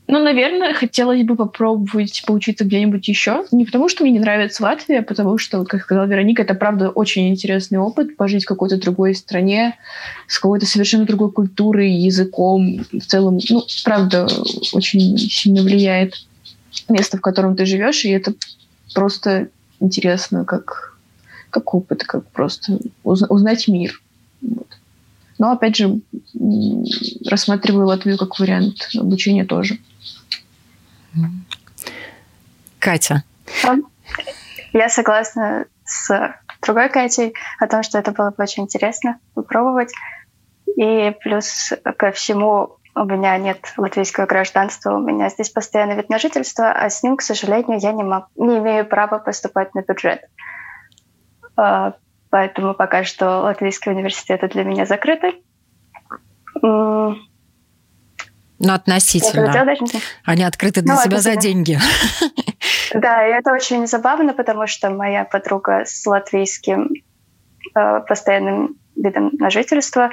Ну, 0.08 0.22
наверное, 0.22 0.74
хотелось 0.74 1.24
бы 1.24 1.38
попробовать 1.38 2.24
поучиться 2.28 2.66
где-нибудь 2.66 3.08
еще. 3.08 3.46
Не 3.52 3.64
потому, 3.64 3.88
что 3.88 4.04
мне 4.04 4.12
не 4.12 4.20
нравится 4.20 4.62
Латвия, 4.62 5.00
а 5.00 5.04
потому 5.04 5.38
что, 5.38 5.64
как 5.64 5.84
сказала 5.84 6.06
Вероника, 6.06 6.42
это, 6.42 6.54
правда, 6.54 6.90
очень 6.90 7.30
интересный 7.30 7.80
опыт 7.80 8.18
пожить 8.18 8.44
в 8.44 8.48
какой-то 8.48 8.78
другой 8.78 9.16
стране 9.16 9.80
с 10.28 10.38
какой-то 10.38 10.66
совершенно 10.66 11.06
другой 11.06 11.32
культурой, 11.32 11.90
языком. 11.90 12.86
В 12.92 13.06
целом, 13.06 13.40
ну, 13.50 13.64
правда, 13.86 14.28
очень 14.74 15.18
сильно 15.18 15.64
влияет 15.64 16.16
место, 16.90 17.18
в 17.18 17.22
котором 17.22 17.56
ты 17.56 17.66
живешь, 17.66 18.04
и 18.04 18.10
это 18.10 18.34
просто 18.94 19.48
интересно, 19.80 20.44
как 20.44 20.94
как 21.54 21.76
опыт, 21.76 22.04
как 22.04 22.26
просто 22.32 22.80
узнать 23.04 23.68
мир. 23.68 24.02
Вот. 24.44 24.68
Но, 25.40 25.52
опять 25.52 25.76
же, 25.76 26.00
рассматриваю 27.26 27.88
Латвию 27.88 28.18
как 28.18 28.40
вариант 28.40 28.90
обучения 28.96 29.46
тоже. 29.46 29.80
Катя. 32.80 33.24
Я 34.74 34.90
согласна 34.90 35.66
с 35.86 36.36
другой 36.62 36.90
Катей 36.90 37.34
о 37.60 37.68
том, 37.68 37.84
что 37.84 37.98
это 37.98 38.12
было 38.12 38.32
бы 38.32 38.44
очень 38.44 38.64
интересно 38.64 39.20
попробовать. 39.34 39.92
И 40.76 41.16
плюс 41.22 41.74
ко 41.98 42.12
всему 42.12 42.78
у 42.96 43.06
меня 43.06 43.38
нет 43.38 43.74
латвийского 43.78 44.26
гражданства, 44.26 44.96
у 44.96 45.00
меня 45.00 45.30
здесь 45.30 45.50
постоянный 45.50 45.96
вид 45.96 46.10
на 46.10 46.20
жительство, 46.20 46.72
а 46.72 46.90
с 46.90 47.02
ним, 47.04 47.18
к 47.18 47.22
сожалению, 47.22 47.80
я 47.80 47.92
не, 47.92 48.04
мог, 48.04 48.28
не 48.36 48.58
имею 48.60 48.86
права 48.86 49.20
поступать 49.20 49.74
на 49.74 49.82
бюджет. 49.82 50.22
Поэтому 52.34 52.74
пока 52.74 53.04
что 53.04 53.42
латвийские 53.42 53.94
университеты 53.94 54.48
для 54.48 54.64
меня 54.64 54.88
закрыты. 54.88 55.36
Но 56.64 57.16
относительно. 58.60 59.78
Они 60.26 60.44
открыты 60.44 60.82
для 60.82 60.96
ну, 60.96 61.02
себя 61.02 61.20
за 61.20 61.36
деньги. 61.36 61.78
Да, 62.96 63.28
и 63.28 63.32
это 63.32 63.52
очень 63.52 63.86
забавно, 63.86 64.34
потому 64.34 64.66
что 64.66 64.90
моя 64.90 65.26
подруга 65.26 65.84
с 65.86 66.04
латвийским 66.08 66.90
э, 67.76 68.00
постоянным 68.08 68.78
видом 68.96 69.30
на 69.34 69.52
жительство 69.52 70.10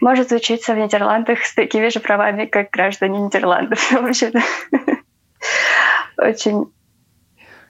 может 0.00 0.32
учиться 0.32 0.72
в 0.72 0.78
Нидерландах 0.78 1.44
с 1.44 1.54
такими 1.54 1.88
же 1.90 2.00
правами, 2.00 2.46
как 2.46 2.70
граждане 2.70 3.20
Нидерландов. 3.20 3.92
Вообще, 4.00 4.32
очень 6.16 6.72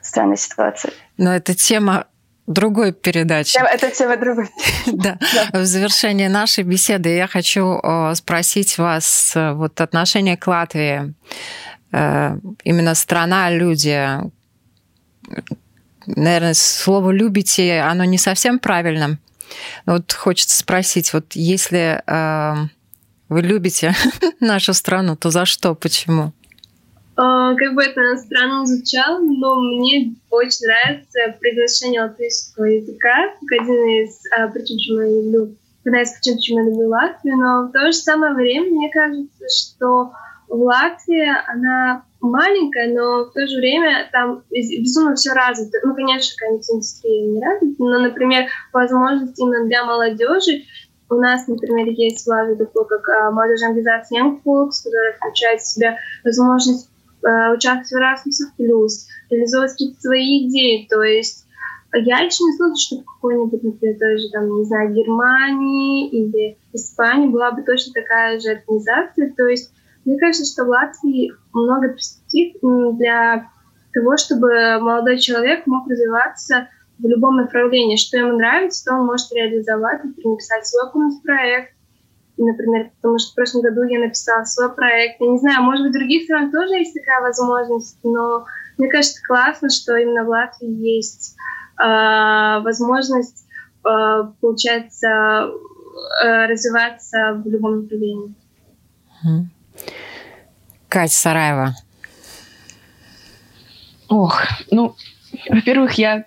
странная 0.01 0.37
ситуация. 0.37 0.93
Но 1.17 1.33
это 1.35 1.53
тема 1.55 2.07
другой 2.47 2.91
передачи. 2.91 3.57
Это 3.57 3.89
тема 3.91 4.17
другой. 4.17 4.49
да. 4.87 5.17
В 5.53 5.65
завершении 5.65 6.27
нашей 6.27 6.63
беседы 6.63 7.09
я 7.09 7.27
хочу 7.27 7.81
спросить 8.15 8.77
вас 8.77 9.33
э, 9.35 9.53
вот 9.53 9.79
отношение 9.81 10.37
к 10.37 10.47
Латвии. 10.47 11.13
Э, 11.93 12.37
именно 12.63 12.95
страна, 12.95 13.49
люди. 13.49 14.09
Наверное, 16.05 16.53
слово 16.53 17.11
«любите», 17.11 17.79
оно 17.79 18.03
не 18.03 18.17
совсем 18.17 18.59
правильно. 18.59 19.19
Вот 19.85 20.11
хочется 20.11 20.57
спросить, 20.57 21.13
вот 21.13 21.33
если 21.33 22.01
э, 22.05 22.67
вы 23.29 23.41
любите 23.41 23.95
нашу 24.39 24.73
страну, 24.73 25.15
то 25.15 25.29
за 25.29 25.45
что, 25.45 25.75
почему? 25.75 26.33
Uh, 27.15 27.55
как 27.57 27.75
бы 27.75 27.83
это 27.83 28.17
странно 28.17 28.65
звучало, 28.65 29.19
но 29.19 29.61
мне 29.61 30.15
очень 30.31 30.65
нравится 30.65 31.19
произношение 31.39 32.01
латвийского 32.01 32.65
языка, 32.65 33.29
как 33.39 33.61
один 33.61 34.03
из 34.03 34.19
uh, 34.35 34.51
причин, 34.51 34.77
почему 34.77 35.01
я 35.01 35.21
люблю, 35.21 35.55
одна 35.85 36.01
из 36.01 36.11
причин, 36.13 36.35
почему 36.37 36.59
я 36.59 36.65
люблю 36.65 36.89
Латвию, 36.89 37.37
но 37.37 37.67
в 37.67 37.71
то 37.71 37.85
же 37.85 37.93
самое 37.93 38.33
время 38.33 38.71
мне 38.71 38.89
кажется, 38.89 39.45
что 39.47 40.11
в 40.47 40.61
Латвии 40.61 41.29
она 41.51 42.03
маленькая, 42.19 42.93
но 42.93 43.25
в 43.25 43.31
то 43.33 43.45
же 43.47 43.57
время 43.57 44.09
там 44.11 44.43
безумно 44.49 45.15
все 45.15 45.33
развито. 45.33 45.77
Ну, 45.83 45.93
конечно, 45.93 46.33
конечно, 46.39 46.73
индустрия 46.73 47.27
не 47.27 47.43
развита, 47.43 47.83
но, 47.83 47.99
например, 47.99 48.45
возможности 48.71 49.41
именно 49.41 49.65
для 49.67 49.85
молодежи 49.85 50.63
у 51.09 51.15
нас, 51.15 51.47
например, 51.47 51.87
есть 51.89 52.25
в 52.25 52.27
Латвии 52.27 52.55
такое, 52.55 52.85
как 52.85 53.07
а, 53.09 53.31
молодежная 53.31 53.69
организация 53.69 54.21
Young 54.21 54.41
Folks, 54.43 54.83
которая 54.83 55.13
включает 55.13 55.61
в 55.61 55.71
себя 55.71 55.97
возможность 56.23 56.87
э, 56.87 56.92
участвовать 57.55 57.89
в 57.91 57.95
Erasmus+, 57.95 58.55
плюс, 58.57 59.07
реализовывать 59.29 59.71
какие-то 59.71 60.01
свои 60.01 60.47
идеи, 60.47 60.87
то 60.89 61.01
есть 61.01 61.45
я 61.93 62.19
еще 62.19 62.43
не 62.43 62.57
слышала, 62.57 62.75
что 62.75 62.97
в 62.97 63.05
какой-нибудь, 63.05 63.63
например, 63.63 63.97
той 63.99 64.17
же, 64.17 64.29
там, 64.31 64.49
не 64.57 64.65
знаю, 64.65 64.93
Германии 64.93 66.09
или 66.09 66.57
Испании 66.73 67.27
была 67.27 67.51
бы 67.51 67.61
точно 67.61 67.93
такая 67.93 68.39
же 68.39 68.49
организация, 68.49 69.33
то 69.35 69.47
есть 69.47 69.71
мне 70.05 70.17
кажется, 70.19 70.51
что 70.51 70.65
в 70.65 70.69
Латвии 70.69 71.31
много 71.53 71.89
перспектив 71.89 72.57
для 72.97 73.49
того, 73.93 74.17
чтобы 74.17 74.79
молодой 74.81 75.17
человек 75.17 75.65
мог 75.65 75.89
развиваться 75.89 76.67
в 76.99 77.07
любом 77.07 77.37
направлении. 77.37 77.95
Что 77.95 78.17
ему 78.17 78.37
нравится, 78.37 78.85
то 78.85 78.95
он 78.95 79.05
может 79.05 79.31
реализовать, 79.31 80.03
например, 80.03 80.31
написать 80.31 80.67
свой 80.67 80.91
проект. 81.23 81.72
Например, 82.37 82.89
потому 82.95 83.19
что 83.19 83.31
в 83.31 83.35
прошлом 83.35 83.61
году 83.61 83.83
я 83.83 83.99
написала 83.99 84.43
свой 84.43 84.73
проект. 84.73 85.21
Я 85.21 85.27
не 85.27 85.37
знаю, 85.37 85.63
может 85.63 85.83
быть, 85.83 85.91
в 85.91 85.99
других 85.99 86.23
странах 86.23 86.51
тоже 86.51 86.73
есть 86.73 86.93
такая 86.93 87.21
возможность, 87.21 87.99
но 88.03 88.45
мне 88.77 88.89
кажется, 88.89 89.21
классно, 89.23 89.69
что 89.69 89.95
именно 89.95 90.23
в 90.23 90.29
Латвии 90.29 90.69
есть 90.69 91.35
э, 91.79 92.59
возможность, 92.61 93.45
э, 93.85 94.23
получается, 94.41 95.51
э, 96.23 96.45
развиваться 96.47 97.41
в 97.43 97.47
любом 97.47 97.83
направлении. 97.83 98.35
Катя 100.89 101.13
Сараева. 101.13 101.75
Ох, 104.09 104.41
ну, 104.69 104.95
во-первых, 105.49 105.93
я 105.93 106.25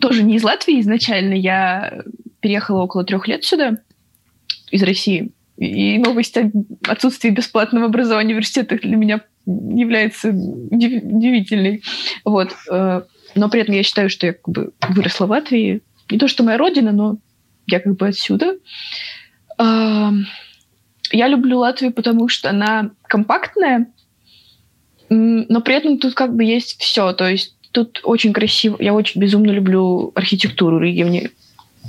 тоже 0.00 0.22
не 0.22 0.36
из 0.36 0.44
Латвии 0.44 0.80
изначально. 0.80 1.34
Я 1.34 2.04
переехала 2.40 2.82
около 2.82 3.04
трех 3.04 3.28
лет 3.28 3.44
сюда, 3.44 3.78
из 4.70 4.82
России. 4.82 5.30
И 5.56 5.98
новость 5.98 6.36
о 6.36 6.50
отсутствии 6.86 7.30
бесплатного 7.30 7.86
образования 7.86 8.34
в 8.34 8.36
университетах 8.36 8.80
для 8.82 8.96
меня 8.96 9.20
является 9.46 10.28
удивительной. 10.30 11.82
Вот. 12.24 12.52
Э, 12.70 13.02
но 13.34 13.48
при 13.48 13.60
этом 13.62 13.74
я 13.74 13.82
считаю, 13.82 14.10
что 14.10 14.26
я 14.26 14.32
как 14.32 14.48
бы 14.48 14.72
выросла 14.88 15.26
в 15.26 15.30
Латвии. 15.30 15.82
Не 16.10 16.18
то, 16.18 16.28
что 16.28 16.44
моя 16.44 16.58
родина, 16.58 16.92
но 16.92 17.18
я 17.66 17.80
как 17.80 17.96
бы 17.96 18.08
отсюда. 18.08 18.56
Я 19.58 21.28
люблю 21.28 21.58
Латвию, 21.58 21.92
потому 21.92 22.28
что 22.28 22.50
она 22.50 22.90
компактная, 23.02 23.86
но 25.08 25.60
при 25.60 25.74
этом 25.74 25.98
тут 25.98 26.14
как 26.14 26.34
бы 26.34 26.44
есть 26.44 26.80
все. 26.80 27.12
То 27.12 27.28
есть 27.28 27.56
тут 27.72 28.00
очень 28.04 28.32
красиво. 28.32 28.76
Я 28.80 28.94
очень 28.94 29.20
безумно 29.20 29.50
люблю 29.50 30.12
архитектуру 30.14 30.78
Риги. 30.78 31.02
Мне 31.02 31.30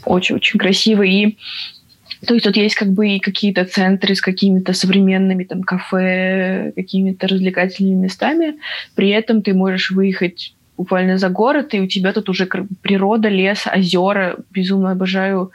очень-очень 0.05 0.59
красиво. 0.59 1.03
И 1.03 1.38
то 2.26 2.34
есть 2.34 2.45
тут 2.45 2.57
есть 2.57 2.76
как 2.76 2.89
бы 2.89 3.09
и 3.09 3.20
какие-то 3.20 3.65
центры 3.65 4.15
с 4.15 4.22
какими-то 4.22 4.74
современными 4.74 5.43
там 5.43 5.63
кафе, 5.63 6.74
какими-то 6.76 7.28
развлекательными 7.28 8.03
местами. 8.03 8.55
При 8.95 9.09
этом 9.09 9.41
ты 9.41 9.53
можешь 9.53 9.91
выехать 9.91 10.55
буквально 10.78 11.18
за 11.18 11.30
город, 11.30 11.74
и 11.74 11.82
у 11.82 11.88
тебя 11.88 12.13
тут 12.13 12.30
уже 12.30 12.47
природа, 12.82 13.30
лес, 13.30 13.68
озера. 13.68 14.38
Безумно 14.51 14.91
обожаю 14.91 15.51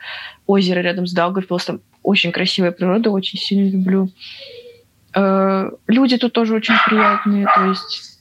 озеро 0.46 0.80
рядом 0.80 1.06
с 1.06 1.12
Даугавпилсом 1.12 1.80
очень 2.02 2.32
красивая 2.32 2.72
природа, 2.72 3.10
очень 3.10 3.38
сильно 3.38 3.70
люблю. 3.70 4.08
Э, 5.14 5.70
люди 5.86 6.16
тут 6.16 6.32
тоже 6.32 6.54
очень 6.54 6.74
приятные, 6.86 7.46
то 7.54 7.64
есть 7.66 8.18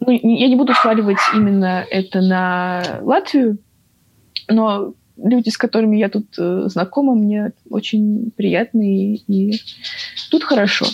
ну, 0.00 0.10
я 0.10 0.48
не 0.48 0.56
буду 0.56 0.74
сваливать 0.74 1.18
именно 1.32 1.86
это 1.88 2.20
на 2.20 2.98
Латвию, 3.02 3.58
но 4.48 4.94
люди, 5.16 5.50
с 5.50 5.56
которыми 5.56 5.96
я 5.96 6.08
тут 6.08 6.26
э, 6.38 6.68
знакома, 6.68 7.14
мне 7.14 7.52
очень 7.70 8.32
приятные, 8.36 9.16
и, 9.16 9.52
и 9.52 9.60
тут 10.30 10.44
хорошо. 10.44 10.86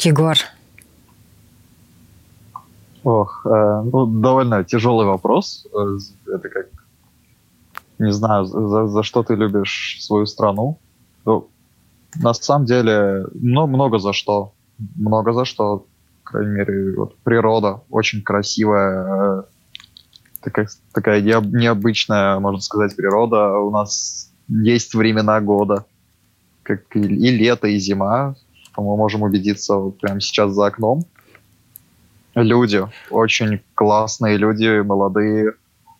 Егор. 0.00 0.36
Ох, 3.04 3.46
э, 3.46 3.82
ну, 3.92 4.06
довольно 4.06 4.64
тяжелый 4.64 5.06
вопрос. 5.06 5.66
Э, 5.72 5.98
это 6.34 6.48
как 6.48 6.66
не 7.98 8.12
знаю, 8.12 8.44
за, 8.44 8.86
за 8.86 9.02
что 9.02 9.22
ты 9.22 9.34
любишь 9.34 9.98
свою 10.00 10.26
страну. 10.26 10.78
Ну, 11.24 11.48
на 12.16 12.34
самом 12.34 12.66
деле, 12.66 13.26
ну, 13.34 13.66
много 13.66 13.98
за 13.98 14.12
что. 14.12 14.52
Много 14.96 15.32
за 15.32 15.44
что. 15.44 15.86
По 16.24 16.30
крайней 16.30 16.52
мере, 16.52 16.96
вот 16.96 17.16
природа 17.18 17.82
очень 17.90 18.22
красивая, 18.22 19.40
э, 19.40 19.42
такая, 20.44 20.68
такая 20.92 21.20
необычная, 21.20 22.38
можно 22.38 22.60
сказать, 22.60 22.94
природа. 22.94 23.58
У 23.58 23.70
нас 23.70 24.30
есть 24.48 24.94
времена 24.94 25.40
года, 25.40 25.86
как 26.62 26.94
и, 26.94 27.00
и 27.00 27.30
лето, 27.30 27.66
и 27.66 27.78
зима, 27.78 28.36
мы 28.76 28.96
можем 28.96 29.22
убедиться 29.22 29.76
вот 29.76 29.98
прямо 30.00 30.20
сейчас 30.20 30.52
за 30.52 30.66
окном. 30.66 31.04
Люди, 32.34 32.84
очень 33.10 33.60
классные 33.74 34.36
люди, 34.36 34.80
молодые, 34.80 35.54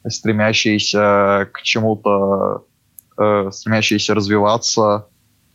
стремящиеся 0.06 1.48
к 1.52 1.62
чему-то, 1.62 2.64
э, 3.16 3.50
стремящиеся 3.52 4.14
развиваться, 4.14 5.06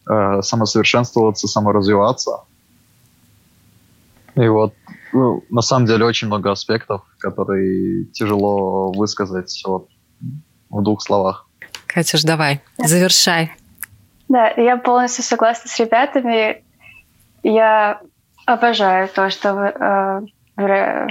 э, 0.09 0.41
самосовершенствоваться, 0.41 1.47
саморазвиваться. 1.47 2.43
И 4.35 4.47
вот 4.47 4.73
ну, 5.14 5.43
на 5.49 5.62
самом 5.62 5.86
деле 5.86 6.05
очень 6.05 6.28
много 6.28 6.51
аспектов, 6.51 7.01
которые 7.20 8.05
тяжело 8.05 8.91
высказать 8.91 9.62
вот, 9.66 9.89
в 10.70 10.84
двух 10.84 11.01
словах. 11.01 11.47
Катюш, 11.88 12.24
давай, 12.24 12.62
завершай. 12.78 13.51
Да, 14.28 14.49
я 14.57 14.78
полностью 14.78 15.24
согласна 15.24 15.70
с 15.70 15.80
ребятами. 15.80 16.64
Я 17.41 18.01
обожаю 18.45 19.07
то, 19.07 19.30
что 19.30 19.53
в, 19.53 19.60
э, 19.60 20.22
в, 20.55 21.07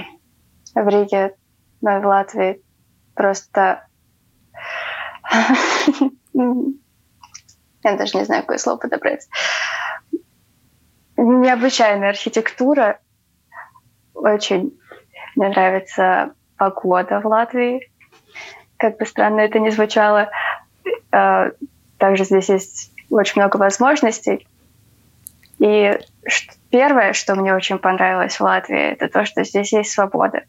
в 0.75 0.87
Риге, 0.87 1.35
в 1.81 2.05
Латвии 2.05 2.61
просто... 3.13 3.85
Я 7.83 7.95
даже 7.95 8.17
не 8.17 8.25
знаю, 8.25 8.41
какое 8.43 8.57
слово 8.57 8.77
подобрать. 8.77 9.27
Необычайная 11.17 12.09
архитектура. 12.09 12.99
Очень 14.19 14.77
мне 15.35 15.49
нравится 15.49 16.33
погода 16.57 17.21
в 17.21 17.25
Латвии. 17.25 17.89
Как 18.77 18.97
бы 18.97 19.05
странно 19.05 19.41
это 19.41 19.59
ни 19.59 19.69
звучало. 19.69 20.29
А, 21.11 21.51
также 21.97 22.25
здесь 22.25 22.49
есть 22.49 22.91
очень 23.09 23.41
много 23.41 23.57
возможностей. 23.57 24.47
И 25.59 25.97
первое, 26.69 27.13
что 27.13 27.35
мне 27.35 27.53
очень 27.53 27.79
понравилось 27.79 28.39
в 28.39 28.43
Латвии, 28.43 28.91
это 28.91 29.07
то, 29.07 29.25
что 29.25 29.43
здесь 29.43 29.71
есть 29.71 29.91
свобода. 29.91 30.43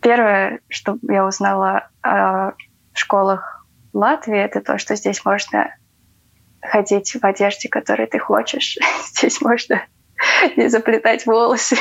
Первое, 0.00 0.60
что 0.68 0.98
я 1.02 1.26
узнала 1.26 1.88
о 2.02 2.52
школах 2.94 3.66
Латвии, 3.92 4.38
это 4.38 4.60
то, 4.60 4.78
что 4.78 4.96
здесь 4.96 5.24
можно 5.24 5.74
ходить 6.60 7.14
в 7.14 7.24
одежде, 7.24 7.68
которой 7.68 8.06
ты 8.06 8.18
хочешь. 8.18 8.78
Здесь 9.12 9.40
можно 9.42 9.82
не 10.56 10.68
заплетать 10.68 11.26
волосы. 11.26 11.76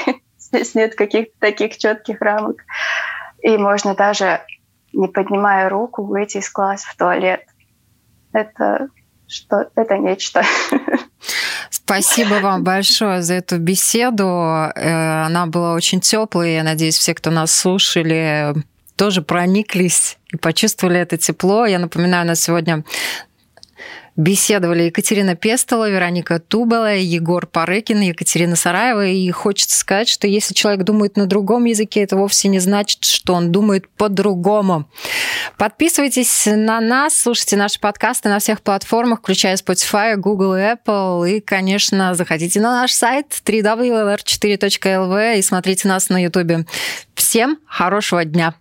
Здесь 0.54 0.76
нет 0.76 0.96
каких-то 0.96 1.34
таких 1.40 1.78
четких 1.78 2.22
рамок. 2.22 2.58
И 3.42 3.58
можно 3.58 3.96
даже, 3.96 4.42
не 4.94 5.08
поднимая 5.08 5.68
руку, 5.68 6.04
выйти 6.04 6.38
из 6.38 6.50
класса 6.50 6.88
в 6.90 6.96
туалет. 6.96 7.42
Это 8.34 8.90
что 9.28 9.66
это 9.76 9.98
нечто. 9.98 10.44
Спасибо 11.70 12.36
вам 12.36 12.64
большое 12.64 13.24
за 13.24 13.36
эту 13.36 13.58
беседу. 13.58 14.24
Э, 14.24 15.26
она 15.26 15.48
была 15.48 15.74
очень 15.74 16.02
теплой. 16.02 16.54
Я 16.54 16.64
надеюсь, 16.64 16.98
все, 16.98 17.16
кто 17.16 17.32
нас 17.32 17.52
слушали, 17.52 18.54
тоже 18.96 19.24
прониклись 19.24 20.18
и 20.32 20.38
почувствовали 20.38 21.00
это 21.00 21.18
тепло. 21.18 21.66
Я 21.66 21.80
напоминаю, 21.80 22.26
у 22.26 22.28
нас 22.28 22.42
сегодня 22.42 22.84
беседовали 24.16 24.84
Екатерина 24.84 25.36
Пестова, 25.36 25.90
Вероника 25.90 26.40
Тубала, 26.40 26.96
Егор 26.96 27.48
Парыкин, 27.48 28.02
Екатерина 28.02 28.56
Сараева. 28.56 29.08
И 29.08 29.30
хочется 29.32 29.76
сказать, 29.78 30.08
что 30.08 30.28
если 30.28 30.54
человек 30.54 30.84
думает 30.84 31.18
на 31.18 31.26
другом 31.26 31.66
языке, 31.66 32.04
это 32.04 32.16
вовсе 32.16 32.48
не 32.48 32.60
значит, 32.60 33.04
что 33.04 33.34
он 33.34 33.52
думает 33.52 33.90
по-другому. 33.90 34.86
Подписывайтесь 35.58 36.46
на 36.46 36.80
нас, 36.80 37.16
слушайте 37.16 37.58
наши 37.58 37.80
подкасты 37.80 38.30
на 38.30 38.40
всех 38.40 38.62
платформах, 38.62 39.20
включая 39.20 39.56
Spotify, 39.56 40.16
Google 40.16 40.56
и 40.56 40.60
Apple. 40.60 41.30
И, 41.30 41.40
конечно, 41.40 42.14
заходите 42.14 42.62
на 42.62 42.82
наш 42.82 42.92
сайт 42.92 43.28
www.lr4.lv 43.46 45.40
и 45.40 45.42
смотрите 45.42 45.88
нас 45.88 46.10
на 46.10 46.24
YouTube. 46.24 46.68
Всем 47.16 47.58
хорошего 47.66 48.26
дня! 48.26 48.54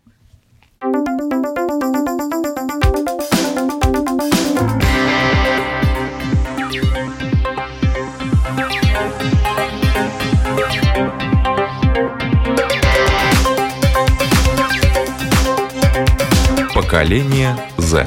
Поколение 16.92 17.56
Z. 17.78 18.04